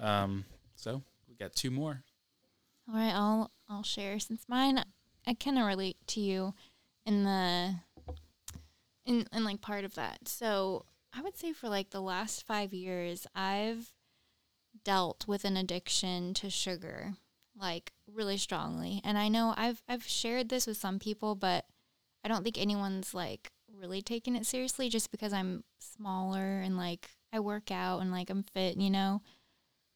um 0.00 0.44
so 0.74 1.02
we 1.28 1.34
got 1.34 1.54
two 1.54 1.70
more. 1.70 2.02
All 2.88 2.94
right, 2.94 3.12
I'll 3.12 3.50
I'll 3.68 3.82
share 3.82 4.18
since 4.18 4.44
mine 4.48 4.84
I 5.26 5.34
kind 5.34 5.58
of 5.58 5.66
relate 5.66 5.96
to 6.08 6.20
you 6.20 6.54
in 7.04 7.24
the 7.24 7.74
in 9.04 9.26
in 9.32 9.44
like 9.44 9.60
part 9.60 9.84
of 9.84 9.94
that. 9.94 10.28
So 10.28 10.84
I 11.12 11.22
would 11.22 11.36
say 11.36 11.52
for 11.52 11.68
like 11.68 11.90
the 11.90 12.00
last 12.00 12.46
five 12.46 12.72
years, 12.72 13.26
I've 13.34 13.92
dealt 14.84 15.26
with 15.26 15.44
an 15.44 15.56
addiction 15.56 16.34
to 16.34 16.50
sugar, 16.50 17.14
like 17.58 17.92
really 18.06 18.36
strongly. 18.36 19.00
And 19.04 19.18
I 19.18 19.28
know 19.28 19.54
I've 19.56 19.82
I've 19.88 20.06
shared 20.06 20.48
this 20.48 20.66
with 20.66 20.76
some 20.76 20.98
people, 20.98 21.34
but 21.34 21.64
I 22.24 22.28
don't 22.28 22.44
think 22.44 22.58
anyone's 22.58 23.14
like 23.14 23.50
really 23.76 24.02
taking 24.02 24.36
it 24.36 24.46
seriously 24.46 24.88
just 24.88 25.10
because 25.10 25.32
I'm 25.32 25.64
smaller 25.80 26.60
and 26.60 26.76
like 26.76 27.10
I 27.32 27.40
work 27.40 27.70
out 27.70 28.00
and 28.00 28.10
like 28.10 28.30
I'm 28.30 28.42
fit, 28.42 28.76
you 28.76 28.90
know. 28.90 29.22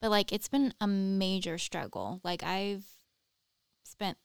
But 0.01 0.11
like 0.11 0.33
it's 0.33 0.49
been 0.49 0.75
a 0.81 0.87
major 0.87 1.59
struggle. 1.59 2.21
Like 2.25 2.43
I've 2.43 2.85
spent 3.85 4.19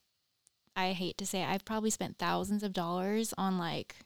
I 0.76 0.92
hate 0.92 1.18
to 1.18 1.26
say 1.26 1.42
it, 1.42 1.48
I've 1.48 1.64
probably 1.64 1.90
spent 1.90 2.18
thousands 2.18 2.62
of 2.62 2.72
dollars 2.72 3.34
on 3.36 3.58
like 3.58 3.96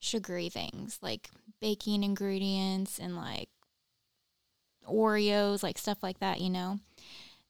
sugary 0.00 0.48
things, 0.48 0.98
like 1.00 1.30
baking 1.60 2.02
ingredients 2.02 2.98
and 2.98 3.16
like 3.16 3.48
Oreos, 4.88 5.62
like 5.62 5.78
stuff 5.78 6.02
like 6.02 6.20
that, 6.20 6.40
you 6.40 6.50
know. 6.50 6.78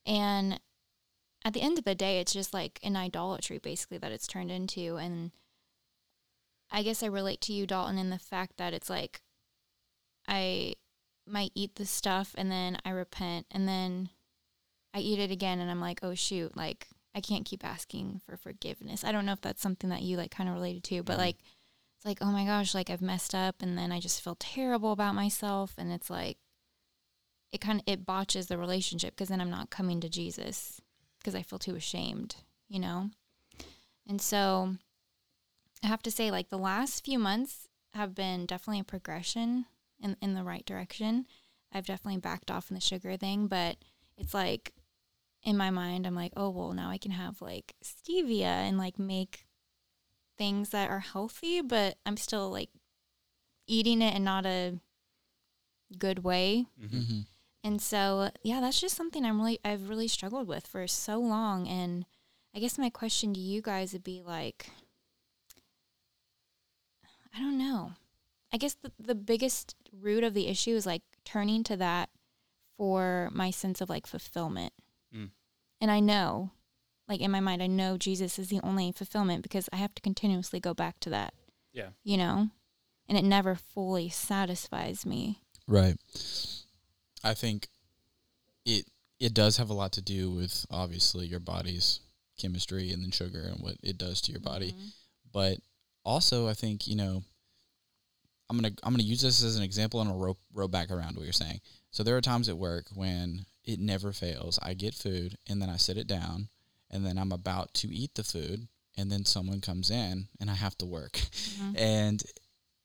And 0.04 0.60
at 1.44 1.52
the 1.52 1.62
end 1.62 1.78
of 1.78 1.84
the 1.84 1.94
day, 1.94 2.20
it's 2.20 2.32
just 2.32 2.54
like 2.54 2.78
an 2.82 2.96
idolatry 2.96 3.58
basically 3.58 3.98
that 3.98 4.12
it's 4.12 4.26
turned 4.26 4.50
into 4.50 4.96
and 4.96 5.30
I 6.76 6.82
guess 6.82 7.02
I 7.02 7.06
relate 7.06 7.40
to 7.40 7.54
you 7.54 7.66
Dalton 7.66 7.96
in 7.96 8.10
the 8.10 8.18
fact 8.18 8.58
that 8.58 8.74
it's 8.74 8.90
like 8.90 9.22
I 10.28 10.74
might 11.26 11.52
eat 11.54 11.76
the 11.76 11.86
stuff 11.86 12.34
and 12.36 12.52
then 12.52 12.76
I 12.84 12.90
repent 12.90 13.46
and 13.50 13.66
then 13.66 14.10
I 14.92 14.98
eat 14.98 15.18
it 15.18 15.30
again 15.30 15.58
and 15.58 15.70
I'm 15.70 15.80
like, 15.80 16.00
oh 16.02 16.14
shoot, 16.14 16.54
like 16.54 16.88
I 17.14 17.22
can't 17.22 17.46
keep 17.46 17.64
asking 17.64 18.20
for 18.26 18.36
forgiveness. 18.36 19.04
I 19.04 19.12
don't 19.12 19.24
know 19.24 19.32
if 19.32 19.40
that's 19.40 19.62
something 19.62 19.88
that 19.88 20.02
you 20.02 20.18
like 20.18 20.30
kind 20.30 20.50
of 20.50 20.54
related 20.54 20.84
to, 20.84 21.02
but 21.02 21.16
Mhm. 21.16 21.20
like 21.20 21.38
it's 21.96 22.04
like, 22.04 22.18
oh 22.20 22.30
my 22.30 22.44
gosh, 22.44 22.74
like 22.74 22.90
I've 22.90 23.00
messed 23.00 23.34
up 23.34 23.62
and 23.62 23.78
then 23.78 23.90
I 23.90 23.98
just 23.98 24.20
feel 24.20 24.34
terrible 24.34 24.92
about 24.92 25.14
myself 25.14 25.72
and 25.78 25.90
it's 25.90 26.10
like 26.10 26.36
it 27.52 27.62
kind 27.62 27.80
of 27.80 27.84
it 27.86 28.04
botches 28.04 28.48
the 28.48 28.58
relationship 28.58 29.14
because 29.16 29.28
then 29.30 29.40
I'm 29.40 29.48
not 29.48 29.70
coming 29.70 29.98
to 30.02 30.10
Jesus 30.10 30.78
because 31.20 31.34
I 31.34 31.40
feel 31.40 31.58
too 31.58 31.74
ashamed, 31.74 32.36
you 32.68 32.78
know? 32.80 33.12
And 34.06 34.20
so 34.20 34.76
I 35.82 35.88
have 35.88 36.02
to 36.02 36.10
say 36.10 36.30
like 36.30 36.48
the 36.48 36.58
last 36.58 37.04
few 37.04 37.18
months 37.18 37.68
have 37.94 38.14
been 38.14 38.46
definitely 38.46 38.80
a 38.80 38.84
progression 38.84 39.66
in 40.00 40.16
in 40.20 40.34
the 40.34 40.44
right 40.44 40.64
direction. 40.64 41.26
I've 41.72 41.86
definitely 41.86 42.20
backed 42.20 42.50
off 42.50 42.70
on 42.70 42.74
the 42.74 42.80
sugar 42.80 43.16
thing, 43.16 43.46
but 43.46 43.76
it's 44.16 44.34
like 44.34 44.72
in 45.42 45.56
my 45.56 45.70
mind 45.70 46.06
I'm 46.06 46.14
like, 46.14 46.32
oh 46.36 46.50
well, 46.50 46.72
now 46.72 46.90
I 46.90 46.98
can 46.98 47.12
have 47.12 47.40
like 47.40 47.74
stevia 47.84 48.44
and 48.44 48.78
like 48.78 48.98
make 48.98 49.46
things 50.38 50.70
that 50.70 50.90
are 50.90 51.00
healthy, 51.00 51.60
but 51.60 51.96
I'm 52.04 52.16
still 52.16 52.50
like 52.50 52.70
eating 53.66 54.02
it 54.02 54.14
in 54.14 54.24
not 54.24 54.46
a 54.46 54.78
good 55.98 56.24
way. 56.24 56.66
Mhm. 56.80 56.90
Mm-hmm. 56.90 57.20
And 57.64 57.82
so, 57.82 58.30
yeah, 58.44 58.60
that's 58.60 58.80
just 58.80 58.96
something 58.96 59.24
I'm 59.24 59.40
really 59.40 59.58
I've 59.64 59.88
really 59.88 60.08
struggled 60.08 60.46
with 60.46 60.66
for 60.66 60.86
so 60.86 61.18
long 61.18 61.66
and 61.66 62.06
I 62.54 62.58
guess 62.60 62.78
my 62.78 62.90
question 62.90 63.34
to 63.34 63.40
you 63.40 63.60
guys 63.60 63.92
would 63.92 64.04
be 64.04 64.22
like 64.22 64.70
I 67.36 67.40
don't 67.40 67.58
know. 67.58 67.92
I 68.52 68.56
guess 68.56 68.74
the, 68.74 68.92
the 68.98 69.14
biggest 69.14 69.74
root 69.92 70.24
of 70.24 70.34
the 70.34 70.46
issue 70.46 70.70
is 70.70 70.86
like 70.86 71.02
turning 71.24 71.62
to 71.64 71.76
that 71.76 72.08
for 72.76 73.30
my 73.32 73.50
sense 73.50 73.80
of 73.80 73.90
like 73.90 74.06
fulfillment. 74.06 74.72
Mm. 75.14 75.30
And 75.80 75.90
I 75.90 76.00
know, 76.00 76.52
like 77.08 77.20
in 77.20 77.30
my 77.30 77.40
mind, 77.40 77.62
I 77.62 77.66
know 77.66 77.98
Jesus 77.98 78.38
is 78.38 78.48
the 78.48 78.60
only 78.62 78.92
fulfillment 78.92 79.42
because 79.42 79.68
I 79.72 79.76
have 79.76 79.94
to 79.94 80.02
continuously 80.02 80.60
go 80.60 80.74
back 80.74 80.98
to 81.00 81.10
that. 81.10 81.34
Yeah. 81.72 81.90
You 82.04 82.16
know? 82.16 82.48
And 83.08 83.18
it 83.18 83.24
never 83.24 83.54
fully 83.54 84.08
satisfies 84.08 85.04
me. 85.04 85.40
Right. 85.68 85.96
I 87.22 87.34
think 87.34 87.68
it 88.64 88.86
it 89.18 89.32
does 89.32 89.56
have 89.56 89.70
a 89.70 89.74
lot 89.74 89.92
to 89.92 90.02
do 90.02 90.30
with 90.30 90.66
obviously 90.70 91.26
your 91.26 91.40
body's 91.40 92.00
chemistry 92.38 92.92
and 92.92 93.02
then 93.02 93.10
sugar 93.10 93.48
and 93.50 93.60
what 93.60 93.76
it 93.82 93.96
does 93.96 94.20
to 94.22 94.32
your 94.32 94.40
body. 94.40 94.72
Mhm. 94.72 94.92
But 95.32 95.58
also 96.06 96.48
I 96.48 96.54
think, 96.54 96.86
you 96.86 96.96
know, 96.96 97.22
I'm 98.48 98.56
gonna 98.56 98.74
I'm 98.82 98.92
gonna 98.92 99.02
use 99.02 99.20
this 99.20 99.42
as 99.42 99.56
an 99.56 99.62
example 99.62 100.00
and 100.00 100.08
I'll 100.08 100.18
rope 100.18 100.38
rope 100.54 100.70
back 100.70 100.90
around 100.90 101.16
what 101.16 101.24
you're 101.24 101.32
saying. 101.32 101.60
So 101.90 102.02
there 102.02 102.16
are 102.16 102.20
times 102.22 102.48
at 102.48 102.56
work 102.56 102.86
when 102.94 103.44
it 103.64 103.80
never 103.80 104.12
fails. 104.12 104.58
I 104.62 104.74
get 104.74 104.94
food 104.94 105.36
and 105.48 105.60
then 105.60 105.68
I 105.68 105.76
sit 105.76 105.98
it 105.98 106.06
down 106.06 106.48
and 106.90 107.04
then 107.04 107.18
I'm 107.18 107.32
about 107.32 107.74
to 107.74 107.88
eat 107.94 108.14
the 108.14 108.24
food 108.24 108.68
and 108.96 109.10
then 109.10 109.24
someone 109.24 109.60
comes 109.60 109.90
in 109.90 110.28
and 110.40 110.50
I 110.50 110.54
have 110.54 110.78
to 110.78 110.86
work. 110.86 111.12
Mhm. 111.58 111.74
and 111.78 112.22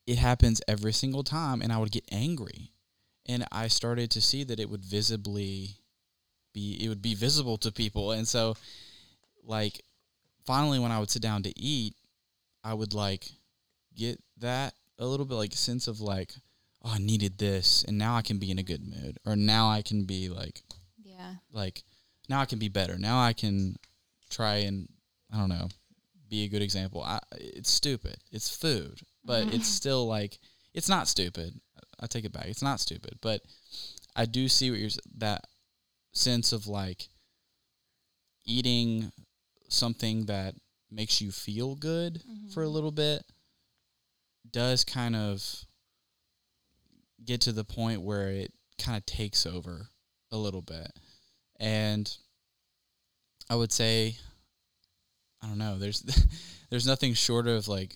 it 0.07 0.17
happens 0.17 0.61
every 0.67 0.91
single 0.91 1.23
time 1.23 1.61
and 1.61 1.71
i 1.71 1.77
would 1.77 1.91
get 1.91 2.03
angry 2.11 2.71
and 3.27 3.45
i 3.51 3.67
started 3.67 4.09
to 4.09 4.19
see 4.19 4.43
that 4.43 4.59
it 4.59 4.67
would 4.67 4.83
visibly 4.83 5.77
be 6.53 6.83
it 6.83 6.89
would 6.89 7.03
be 7.03 7.13
visible 7.13 7.55
to 7.57 7.71
people 7.71 8.11
and 8.11 8.27
so 8.27 8.55
like 9.43 9.79
finally 10.43 10.79
when 10.79 10.91
i 10.91 10.99
would 10.99 11.09
sit 11.11 11.21
down 11.21 11.43
to 11.43 11.53
eat 11.57 11.95
i 12.63 12.73
would 12.73 12.93
like 12.93 13.27
get 13.95 14.21
that 14.37 14.73
a 14.99 15.05
little 15.05 15.25
bit 15.25 15.35
like 15.35 15.53
a 15.53 15.57
sense 15.57 15.87
of 15.87 15.99
like 16.01 16.33
oh 16.83 16.91
i 16.95 16.97
needed 16.97 17.37
this 17.37 17.83
and 17.87 17.97
now 17.97 18.15
i 18.15 18.21
can 18.21 18.37
be 18.37 18.51
in 18.51 18.59
a 18.59 18.63
good 18.63 18.83
mood 18.83 19.17
or 19.25 19.35
now 19.35 19.69
i 19.69 19.81
can 19.81 20.05
be 20.05 20.29
like 20.29 20.61
Yeah. 21.03 21.35
like 21.51 21.83
now 22.29 22.39
I 22.39 22.45
can 22.45 22.59
be 22.59 22.69
better. 22.69 22.97
Now 22.97 23.19
I 23.19 23.33
can 23.33 23.75
try 24.29 24.57
and 24.67 24.87
I 25.33 25.37
don't 25.37 25.49
know, 25.49 25.67
be 26.29 26.45
a 26.45 26.47
good 26.47 26.61
example. 26.61 27.01
I, 27.03 27.19
it's 27.33 27.69
stupid. 27.69 28.15
It's 28.31 28.55
food, 28.55 29.01
but 29.25 29.53
it's 29.53 29.67
still 29.81 30.07
like 30.07 30.39
it's 30.73 30.87
not 30.87 31.09
stupid. 31.09 31.59
I 31.99 32.07
take 32.07 32.23
it 32.23 32.31
back. 32.31 32.45
It's 32.45 32.61
not 32.61 32.79
stupid, 32.79 33.17
but 33.21 33.41
I 34.15 34.25
do 34.25 34.47
see 34.47 34.71
what 34.71 34.79
you're 34.79 34.89
that 35.17 35.43
sense 36.13 36.53
of 36.53 36.67
like 36.67 37.09
eating 38.45 39.11
something 39.69 40.25
that 40.27 40.55
makes 40.91 41.21
you 41.21 41.31
feel 41.31 41.75
good 41.75 42.21
for 42.53 42.63
a 42.63 42.67
Mhm. 42.67 42.73
little 42.73 42.91
bit 42.91 43.25
does 44.51 44.83
kind 44.83 45.15
of 45.15 45.65
get 47.23 47.41
to 47.41 47.51
the 47.51 47.63
point 47.63 48.01
where 48.01 48.29
it 48.29 48.51
kind 48.77 48.97
of 48.97 49.05
takes 49.05 49.45
over 49.45 49.89
a 50.31 50.37
little 50.37 50.61
bit. 50.61 50.91
And 51.59 52.11
I 53.49 53.55
would 53.55 53.71
say 53.71 54.17
I 55.43 55.47
don't 55.47 55.57
know, 55.57 55.77
there's 55.79 56.01
there's 56.69 56.85
nothing 56.87 57.13
short 57.13 57.47
of 57.47 57.67
like 57.67 57.95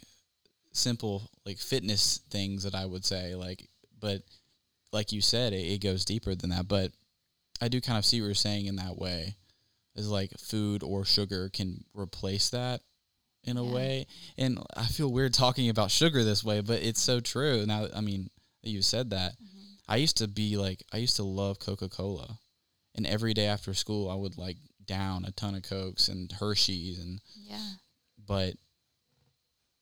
simple 0.71 1.29
like 1.45 1.57
fitness 1.57 2.19
things 2.29 2.63
that 2.63 2.75
I 2.75 2.85
would 2.85 3.05
say 3.05 3.33
like 3.35 3.69
but 3.99 4.23
like 4.91 5.11
you 5.11 5.21
said 5.21 5.53
it, 5.53 5.65
it 5.65 5.81
goes 5.81 6.03
deeper 6.05 6.35
than 6.35 6.49
that 6.51 6.67
but 6.67 6.91
I 7.61 7.69
do 7.69 7.79
kind 7.81 7.97
of 7.97 8.05
see 8.05 8.19
what 8.19 8.25
you're 8.27 8.35
saying 8.35 8.65
in 8.65 8.75
that 8.77 8.97
way 8.97 9.37
is 9.95 10.09
like 10.09 10.31
food 10.39 10.83
or 10.83 11.05
sugar 11.05 11.49
can 11.49 11.83
replace 11.93 12.49
that 12.49 12.81
in 13.43 13.57
a 13.57 13.63
Yeah. 13.63 13.71
way 13.71 14.07
and 14.37 14.59
I 14.75 14.85
feel 14.87 15.11
weird 15.11 15.33
talking 15.33 15.69
about 15.69 15.91
sugar 15.91 16.23
this 16.23 16.43
way 16.43 16.61
but 16.61 16.81
it's 16.81 17.01
so 17.01 17.19
true 17.19 17.65
now 17.65 17.87
I 17.93 18.01
mean 18.01 18.29
you 18.63 18.81
said 18.81 19.11
that 19.11 19.33
Mhm. 19.39 19.77
I 19.87 19.97
used 19.97 20.17
to 20.17 20.27
be 20.27 20.57
like 20.57 20.83
I 20.91 20.97
used 20.97 21.15
to 21.17 21.23
love 21.23 21.59
Coca-Cola. 21.59 22.39
And 22.95 23.05
every 23.05 23.33
day 23.33 23.45
after 23.45 23.73
school 23.73 24.09
I 24.09 24.15
would 24.15 24.37
like 24.37 24.57
down 24.85 25.25
a 25.25 25.31
ton 25.31 25.53
of 25.55 25.63
Cokes 25.63 26.07
and 26.09 26.31
Hershey's 26.31 26.97
and 26.99 27.21
Yeah. 27.35 27.73
but 28.17 28.55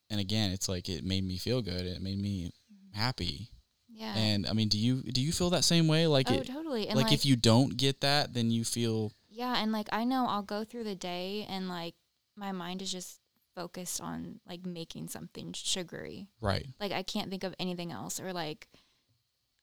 and 0.09 0.19
again 0.19 0.51
it's 0.51 0.67
like 0.69 0.89
it 0.89 1.03
made 1.03 1.23
me 1.23 1.37
feel 1.37 1.61
good. 1.61 1.85
It 1.85 2.01
made 2.01 2.19
me 2.19 2.51
happy. 2.91 3.49
Yeah. 3.89 4.13
And 4.15 4.47
I 4.47 4.53
mean, 4.53 4.67
do 4.69 4.77
you 4.77 5.03
do 5.03 5.21
you 5.21 5.31
feel 5.31 5.51
that 5.51 5.63
same 5.63 5.87
way 5.87 6.07
like 6.07 6.29
oh, 6.29 6.35
it 6.35 6.47
totally. 6.47 6.87
And 6.87 6.97
like, 6.97 7.05
like, 7.05 7.13
if 7.13 7.25
you 7.25 7.35
don't 7.35 7.77
get 7.77 8.01
that 8.01 8.33
then 8.33 8.51
you 8.51 8.65
feel 8.65 9.11
yeah, 9.33 9.61
and 9.61 9.71
like 9.71 9.87
I 9.91 10.03
know 10.05 10.25
I'll 10.27 10.43
go 10.43 10.63
through 10.63 10.83
the 10.85 10.95
day 10.95 11.45
and 11.49 11.67
like 11.67 11.95
my 12.35 12.51
mind 12.51 12.81
is 12.81 12.91
just 12.91 13.19
focused 13.55 14.01
on 14.01 14.39
like 14.47 14.65
making 14.65 15.07
something 15.09 15.53
sugary. 15.53 16.27
right. 16.41 16.65
Like 16.79 16.91
I 16.91 17.03
can't 17.03 17.29
think 17.29 17.43
of 17.43 17.53
anything 17.59 17.91
else 17.91 18.19
or 18.19 18.33
like 18.33 18.67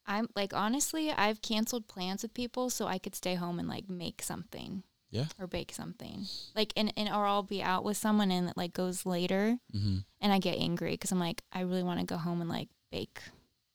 I'm 0.07 0.29
like 0.35 0.53
honestly, 0.55 1.11
I've 1.11 1.43
canceled 1.43 1.87
plans 1.89 2.23
with 2.23 2.35
people 2.35 2.71
so 2.71 2.87
I 2.87 2.99
could 2.99 3.15
stay 3.15 3.35
home 3.35 3.59
and 3.59 3.69
like 3.69 3.89
make 3.89 4.23
something. 4.23 4.83
Yeah. 5.11 5.27
Or 5.41 5.47
bake 5.49 5.73
something. 5.73 6.27
Like 6.55 6.73
and, 6.77 6.93
and 6.97 7.09
or 7.09 7.27
I'll 7.27 7.43
be 7.43 7.63
out 7.63 7.85
with 7.85 7.97
someone 7.97 8.31
and 8.31 8.49
it 8.49 8.57
like 8.57 8.73
goes 8.73 9.05
later 9.05 9.59
Mhm. 9.75 10.05
and 10.21 10.33
I 10.33 10.39
get 10.39 10.59
angry 10.59 10.93
because 10.93 11.11
I'm 11.13 11.19
like 11.19 11.43
I 11.53 11.61
really 11.63 11.83
want 11.83 11.99
to 12.01 12.07
go 12.07 12.17
home 12.17 12.41
and 12.41 12.49
like 12.51 12.69
bake 12.93 13.21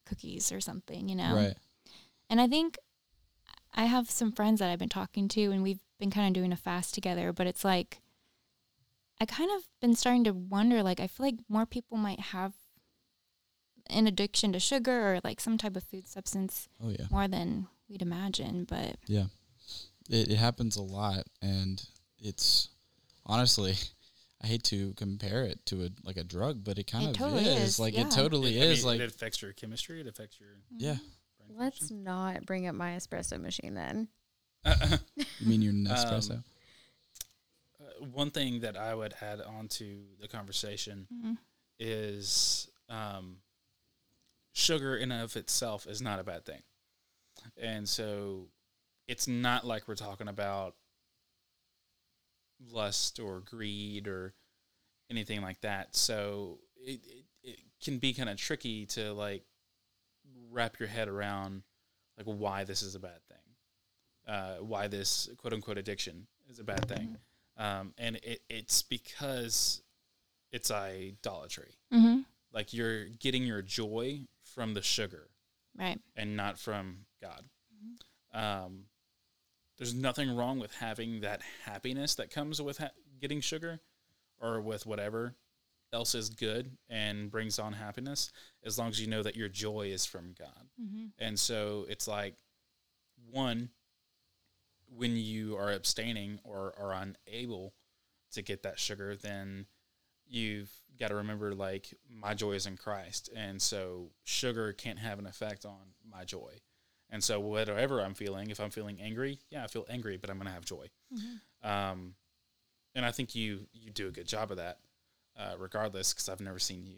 cookies 0.05 0.51
or 0.51 0.61
something, 0.61 1.09
you 1.09 1.15
know. 1.15 1.35
Right. 1.35 1.57
And 2.29 2.39
I 2.39 2.47
think 2.47 2.77
I 3.73 3.85
have 3.85 4.09
some 4.09 4.31
friends 4.31 4.59
that 4.59 4.71
I've 4.71 4.79
been 4.79 4.87
talking 4.87 5.27
to, 5.29 5.51
and 5.51 5.61
we've 5.61 5.81
been 5.99 6.11
kind 6.11 6.27
of 6.27 6.33
doing 6.39 6.51
a 6.51 6.57
fast 6.57 6.93
together. 6.93 7.31
But 7.33 7.47
it's 7.47 7.63
like, 7.63 8.01
I 9.21 9.25
kind 9.25 9.49
of 9.55 9.63
been 9.81 9.95
starting 9.95 10.23
to 10.25 10.33
wonder 10.33 10.83
like, 10.83 10.99
I 10.99 11.07
feel 11.07 11.25
like 11.25 11.35
more 11.49 11.65
people 11.65 11.97
might 11.97 12.19
have 12.19 12.53
an 13.87 14.07
addiction 14.07 14.51
to 14.53 14.59
sugar 14.59 15.13
or 15.15 15.19
like 15.23 15.39
some 15.39 15.57
type 15.57 15.75
of 15.75 15.83
food 15.83 16.07
substance 16.07 16.67
Oh 16.83 16.89
yeah. 16.89 17.05
more 17.11 17.27
than 17.27 17.67
we'd 17.87 18.01
imagine. 18.01 18.65
But 18.67 18.95
Yeah. 19.07 19.25
It 20.09 20.29
it 20.29 20.37
happens 20.37 20.75
a 20.75 20.81
lot 20.83 21.23
and 21.41 21.83
it's 22.19 22.69
honestly 23.25 23.75
I 24.41 24.47
hate 24.47 24.63
to 24.65 24.93
compare 24.95 25.43
it 25.43 25.65
to 25.67 25.85
a 25.85 25.89
like 26.03 26.17
a 26.17 26.23
drug, 26.23 26.63
but 26.63 26.77
it 26.77 26.87
kind 26.91 27.05
It 27.05 27.09
of 27.11 27.17
totally 27.17 27.45
is. 27.45 27.63
is, 27.63 27.79
Like 27.79 27.93
yeah. 27.95 28.01
it 28.01 28.11
totally 28.11 28.57
I 28.57 28.61
mean, 28.61 28.71
is 28.71 28.83
like 28.85 28.99
it 28.99 29.09
affects 29.09 29.41
your 29.41 29.53
chemistry. 29.53 30.01
It 30.01 30.07
affects 30.07 30.39
your. 30.39 30.49
yeah. 30.77 30.97
Let's 31.47 31.77
function. 31.79 32.03
not 32.03 32.45
bring 32.45 32.67
up 32.67 32.73
my 32.75 32.91
espresso 32.93 33.39
machine 33.39 33.75
then. 33.75 34.07
You 35.39 35.47
mean 35.47 35.61
your 35.61 35.73
Nespresso? 35.73 36.31
Um, 36.37 36.43
Uh, 37.79 38.05
one 38.05 38.31
thing 38.31 38.61
that 38.61 38.77
I 38.77 38.95
would 38.95 39.13
add 39.21 39.41
on 39.41 39.67
to 39.67 40.05
the 40.19 40.27
conversation 40.27 41.07
Mhm. 41.13 41.37
is 41.79 42.69
um, 42.89 43.41
sugar 44.53 44.95
in 44.95 45.11
and 45.11 45.21
of 45.23 45.35
itself 45.35 45.85
is 45.87 46.01
not 46.01 46.19
a 46.19 46.23
bad 46.23 46.45
thing, 46.45 46.63
and 47.57 47.87
so 47.87 48.47
it's 49.07 49.27
not 49.27 49.65
like 49.65 49.87
we're 49.87 49.95
talking 49.95 50.27
about 50.27 50.75
lust 52.71 53.19
or 53.19 53.41
greed 53.41 54.07
or 54.07 54.33
anything 55.09 55.41
like 55.41 55.61
that. 55.61 55.95
So 55.95 56.59
it 56.77 57.01
it, 57.05 57.25
it 57.43 57.59
can 57.83 57.97
be 57.99 58.13
kind 58.13 58.29
of 58.29 58.37
tricky 58.37 58.85
to 58.87 59.13
like 59.13 59.43
wrap 60.51 60.79
your 60.79 60.89
head 60.89 61.07
around 61.07 61.63
like 62.17 62.25
why 62.25 62.63
this 62.63 62.81
is 62.81 62.95
a 62.95 62.99
bad 62.99 63.11
thing, 63.24 63.24
uh, 64.27 64.55
why 64.55 64.87
this 64.87 65.29
quote 65.37 65.53
unquote 65.53 65.77
addiction 65.77 66.27
is 66.49 66.59
a 66.59 66.63
bad 66.63 66.87
thing, 66.87 67.17
um, 67.57 67.93
and 67.97 68.17
it, 68.17 68.41
it's 68.49 68.81
because 68.81 69.81
it's 70.51 70.71
idolatry. 70.71 71.75
Mm-hmm. 71.93 72.21
Like 72.53 72.73
you're 72.73 73.05
getting 73.05 73.43
your 73.43 73.61
joy 73.61 74.21
from 74.53 74.73
the 74.73 74.81
sugar 74.81 75.27
Right. 75.77 75.99
and 76.15 76.37
not 76.37 76.57
from 76.57 77.05
God. 77.21 77.43
Um, 78.33 78.85
there's 79.77 79.93
nothing 79.93 80.33
wrong 80.35 80.59
with 80.59 80.73
having 80.75 81.21
that 81.21 81.41
happiness 81.65 82.15
that 82.15 82.31
comes 82.31 82.61
with 82.61 82.77
ha- 82.77 82.91
getting 83.19 83.41
sugar 83.41 83.79
or 84.39 84.61
with 84.61 84.85
whatever 84.85 85.35
else 85.91 86.15
is 86.15 86.29
good 86.29 86.71
and 86.89 87.29
brings 87.29 87.59
on 87.59 87.73
happiness 87.73 88.31
as 88.63 88.77
long 88.77 88.89
as 88.89 88.99
you 89.01 89.07
know 89.07 89.23
that 89.23 89.35
your 89.35 89.49
joy 89.49 89.87
is 89.87 90.05
from 90.05 90.33
God. 90.37 90.69
Mm-hmm. 90.81 91.07
And 91.19 91.37
so 91.39 91.85
it's 91.89 92.07
like 92.07 92.35
one 93.31 93.69
when 94.95 95.15
you 95.15 95.57
are 95.57 95.71
abstaining 95.71 96.39
or 96.43 96.73
are 96.79 96.93
unable 96.93 97.73
to 98.33 98.41
get 98.41 98.63
that 98.63 98.79
sugar, 98.79 99.15
then 99.15 99.65
you've 100.27 100.71
got 100.99 101.09
to 101.09 101.15
remember 101.15 101.53
like 101.53 101.93
my 102.09 102.33
joy 102.33 102.53
is 102.53 102.65
in 102.65 102.77
Christ. 102.77 103.29
And 103.35 103.61
so 103.61 104.09
sugar 104.23 104.73
can't 104.73 104.99
have 104.99 105.19
an 105.19 105.27
effect 105.27 105.65
on 105.65 105.93
my 106.09 106.23
joy. 106.23 106.51
And 107.09 107.23
so 107.23 107.39
whatever 107.39 108.01
I'm 108.01 108.13
feeling, 108.13 108.49
if 108.49 108.59
I'm 108.59 108.71
feeling 108.71 108.99
angry, 109.01 109.39
yeah, 109.49 109.63
I 109.63 109.67
feel 109.67 109.85
angry, 109.89 110.17
but 110.17 110.29
I'm 110.29 110.37
going 110.37 110.47
to 110.47 110.53
have 110.53 110.65
joy. 110.65 110.87
Um, 111.63 112.15
and 112.95 113.05
I 113.05 113.11
think 113.11 113.35
you 113.35 113.67
you 113.73 113.91
do 113.91 114.07
a 114.07 114.11
good 114.11 114.27
job 114.27 114.51
of 114.51 114.57
that, 114.57 114.79
uh, 115.37 115.53
regardless, 115.59 116.13
because 116.13 116.29
I've 116.29 116.41
never 116.41 116.59
seen 116.59 116.85
you 116.85 116.97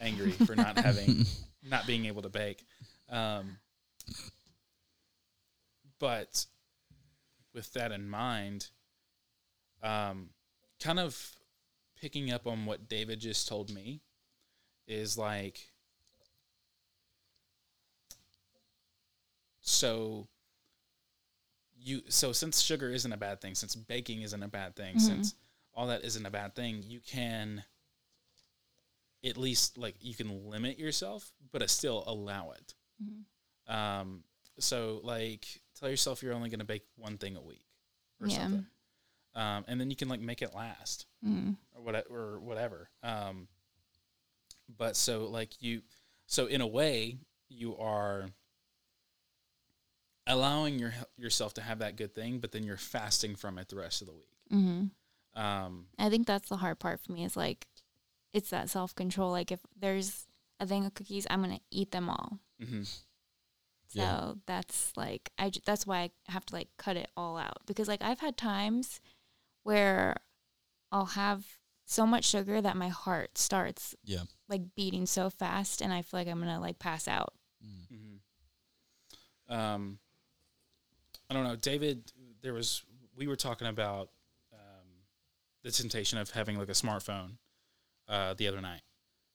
angry 0.00 0.30
for 0.46 0.54
not 0.56 0.78
having 0.78 1.26
not 1.62 1.86
being 1.86 2.06
able 2.06 2.22
to 2.22 2.28
bake. 2.28 2.64
Um, 3.10 3.58
but 5.98 6.46
with 7.54 7.72
that 7.74 7.92
in 7.92 8.08
mind, 8.08 8.68
um, 9.82 10.30
kind 10.80 10.98
of 11.00 11.36
picking 12.00 12.32
up 12.32 12.46
on 12.46 12.66
what 12.66 12.88
David 12.88 13.20
just 13.20 13.48
told 13.48 13.72
me 13.72 14.00
is 14.86 15.16
like, 15.16 15.60
so 19.60 20.26
you 21.80 22.02
so 22.08 22.32
since 22.32 22.60
sugar 22.60 22.90
isn't 22.90 23.12
a 23.12 23.16
bad 23.16 23.40
thing, 23.40 23.54
since 23.54 23.74
baking 23.74 24.22
isn't 24.22 24.42
a 24.42 24.48
bad 24.48 24.76
thing, 24.76 24.98
since 24.98 25.34
all 25.74 25.86
that 25.86 26.04
isn't 26.04 26.26
a 26.26 26.30
bad 26.30 26.54
thing, 26.54 26.82
you 26.82 27.00
can 27.06 27.64
at 29.24 29.36
least 29.36 29.78
like 29.78 29.94
you 30.00 30.14
can 30.14 30.48
limit 30.50 30.78
yourself, 30.78 31.32
but 31.52 31.68
still 31.70 32.02
allow 32.06 32.52
it. 32.52 32.74
Um, 33.72 34.24
so 34.58 35.00
like 35.02 35.61
tell 35.82 35.90
yourself 35.90 36.22
you're 36.22 36.32
only 36.32 36.48
going 36.48 36.60
to 36.60 36.64
bake 36.64 36.84
one 36.96 37.18
thing 37.18 37.36
a 37.36 37.40
week 37.42 37.64
or 38.20 38.28
Yeah. 38.28 38.36
something. 38.42 38.66
Um, 39.34 39.64
and 39.66 39.80
then 39.80 39.90
you 39.90 39.96
can 39.96 40.08
like 40.08 40.20
make 40.20 40.40
it 40.42 40.54
last 40.54 41.06
Mm-hmm. 41.26 41.52
or 41.74 41.82
what 41.82 42.06
or 42.10 42.38
whatever. 42.40 42.88
Um, 43.02 43.48
but 44.78 44.96
so 44.96 45.26
like 45.26 45.60
you, 45.62 45.82
so 46.26 46.46
in 46.46 46.60
a 46.60 46.66
way 46.66 47.18
you 47.48 47.76
are 47.78 48.26
allowing 50.26 50.78
your 50.78 50.94
yourself 51.16 51.54
to 51.54 51.62
have 51.62 51.80
that 51.80 51.96
good 51.96 52.14
thing, 52.14 52.38
but 52.38 52.52
then 52.52 52.62
you're 52.62 52.76
fasting 52.76 53.34
from 53.36 53.58
it 53.58 53.68
the 53.68 53.76
rest 53.76 54.02
of 54.02 54.06
the 54.08 54.14
week. 54.14 54.28
Mm-hmm. 54.52 55.40
Um, 55.40 55.86
I 55.98 56.10
think 56.10 56.26
that's 56.26 56.48
the 56.48 56.56
hard 56.58 56.78
part 56.78 57.00
for 57.00 57.12
me 57.12 57.24
is 57.24 57.36
like, 57.36 57.66
it's 58.32 58.50
that 58.50 58.68
self 58.70 58.94
control. 58.94 59.30
Like 59.30 59.50
if 59.50 59.60
there's 59.78 60.26
a 60.60 60.66
thing 60.66 60.84
of 60.84 60.94
cookies, 60.94 61.26
I'm 61.30 61.40
gonna 61.42 61.60
eat 61.70 61.90
them 61.90 62.08
all. 62.10 62.38
mhm. 62.62 62.86
So 63.92 64.00
Yeah. 64.00 64.32
that's 64.46 64.92
like 64.96 65.30
I 65.38 65.50
j- 65.50 65.60
that's 65.66 65.86
why 65.86 65.98
I 66.28 66.32
have 66.32 66.46
to 66.46 66.54
like 66.54 66.68
cut 66.78 66.96
it 66.96 67.10
all 67.16 67.36
out 67.36 67.58
because 67.66 67.88
like 67.88 68.00
I've 68.02 68.20
had 68.20 68.36
times 68.36 69.00
where 69.64 70.16
I'll 70.90 71.06
have 71.06 71.44
so 71.84 72.06
much 72.06 72.24
sugar 72.24 72.60
that 72.62 72.76
my 72.76 72.88
heart 72.88 73.36
starts 73.36 73.94
Yeah. 74.04 74.22
like 74.48 74.74
beating 74.74 75.04
so 75.06 75.28
fast 75.30 75.82
and 75.82 75.92
I 75.92 76.02
feel 76.02 76.20
like 76.20 76.28
I'm 76.28 76.38
gonna 76.40 76.60
like 76.60 76.78
pass 76.78 77.06
out. 77.06 77.34
Mm. 77.64 77.88
hmm 79.48 79.52
Um, 79.54 79.98
I 81.28 81.34
don't 81.34 81.44
know, 81.44 81.56
David. 81.56 82.12
There 82.40 82.54
was 82.54 82.82
we 83.16 83.26
were 83.26 83.36
talking 83.36 83.66
about 83.68 84.08
um, 84.52 84.88
the 85.62 85.70
temptation 85.70 86.18
of 86.18 86.30
having 86.30 86.58
like 86.58 86.68
a 86.68 86.72
smartphone 86.72 87.32
uh, 88.08 88.34
the 88.34 88.48
other 88.48 88.60
night, 88.60 88.82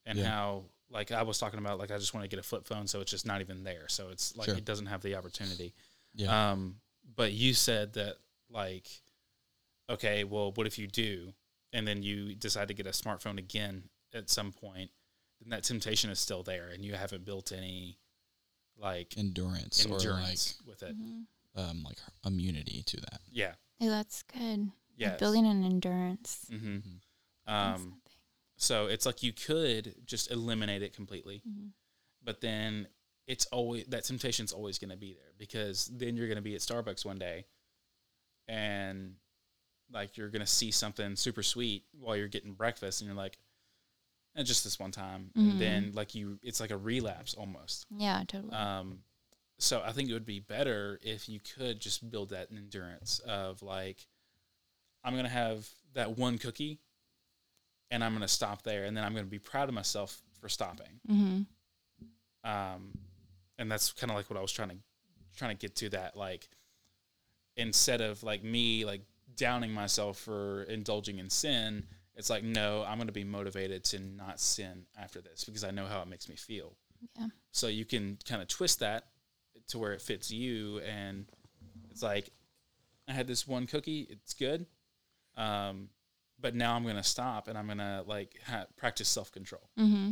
and 0.05 0.17
Yeah. 0.17 0.29
how 0.29 0.63
like 0.89 1.11
I 1.11 1.23
was 1.23 1.37
talking 1.37 1.59
about 1.59 1.79
like 1.79 1.91
I 1.91 1.97
just 1.97 2.13
want 2.13 2.23
to 2.23 2.29
get 2.29 2.39
a 2.39 2.43
flip 2.43 2.65
phone, 2.67 2.87
so 2.87 3.01
it's 3.01 3.11
just 3.11 3.25
not 3.25 3.41
even 3.41 3.63
there, 3.63 3.85
so 3.87 4.09
it's 4.09 4.35
like 4.37 4.45
Sure. 4.45 4.55
it 4.55 4.65
doesn't 4.65 4.85
have 4.87 5.01
the 5.01 5.15
opportunity. 5.15 5.73
Yeah. 6.13 6.51
Um, 6.51 6.77
but 7.15 7.33
you 7.33 7.53
said 7.53 7.93
that 7.93 8.15
like, 8.49 8.87
okay, 9.89 10.23
well, 10.23 10.51
what 10.53 10.67
if 10.67 10.77
you 10.77 10.87
do, 10.87 11.33
and 11.73 11.87
then 11.87 12.03
you 12.03 12.35
decide 12.35 12.67
to 12.69 12.73
get 12.73 12.85
a 12.87 12.91
smartphone 12.91 13.37
again 13.37 13.83
at 14.13 14.29
some 14.29 14.51
point? 14.51 14.91
Then 15.41 15.49
that 15.51 15.63
temptation 15.63 16.09
is 16.09 16.19
still 16.19 16.43
there, 16.43 16.69
and 16.69 16.83
you 16.83 16.93
haven't 16.95 17.25
built 17.25 17.51
any 17.51 17.97
like 18.79 19.17
Endurance, 19.17 19.83
endurance 19.85 20.55
with 20.65 20.83
it. 20.83 20.95
Mm-hmm. 20.95 21.21
like 21.55 21.65
um 21.69 21.83
like 21.83 21.97
immunity 22.25 22.83
to 22.85 22.97
that. 22.97 23.19
Yeah. 23.31 23.53
Yeah, 23.79 23.89
that's 23.89 24.23
good. 24.23 24.71
Yeah. 24.95 25.09
Like 25.09 25.19
building 25.19 25.45
an 25.47 25.63
endurance. 25.63 26.45
hmm 26.49 26.77
Mhm. 26.77 26.83
Um, 27.47 28.01
so 28.57 28.87
it's 28.87 29.05
like 29.05 29.23
you 29.23 29.31
could 29.31 29.95
just 30.05 30.29
eliminate 30.31 30.81
it 30.81 30.93
completely, 30.93 31.41
Mhm. 31.47 31.71
but 32.23 32.41
then 32.41 32.87
it's 33.27 33.45
always 33.47 33.85
that 33.87 34.03
temptation's 34.03 34.51
always 34.53 34.79
going 34.79 34.89
to 34.89 34.97
be 34.97 35.13
there 35.13 35.33
because 35.37 35.85
then 35.87 36.15
you're 36.15 36.27
going 36.27 36.37
to 36.37 36.41
be 36.41 36.55
at 36.55 36.61
Starbucks 36.61 37.05
one 37.05 37.17
day, 37.19 37.45
and 38.47 39.15
like 39.91 40.17
you're 40.17 40.29
going 40.29 40.41
to 40.41 40.51
see 40.51 40.71
something 40.71 41.15
super 41.15 41.43
sweet 41.43 41.85
while 41.91 42.15
you're 42.15 42.27
getting 42.27 42.53
breakfast, 42.53 43.01
and 43.01 43.07
you're 43.07 43.15
like, 43.17 43.37
eh, 44.35 44.43
just 44.43 44.63
this 44.63 44.79
one 44.79 44.91
time, 44.91 45.31
Mhm. 45.35 45.49
and 45.51 45.59
then 45.59 45.91
like 45.93 46.15
you, 46.15 46.39
it's 46.41 46.59
like 46.59 46.71
a 46.71 46.77
relapse 46.77 47.33
almost. 47.33 47.85
Yeah, 47.89 48.23
totally. 48.27 48.53
Um, 48.53 49.03
so 49.59 49.81
I 49.81 49.91
think 49.91 50.09
it 50.09 50.13
would 50.13 50.25
be 50.25 50.39
better 50.39 50.99
if 51.01 51.27
you 51.27 51.39
could 51.39 51.79
just 51.79 52.09
build 52.11 52.29
that 52.29 52.51
endurance 52.51 53.19
of 53.19 53.61
like, 53.61 54.07
I'm 55.03 55.15
gonna 55.15 55.29
have 55.29 55.69
that 55.93 56.17
one 56.17 56.37
cookie, 56.37 56.79
and 57.91 58.03
I'm 58.03 58.13
gonna 58.13 58.27
stop 58.27 58.63
there, 58.63 58.85
and 58.85 58.95
then 58.95 59.03
I'm 59.03 59.13
gonna 59.13 59.25
be 59.25 59.39
proud 59.39 59.69
of 59.69 59.75
myself 59.75 60.21
for 60.39 60.49
stopping. 60.49 60.99
mm-hmm. 61.09 61.41
Um, 62.49 62.97
and 63.57 63.71
that's 63.71 63.91
kind 63.91 64.11
of 64.11 64.17
like 64.17 64.29
what 64.29 64.37
I 64.37 64.41
was 64.41 64.51
trying 64.51 64.69
to 64.69 64.75
trying 65.35 65.55
to 65.55 65.59
get 65.59 65.75
to 65.77 65.89
that 65.89 66.15
like, 66.15 66.47
instead 67.55 68.01
of 68.01 68.23
like 68.23 68.43
me 68.43 68.85
like 68.85 69.01
downing 69.35 69.71
myself 69.71 70.17
for 70.19 70.63
indulging 70.63 71.19
in 71.19 71.29
sin, 71.29 71.85
it's 72.15 72.29
like 72.29 72.43
no, 72.43 72.83
I'm 72.87 72.97
gonna 72.97 73.11
be 73.11 73.23
motivated 73.23 73.83
to 73.85 73.99
not 73.99 74.39
sin 74.39 74.85
after 74.97 75.21
this 75.21 75.43
because 75.43 75.63
I 75.63 75.71
know 75.71 75.85
how 75.85 76.01
it 76.01 76.07
makes 76.07 76.29
me 76.29 76.35
feel 76.35 76.75
Yeah. 77.19 77.27
so 77.51 77.67
you 77.67 77.85
can 77.85 78.17
kind 78.27 78.41
of 78.41 78.47
twist 78.47 78.79
that 78.79 79.05
to 79.69 79.77
where 79.79 79.91
it 79.93 80.01
fits 80.01 80.31
you 80.31 80.79
and 80.79 81.25
it's 81.91 82.01
like 82.01 82.29
i 83.09 83.11
had 83.11 83.27
this 83.27 83.45
one 83.45 83.67
cookie 83.67 84.07
it's 84.09 84.33
good 84.33 84.65
um, 85.35 85.89
but 86.39 86.53
now 86.55 86.75
i'm 86.75 86.83
going 86.83 86.95
to 86.95 87.03
stop 87.03 87.47
and 87.47 87.57
i'm 87.57 87.65
going 87.65 87.77
to 87.79 88.03
like 88.07 88.37
ha- 88.45 88.67
practice 88.77 89.09
self-control. 89.09 89.69
Mm-hmm. 89.79 90.11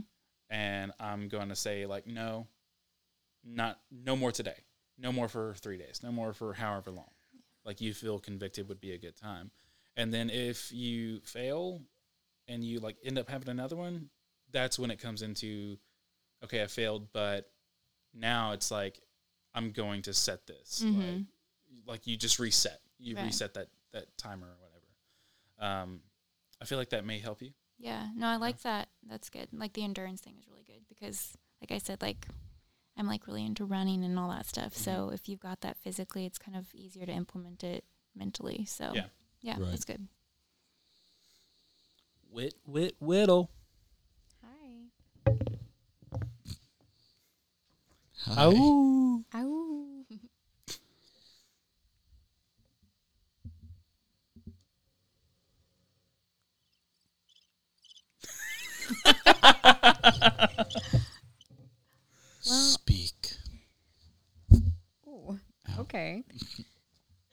and 0.49 0.91
i'm 0.99 1.27
going 1.27 1.49
to 1.49 1.55
say 1.55 1.85
like 1.85 2.07
no 2.07 2.47
not 3.43 3.79
no 3.91 4.15
more 4.15 4.31
today. 4.31 4.63
No 4.97 5.11
more 5.11 5.27
for 5.27 5.53
three 5.55 5.77
days. 5.77 5.99
No 6.01 6.11
more 6.11 6.33
for 6.33 6.53
however 6.53 6.89
long. 6.89 7.11
Like 7.63 7.79
you 7.79 7.93
feel 7.93 8.17
convicted 8.17 8.67
would 8.69 8.79
be 8.79 8.93
a 8.93 8.97
good 8.97 9.15
time. 9.15 9.51
And 9.97 10.11
then 10.13 10.29
if 10.31 10.71
you 10.71 11.19
fail 11.25 11.81
and 12.47 12.63
you 12.63 12.79
like 12.79 12.97
end 13.05 13.19
up 13.19 13.29
having 13.29 13.49
another 13.49 13.75
one 13.75 14.09
that's 14.51 14.79
when 14.79 14.89
it 14.91 14.99
comes 15.01 15.21
into 15.21 15.77
okay 16.43 16.61
i 16.63 16.67
failed 16.67 17.07
but 17.11 17.49
now 18.13 18.51
it's 18.51 18.69
like 18.71 18.99
i'm 19.53 19.71
going 19.71 20.01
to 20.03 20.13
set 20.13 20.45
this. 20.47 20.81
Like, 20.83 20.93
Mhm. 20.93 21.25
like 21.85 22.07
you 22.07 22.17
just 22.17 22.39
reset. 22.39 22.79
You 22.97 23.15
Right. 23.15 23.25
reset 23.25 23.53
that 23.55 23.67
that 23.93 24.17
timer 24.17 24.47
or 24.47 24.69
whatever. 24.71 25.83
Um 25.83 26.01
i 26.61 26.65
feel 26.65 26.77
like 26.77 26.89
that 26.89 27.05
may 27.05 27.19
help 27.19 27.41
you 27.41 27.51
Yeah, 27.77 28.07
no, 28.15 28.27
I 28.27 28.37
like 28.37 28.61
that. 28.61 28.87
That's 29.05 29.29
good. 29.29 29.49
Like 29.51 29.73
the 29.73 29.83
endurance 29.83 30.21
thing 30.21 30.35
is 30.39 30.47
really 30.47 30.63
good 30.65 30.85
because, 30.87 31.35
like 31.61 31.71
I 31.73 31.77
said, 31.79 32.01
like 32.01 32.25
I'm 32.97 33.05
like 33.07 33.27
really 33.27 33.45
into 33.45 33.65
running 33.65 34.03
and 34.05 34.17
all 34.17 34.29
that 34.29 34.45
stuff. 34.45 34.73
So 34.73 34.91
Mm-hmm. 34.91 35.13
if 35.13 35.27
you've 35.27 35.41
got 35.41 35.59
that 35.61 35.75
physically, 35.77 36.25
it's 36.25 36.37
kind 36.37 36.55
of 36.57 36.67
easier 36.73 37.05
to 37.05 37.11
implement 37.11 37.63
it 37.65 37.83
mentally. 38.15 38.63
So 38.65 38.91
Yeah. 38.95 39.07
yeah, 39.41 39.57
Right. 39.59 39.71
that's 39.71 39.83
good. 39.85 40.07
wit 42.31 42.53
wit 42.65 42.95
whittle 43.01 43.49
Hi. 44.41 44.87
Hi. 48.25 48.33
oh 48.37 49.23
Ow. 49.33 50.05
Well- 58.89 58.94
Speak. 62.41 63.33
Ooh, 65.07 65.39
okay. 65.79 66.23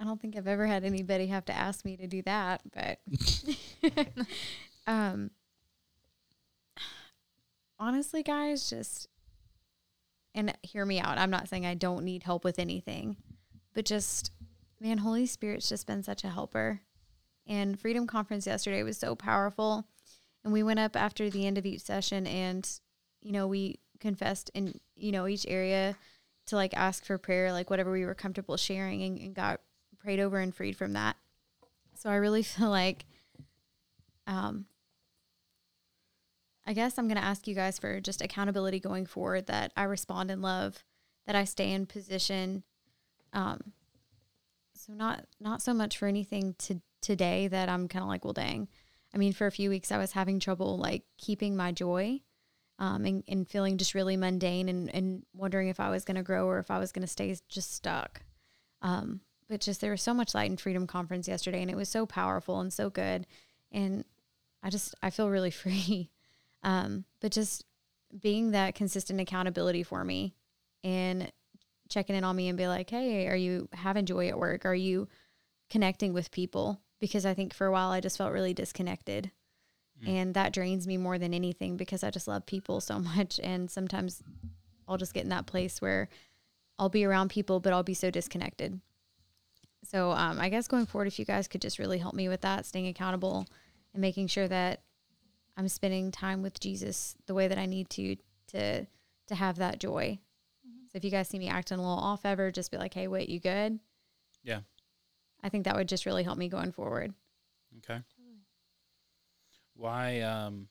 I 0.00 0.04
don't 0.04 0.20
think 0.20 0.36
I've 0.36 0.48
ever 0.48 0.66
had 0.66 0.84
anybody 0.84 1.28
have 1.28 1.44
to 1.46 1.56
ask 1.56 1.84
me 1.84 1.96
to 1.96 2.06
do 2.06 2.22
that, 2.22 2.62
but 2.72 2.98
um 4.86 5.30
honestly 7.78 8.22
guys, 8.22 8.68
just 8.68 9.08
and 10.34 10.56
hear 10.62 10.84
me 10.84 10.98
out. 10.98 11.18
I'm 11.18 11.30
not 11.30 11.48
saying 11.48 11.66
I 11.66 11.74
don't 11.74 12.04
need 12.04 12.22
help 12.22 12.42
with 12.42 12.58
anything, 12.58 13.16
but 13.74 13.84
just 13.84 14.32
man, 14.80 14.98
Holy 14.98 15.26
Spirit's 15.26 15.68
just 15.68 15.86
been 15.86 16.02
such 16.02 16.24
a 16.24 16.30
helper. 16.30 16.80
And 17.46 17.78
Freedom 17.78 18.06
Conference 18.06 18.46
yesterday 18.46 18.82
was 18.82 18.98
so 18.98 19.14
powerful. 19.14 19.86
And 20.44 20.52
we 20.52 20.62
went 20.62 20.80
up 20.80 20.96
after 20.96 21.30
the 21.30 21.46
end 21.46 21.58
of 21.58 21.66
each 21.66 21.82
session 21.82 22.26
and, 22.26 22.68
you 23.20 23.32
know, 23.32 23.46
we 23.46 23.78
confessed 24.00 24.50
in, 24.54 24.78
you 24.96 25.12
know, 25.12 25.28
each 25.28 25.46
area 25.46 25.96
to 26.46 26.56
like 26.56 26.76
ask 26.76 27.04
for 27.04 27.18
prayer, 27.18 27.52
like 27.52 27.70
whatever 27.70 27.92
we 27.92 28.04
were 28.04 28.14
comfortable 28.14 28.56
sharing 28.56 29.02
and, 29.02 29.18
and 29.18 29.34
got 29.34 29.60
prayed 29.98 30.20
over 30.20 30.38
and 30.38 30.54
freed 30.54 30.76
from 30.76 30.94
that. 30.94 31.16
So 31.94 32.10
I 32.10 32.16
really 32.16 32.42
feel 32.42 32.70
like, 32.70 33.06
um, 34.26 34.66
I 36.66 36.74
guess 36.74 36.98
I'm 36.98 37.08
going 37.08 37.18
to 37.18 37.24
ask 37.24 37.46
you 37.46 37.54
guys 37.54 37.78
for 37.78 38.00
just 38.00 38.22
accountability 38.22 38.78
going 38.78 39.06
forward 39.06 39.46
that 39.46 39.72
I 39.76 39.82
respond 39.84 40.30
in 40.30 40.42
love, 40.42 40.84
that 41.26 41.34
I 41.34 41.44
stay 41.44 41.72
in 41.72 41.86
position. 41.86 42.62
Um, 43.32 43.72
so 44.74 44.92
not 44.92 45.26
not 45.40 45.62
so 45.62 45.74
much 45.74 45.98
for 45.98 46.06
anything 46.06 46.54
to 46.58 46.80
today 47.00 47.48
that 47.48 47.68
I'm 47.68 47.88
kind 47.88 48.02
of 48.02 48.08
like, 48.08 48.24
well, 48.24 48.32
dang. 48.32 48.68
I 49.14 49.18
mean, 49.18 49.32
for 49.32 49.46
a 49.46 49.52
few 49.52 49.70
weeks 49.70 49.92
I 49.92 49.98
was 49.98 50.12
having 50.12 50.40
trouble 50.40 50.78
like 50.78 51.04
keeping 51.18 51.56
my 51.56 51.72
joy, 51.72 52.20
um, 52.78 53.04
and, 53.04 53.22
and 53.28 53.48
feeling 53.48 53.76
just 53.76 53.94
really 53.94 54.16
mundane 54.16 54.68
and, 54.68 54.92
and 54.94 55.22
wondering 55.34 55.68
if 55.68 55.78
I 55.78 55.90
was 55.90 56.04
going 56.04 56.16
to 56.16 56.22
grow 56.22 56.46
or 56.46 56.58
if 56.58 56.70
I 56.70 56.78
was 56.78 56.90
going 56.90 57.02
to 57.02 57.08
stay 57.08 57.34
just 57.48 57.72
stuck. 57.72 58.22
Um, 58.80 59.20
but 59.48 59.60
just 59.60 59.80
there 59.80 59.90
was 59.90 60.02
so 60.02 60.14
much 60.14 60.34
light 60.34 60.50
in 60.50 60.56
Freedom 60.56 60.86
Conference 60.86 61.28
yesterday, 61.28 61.62
and 61.62 61.70
it 61.70 61.76
was 61.76 61.88
so 61.88 62.06
powerful 62.06 62.60
and 62.60 62.72
so 62.72 62.90
good, 62.90 63.26
and 63.70 64.04
I 64.62 64.70
just 64.70 64.94
I 65.02 65.10
feel 65.10 65.30
really 65.30 65.50
free. 65.52 66.10
Um, 66.64 67.04
but 67.20 67.32
just 67.32 67.64
being 68.20 68.52
that 68.52 68.74
consistent 68.74 69.20
accountability 69.20 69.82
for 69.82 70.04
me, 70.04 70.34
and 70.82 71.30
checking 71.88 72.16
in 72.16 72.24
on 72.24 72.34
me 72.34 72.48
and 72.48 72.58
be 72.58 72.66
like, 72.66 72.90
hey, 72.90 73.28
are 73.28 73.36
you 73.36 73.68
having 73.72 74.06
joy 74.06 74.28
at 74.28 74.38
work? 74.38 74.64
Are 74.64 74.74
you 74.74 75.08
connecting 75.70 76.12
with 76.12 76.30
people? 76.30 76.80
Because 77.02 77.26
I 77.26 77.34
think 77.34 77.52
for 77.52 77.66
a 77.66 77.70
while 77.70 77.90
I 77.90 78.00
just 78.00 78.16
felt 78.16 78.32
really 78.32 78.54
disconnected. 78.54 79.30
Mm. 80.02 80.08
And 80.08 80.34
that 80.34 80.54
drains 80.54 80.86
me 80.86 80.96
more 80.96 81.18
than 81.18 81.34
anything 81.34 81.76
because 81.76 82.02
I 82.02 82.10
just 82.10 82.26
love 82.26 82.46
people 82.46 82.80
so 82.80 82.98
much. 83.16 83.38
And 83.42 83.70
sometimes 83.70 84.22
I'll 84.88 84.96
just 84.96 85.12
get 85.12 85.24
in 85.24 85.28
that 85.28 85.46
place 85.46 85.82
where 85.82 86.08
I'll 86.78 86.88
be 86.88 87.04
around 87.04 87.28
people, 87.28 87.60
but 87.60 87.74
I'll 87.74 87.82
be 87.82 87.94
so 87.94 88.10
disconnected. 88.10 88.80
So 89.84 90.12
um, 90.12 90.40
I 90.40 90.48
guess 90.48 90.68
going 90.68 90.86
forward, 90.86 91.08
if 91.08 91.18
you 91.18 91.24
guys 91.24 91.48
could 91.48 91.60
just 91.60 91.78
really 91.78 91.98
help 91.98 92.14
me 92.14 92.28
with 92.28 92.40
that, 92.42 92.64
staying 92.64 92.86
accountable 92.86 93.46
and 93.92 94.00
making 94.00 94.28
sure 94.28 94.48
that 94.48 94.82
I'm 95.56 95.68
spending 95.68 96.10
time 96.10 96.40
with 96.40 96.58
Jesus 96.58 97.16
the 97.26 97.34
way 97.34 97.48
that 97.48 97.58
I 97.58 97.66
need 97.66 97.90
to 97.90 98.16
to 98.48 98.86
to 99.28 99.34
have 99.34 99.56
that 99.56 99.78
joy 99.78 100.18
so 100.92 100.98
if 100.98 101.04
you 101.04 101.10
guys 101.10 101.26
see 101.26 101.38
me 101.38 101.48
acting 101.48 101.78
a 101.78 101.80
little 101.80 101.96
off 101.96 102.26
ever, 102.26 102.52
just 102.52 102.70
be 102.70 102.76
like, 102.76 102.92
hey, 102.92 103.08
wait, 103.08 103.30
you 103.30 103.40
good? 103.40 103.80
Yeah. 104.44 104.60
I 105.42 105.48
think 105.48 105.64
that 105.64 105.76
would 105.76 105.88
just 105.88 106.06
really 106.06 106.22
help 106.22 106.38
me 106.38 106.48
going 106.48 106.72
forward. 106.72 107.12
Okay. 107.78 108.00
Why 109.74 110.20
um 110.20 110.68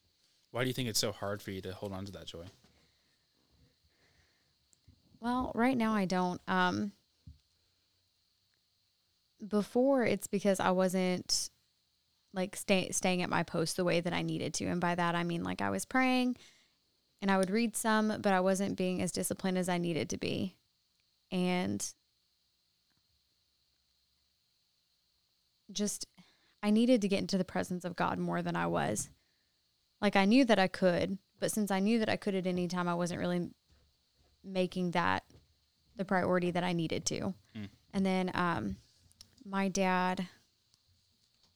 why 0.52 0.64
do 0.64 0.68
you 0.68 0.74
think 0.74 0.90
it's 0.90 1.00
so 1.00 1.12
hard 1.12 1.42
for 1.42 1.52
you 1.52 1.62
to 1.62 1.74
hold 1.74 1.94
on 1.94 2.06
to 2.06 2.12
that 2.14 2.28
joy? 2.28 2.46
Well, 5.20 5.52
right 5.56 5.78
now 5.78 5.94
I 5.94 6.06
don't. 6.06 6.42
Um 6.48 6.94
before 9.48 10.06
it's 10.06 10.28
because 10.28 10.60
I 10.60 10.72
wasn't 10.72 11.50
like 12.34 12.56
stay, 12.56 12.92
staying 12.92 13.24
at 13.24 13.30
my 13.30 13.44
post 13.44 13.76
the 13.76 13.84
way 13.84 14.00
that 14.00 14.14
I 14.14 14.22
needed 14.22 14.54
to. 14.56 14.66
And 14.66 14.80
by 14.80 14.96
that 14.96 15.16
I 15.16 15.24
mean 15.24 15.44
like 15.44 15.62
I 15.62 15.70
was 15.70 15.84
praying, 15.86 16.38
and 17.22 17.30
I 17.30 17.38
would 17.38 17.50
read 17.50 17.76
some, 17.76 18.08
but 18.22 18.34
I 18.34 18.40
wasn't 18.40 18.78
being 18.78 19.02
as 19.02 19.12
disciplined 19.12 19.58
as 19.58 19.68
I 19.70 19.78
needed 19.78 20.10
to 20.12 20.18
be. 20.18 20.56
And 21.32 21.86
just, 25.72 26.06
I 26.64 26.70
needed 26.70 27.02
to 27.02 27.08
get 27.08 27.20
into 27.20 27.38
the 27.38 27.46
presence 27.46 27.86
of 27.86 27.96
God 27.96 28.20
more 28.20 28.42
than 28.42 28.56
I 28.56 28.68
was. 28.68 29.10
Like 30.02 30.16
I 30.16 30.26
knew 30.26 30.46
that 30.46 30.60
I 30.60 30.68
could, 30.68 31.18
but 31.40 31.52
since 31.52 31.72
I 31.72 31.80
knew 31.80 32.00
that 32.00 32.10
I 32.10 32.16
could 32.16 32.36
at 32.36 32.48
any 32.48 32.68
time, 32.68 32.88
I 32.88 32.96
wasn't 32.96 33.20
really 33.20 33.50
making 34.44 34.92
that 34.92 35.24
the 35.96 36.06
priority 36.06 36.52
that 36.52 36.64
I 36.64 36.74
needed 36.74 37.06
to. 37.08 37.34
Mm. 37.56 37.70
And 37.94 38.06
then 38.06 38.32
um, 38.34 38.78
my 39.46 39.68
dad, 39.68 40.28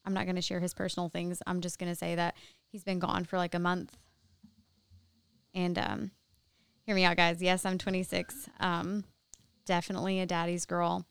I'm 0.05 0.13
not 0.13 0.25
going 0.25 0.35
to 0.35 0.41
share 0.41 0.59
his 0.59 0.73
personal 0.73 1.09
things. 1.09 1.41
I'm 1.47 1.61
just 1.61 1.79
going 1.79 1.91
to 1.91 1.95
say 1.95 2.15
that 2.15 2.35
he's 2.67 2.83
been 2.83 2.99
gone 2.99 3.25
for 3.25 3.37
like 3.37 3.55
a 3.55 3.59
month 3.59 3.97
and 5.55 5.79
um, 5.79 6.11
hear 6.85 6.93
me 6.93 7.05
out, 7.05 7.17
guys. 7.17 7.41
Yes, 7.41 7.65
I'm 7.65 7.77
26. 7.77 8.49
Um, 8.59 9.05
definitely 9.65 10.19
a 10.19 10.25
daddy's 10.25 10.65
girl. 10.65 11.05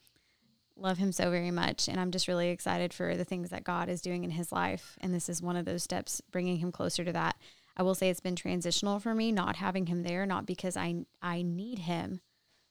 Love 0.77 0.99
him 0.99 1.13
so 1.13 1.31
very 1.31 1.51
much. 1.51 1.89
And 1.89 2.01
I'm 2.01 2.11
just 2.11 2.29
really 2.29 2.49
excited 2.49 2.93
for 2.93 3.17
the 3.17 3.25
things 3.25 3.51
that 3.51 3.65
God 3.65 3.89
is 3.89 4.01
doing 4.01 4.25
in 4.25 4.31
his 4.31 4.51
life. 4.51 4.97
And 5.01 5.15
this 5.15 5.29
is 5.29 5.41
one 5.41 5.57
of 5.57 5.65
those 5.65 5.85
steps, 5.85 6.21
bringing 6.33 6.59
him 6.59 6.73
closer 6.73 7.05
to 7.05 7.13
that. 7.13 7.37
I 7.77 7.83
will 7.83 7.95
say 7.95 8.09
it's 8.09 8.21
been 8.21 8.37
transitional 8.37 9.01
for 9.01 9.15
me, 9.15 9.33
not 9.33 9.57
having 9.57 9.87
him 9.87 10.03
there, 10.03 10.27
not 10.27 10.47
because 10.47 10.77
I, 10.77 11.05
I 11.23 11.43
need 11.43 11.81
him, 11.81 12.21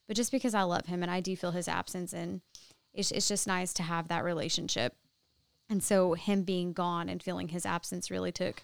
but 0.08 0.16
just 0.16 0.32
because 0.32 0.54
I 0.54 0.64
love 0.64 0.86
him 0.86 1.02
and 1.02 1.12
I 1.12 1.20
do 1.20 1.36
feel 1.36 1.52
his 1.52 1.68
absence. 1.68 2.14
And 2.14 2.42
it's, 2.94 3.12
it's 3.12 3.28
just 3.28 3.48
nice 3.48 3.74
to 3.74 3.84
have 3.84 4.08
that 4.08 4.24
relationship. 4.24 4.96
And 5.70 5.82
so 5.82 6.14
him 6.14 6.44
being 6.44 6.74
gone 6.74 7.10
and 7.10 7.24
feeling 7.24 7.50
his 7.50 7.66
absence 7.66 8.12
really 8.12 8.32
took 8.32 8.64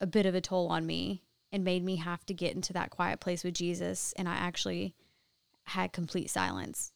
a 0.00 0.06
bit 0.06 0.26
of 0.26 0.34
a 0.34 0.40
toll 0.40 0.68
on 0.68 0.86
me 0.86 1.22
and 1.50 1.64
made 1.64 1.84
me 1.84 1.96
have 1.96 2.24
to 2.26 2.34
get 2.34 2.54
into 2.54 2.72
that 2.72 2.90
quiet 2.90 3.20
place 3.20 3.42
with 3.42 3.54
Jesus. 3.54 4.14
And 4.16 4.28
I 4.28 4.34
actually 4.34 4.94
had 5.64 5.92
complete 5.92 6.30
silence. 6.30 6.92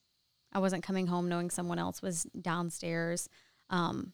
I 0.52 0.58
wasn't 0.58 0.82
coming 0.82 1.06
home 1.06 1.28
knowing 1.28 1.50
someone 1.50 1.78
else 1.78 2.02
was 2.02 2.24
downstairs. 2.40 3.28
Um, 3.70 4.12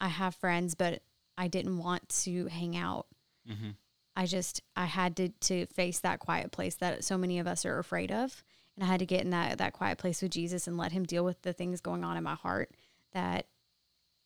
I 0.00 0.08
have 0.08 0.34
friends, 0.34 0.74
but 0.74 1.02
I 1.36 1.48
didn't 1.48 1.78
want 1.78 2.08
to 2.24 2.46
hang 2.46 2.76
out. 2.76 3.06
Mm-hmm. 3.48 3.70
I 4.16 4.26
just 4.26 4.62
I 4.74 4.86
had 4.86 5.16
to 5.16 5.28
to 5.28 5.66
face 5.66 6.00
that 6.00 6.18
quiet 6.18 6.50
place 6.50 6.74
that 6.76 7.04
so 7.04 7.16
many 7.16 7.38
of 7.38 7.46
us 7.46 7.64
are 7.64 7.78
afraid 7.78 8.10
of, 8.10 8.42
and 8.76 8.84
I 8.84 8.88
had 8.88 9.00
to 9.00 9.06
get 9.06 9.22
in 9.22 9.30
that 9.30 9.58
that 9.58 9.72
quiet 9.72 9.98
place 9.98 10.20
with 10.22 10.32
Jesus 10.32 10.66
and 10.66 10.76
let 10.76 10.92
Him 10.92 11.04
deal 11.04 11.24
with 11.24 11.40
the 11.42 11.52
things 11.52 11.80
going 11.80 12.02
on 12.04 12.16
in 12.16 12.24
my 12.24 12.34
heart 12.34 12.70
that 13.12 13.46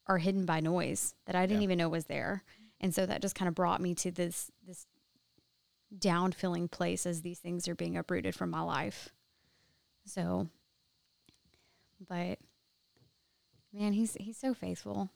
are 0.07 0.19
hidden 0.19 0.47
by 0.47 0.61
noise 0.61 1.15
that 1.27 1.37
I 1.37 1.47
didn't 1.47 1.61
yeah. 1.61 1.65
even 1.65 1.79
know 1.79 1.89
was 1.89 2.07
there. 2.07 2.43
And 2.81 2.95
so 2.95 3.07
that 3.07 3.23
just 3.23 3.35
kind 3.35 3.49
of 3.49 3.55
brought 3.55 3.81
me 3.81 3.95
to 3.97 4.11
this 4.11 4.51
this 4.67 4.87
down 5.97 6.33
feeling 6.33 6.69
place 6.69 7.07
as 7.07 7.23
these 7.23 7.39
things 7.39 7.69
are 7.69 7.75
being 7.75 7.97
uprooted 7.97 8.35
from 8.35 8.51
my 8.51 8.63
life. 8.63 9.11
So, 10.07 10.49
but 12.09 12.39
man, 13.73 13.93
he's 13.93 14.15
he's 14.19 14.39
so 14.39 14.55
faithful. 14.55 15.11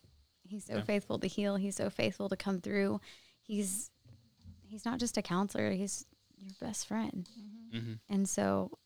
He's 0.45 0.65
so 0.65 0.77
yeah. 0.77 0.83
faithful 0.83 1.19
to 1.19 1.27
heal. 1.27 1.57
He's 1.57 1.77
so 1.77 1.91
faithful 1.91 2.29
to 2.29 2.37
come 2.37 2.61
through. 2.61 3.01
He's 3.43 3.91
he's 4.63 4.85
not 4.85 4.99
just 4.99 5.17
a 5.17 5.23
counselor. 5.23 5.71
He's 5.73 6.07
your 6.39 6.55
best 6.61 6.87
friend. 6.87 7.29
Mm-hmm. 7.39 7.79
Mm-hmm. 7.79 8.15
And 8.15 8.29
so 8.29 8.79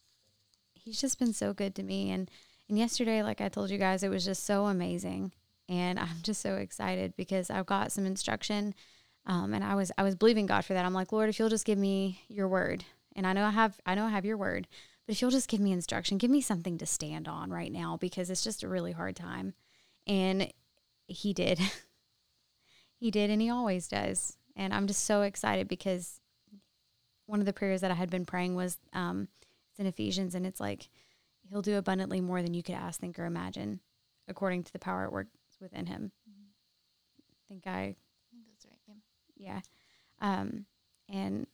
he's 0.75 1.01
just 1.01 1.19
been 1.19 1.33
so 1.33 1.53
good 1.53 1.75
to 1.77 1.83
me. 1.83 2.11
And 2.11 2.31
and 2.69 2.79
yesterday, 2.79 3.23
like 3.23 3.41
I 3.41 3.49
told 3.49 3.71
you 3.71 3.79
guys, 3.79 4.03
it 4.03 4.09
was 4.09 4.25
just 4.25 4.45
so 4.45 4.67
amazing. 4.67 5.33
And 5.69 5.99
I'm 5.99 6.09
just 6.23 6.41
so 6.41 6.57
excited 6.57 7.15
because 7.17 7.51
I've 7.51 7.67
got 7.67 7.93
some 7.93 8.07
instruction 8.07 8.75
um, 9.27 9.55
and 9.55 9.63
I 9.63 9.75
was 9.75 9.93
I 9.99 10.03
was 10.03 10.15
believing 10.15 10.47
God 10.47 10.65
for 10.65 10.75
that. 10.75 10.85
I'm 10.85 10.95
like, 10.95 11.13
Lord, 11.13 11.29
if 11.29 11.39
you'll 11.39 11.49
just 11.49 11.67
give 11.67 11.79
me 11.79 12.23
your 12.29 12.49
word, 12.49 12.85
and 13.15 13.27
I 13.27 13.33
know 13.33 13.45
I 13.45 13.51
have 13.51 13.79
I 13.85 13.95
know 13.95 14.07
I 14.07 14.11
have 14.11 14.25
your 14.25 14.37
word, 14.37 14.67
but 15.11 15.17
if 15.17 15.23
you'll 15.23 15.33
just 15.33 15.49
give 15.49 15.59
me 15.59 15.73
instruction, 15.73 16.19
give 16.19 16.31
me 16.31 16.41
something 16.41 16.79
to 16.79 16.87
stand 16.87 17.27
on 17.27 17.51
right 17.51 17.73
now 17.73 17.97
because 17.97 18.31
it's 18.31 18.45
just 18.45 18.63
a 18.63 18.69
really 18.69 18.93
hard 18.93 19.17
time. 19.17 19.55
And 20.07 20.53
he 21.09 21.33
did. 21.33 21.59
he 22.97 23.11
did, 23.11 23.29
and 23.29 23.43
he 23.43 23.51
always 23.51 23.89
does. 23.89 24.37
And 24.55 24.73
I'm 24.73 24.87
just 24.87 25.03
so 25.03 25.23
excited 25.23 25.67
because 25.67 26.21
one 27.27 27.41
of 27.41 27.47
the 27.47 27.53
prayers 27.53 27.81
that 27.81 27.91
I 27.91 27.95
had 27.95 28.09
been 28.09 28.25
praying 28.25 28.55
was 28.55 28.79
um, 28.93 29.27
it's 29.73 29.81
in 29.81 29.87
Ephesians, 29.87 30.37
and 30.37 30.47
it's 30.47 30.61
like 30.61 30.89
he'll 31.43 31.61
do 31.61 31.77
abundantly 31.77 32.21
more 32.21 32.41
than 32.41 32.55
you 32.55 32.63
could 32.63 32.77
ask, 32.77 33.01
think, 33.01 33.19
or 33.19 33.25
imagine, 33.25 33.81
according 34.29 34.63
to 34.63 34.73
the 34.73 34.79
power 34.79 35.03
at 35.07 35.13
work 35.13 35.27
within 35.61 35.87
him. 35.87 36.13
Mm-hmm. 36.31 36.47
I 37.33 37.49
think 37.49 37.67
I 37.67 37.97
yeah. 39.37 39.61
Um, 40.21 40.67
and 41.09 41.49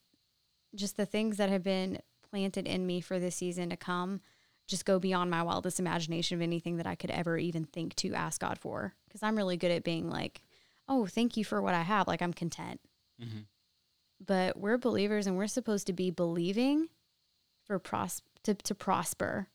just 0.75 0.99
the 0.99 1.07
things 1.07 1.39
that 1.39 1.49
have 1.49 1.63
been 1.63 2.01
planted 2.37 2.69
in 2.69 2.87
me 2.87 3.01
for 3.01 3.19
this 3.19 3.37
season 3.37 3.71
to 3.71 3.77
come 3.77 4.21
just 4.69 4.85
go 4.85 4.99
beyond 4.99 5.31
my 5.31 5.43
wildest 5.43 5.79
imagination 5.79 6.37
of 6.37 6.43
anything 6.43 6.77
that 6.77 6.87
I 6.87 6.97
could 6.97 7.11
ever 7.11 7.39
even 7.39 7.65
think 7.65 7.95
to 7.97 8.15
ask 8.15 8.41
God 8.41 8.59
for. 8.59 8.95
Because 9.07 9.23
I'm 9.23 9.37
really 9.37 9.57
good 9.57 9.71
at 9.71 9.85
being 9.85 10.11
like, 10.11 10.43
oh, 10.89 11.07
thank 11.07 11.37
you 11.37 11.45
for 11.45 11.63
what 11.63 11.73
I 11.73 11.83
have. 11.83 12.09
Like 12.09 12.21
I'm 12.21 12.33
content. 12.33 12.81
Mm-hmm. 13.23 13.43
But 14.27 14.59
we're 14.59 14.77
believers 14.77 15.27
and 15.27 15.37
we're 15.37 15.47
supposed 15.47 15.87
to 15.87 15.93
be 15.93 16.11
believing 16.11 16.89
for 17.65 17.79
pros- 17.79 18.23
to, 18.43 18.55
to 18.55 18.75
prosper. 18.75 19.47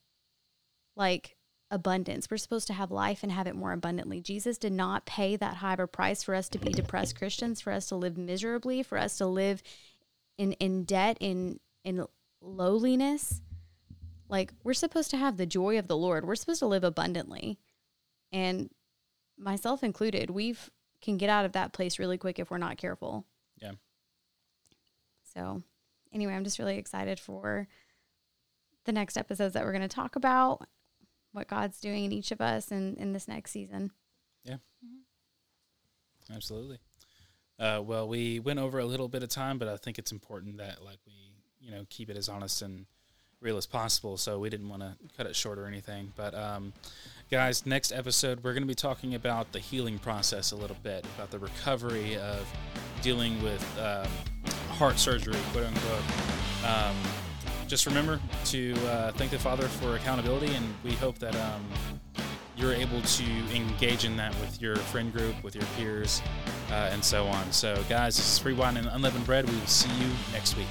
Like 0.96 1.36
abundance. 1.70 2.30
We're 2.30 2.38
supposed 2.38 2.68
to 2.68 2.74
have 2.74 2.90
life 2.90 3.22
and 3.22 3.32
have 3.32 3.48
it 3.48 3.56
more 3.56 3.72
abundantly. 3.74 4.22
Jesus 4.22 4.58
did 4.58 4.74
not 4.74 5.06
pay 5.06 5.36
that 5.36 5.56
high 5.56 5.74
of 5.74 5.80
a 5.80 5.88
price 5.88 6.24
for 6.24 6.36
us 6.36 6.50
to 6.50 6.60
be 6.60 6.72
depressed 6.72 7.18
Christians, 7.18 7.62
for 7.62 7.72
us 7.72 7.88
to 7.88 7.96
live 7.96 8.18
miserably, 8.18 8.84
for 8.84 8.98
us 8.98 9.18
to 9.18 9.26
live 9.26 9.62
in 10.38 10.54
in 10.54 10.84
debt, 10.84 11.18
in 11.20 11.60
in 11.84 12.06
lowliness. 12.42 13.42
Like 14.30 14.54
we're 14.64 14.74
supposed 14.74 15.12
to 15.12 15.18
have 15.18 15.38
the 15.38 15.46
joy 15.46 15.78
of 15.78 15.88
the 15.88 15.98
Lord. 15.98 16.26
We're 16.26 16.36
supposed 16.36 16.60
to 16.60 16.68
live 16.68 16.84
abundantly. 16.84 17.60
And 18.32 18.70
myself 19.38 19.84
included, 19.84 20.30
we've 20.30 20.70
can 21.02 21.18
get 21.18 21.30
out 21.30 21.46
of 21.46 21.54
that 21.54 21.74
place 21.74 22.00
really 22.00 22.18
quick 22.18 22.40
if 22.40 22.52
we're 22.52 22.58
not 22.58 22.78
careful. 22.78 23.26
Yeah. 23.60 23.72
So, 25.34 25.64
anyway, 26.14 26.34
I'm 26.34 26.44
just 26.44 26.60
really 26.60 26.78
excited 26.78 27.20
for 27.20 27.68
the 28.86 28.92
next 28.92 29.18
episodes 29.18 29.54
that 29.54 29.64
we're 29.64 29.72
going 29.72 29.82
to 29.82 29.88
talk 29.88 30.16
about, 30.16 30.68
what 31.32 31.48
God's 31.48 31.80
doing 31.80 32.06
in 32.06 32.12
each 32.12 32.32
of 32.32 32.42
us 32.42 32.72
and 32.72 32.98
in 32.98 33.14
this 33.14 33.28
next 33.28 33.52
season. 33.52 33.92
Yeah. 34.44 34.58
Absolutely. 36.34 36.80
Uh, 37.60 37.82
well, 37.84 38.08
we 38.08 38.40
went 38.40 38.60
over 38.60 38.80
a 38.80 38.86
little 38.86 39.08
bit 39.08 39.24
of 39.24 39.30
time, 39.30 39.58
but 39.58 39.68
I 39.68 39.78
think 39.78 40.00
it's 40.00 40.12
important 40.12 40.58
that 40.58 40.84
like 40.84 41.00
we, 41.06 41.14
you 41.62 41.72
know, 41.72 41.86
keep 41.90 42.10
it 42.10 42.18
as 42.18 42.28
honest 42.28 42.62
and 42.62 42.86
real 43.40 43.58
as 43.58 43.66
possible. 43.66 44.18
So 44.18 44.40
we 44.40 44.50
didn't 44.50 44.70
want 44.70 44.82
to 44.82 44.96
cut 45.18 45.26
it 45.26 45.36
short 45.36 45.58
or 45.58 45.66
anything. 45.66 46.14
But 46.16 46.36
um, 46.36 46.74
guys, 47.30 47.66
next 47.66 47.92
episode 47.92 48.44
we're 48.44 48.54
going 48.54 48.64
to 48.64 48.68
be 48.68 48.76
talking 48.76 49.16
about 49.16 49.52
the 49.52 49.60
healing 49.60 50.00
process 50.00 50.52
a 50.52 50.56
little 50.56 50.78
bit, 50.84 51.06
about 51.16 51.32
the 51.32 51.40
recovery 51.40 52.18
of 52.18 52.48
dealing 53.02 53.42
with 53.42 53.66
um, 53.80 54.08
heart 54.70 55.00
surgery, 55.00 55.36
quote 55.52 55.66
unquote. 55.66 56.66
Um, 56.66 56.96
just 57.68 57.86
remember 57.86 58.20
to 58.46 58.74
uh, 58.88 59.12
thank 59.14 59.32
the 59.32 59.40
Father 59.40 59.68
for 59.68 59.96
accountability, 59.96 60.54
and 60.54 60.66
we 60.84 60.92
hope 60.92 61.18
that 61.20 61.36
um, 61.36 61.66
you're 62.58 62.74
able 62.74 63.02
to 63.02 63.24
engage 63.56 64.04
in 64.04 64.18
that 64.18 64.38
with 64.42 64.62
your 64.62 64.76
friend 64.76 65.14
group, 65.14 65.42
with 65.42 65.56
your 65.56 65.64
peers, 65.78 66.22
uh, 66.70 66.90
and 66.92 67.04
so 67.04 67.26
on. 67.28 67.52
So, 67.52 67.82
guys, 67.88 68.18
this 68.18 68.34
is 68.34 68.40
Free 68.40 68.54
Wine 68.54 68.76
and 68.76 68.88
Unleavened 68.88 69.26
Bread. 69.26 69.50
We 69.50 69.56
will 69.56 69.68
see 69.68 69.90
you 70.04 70.10
next 70.34 70.58
week. 70.58 70.68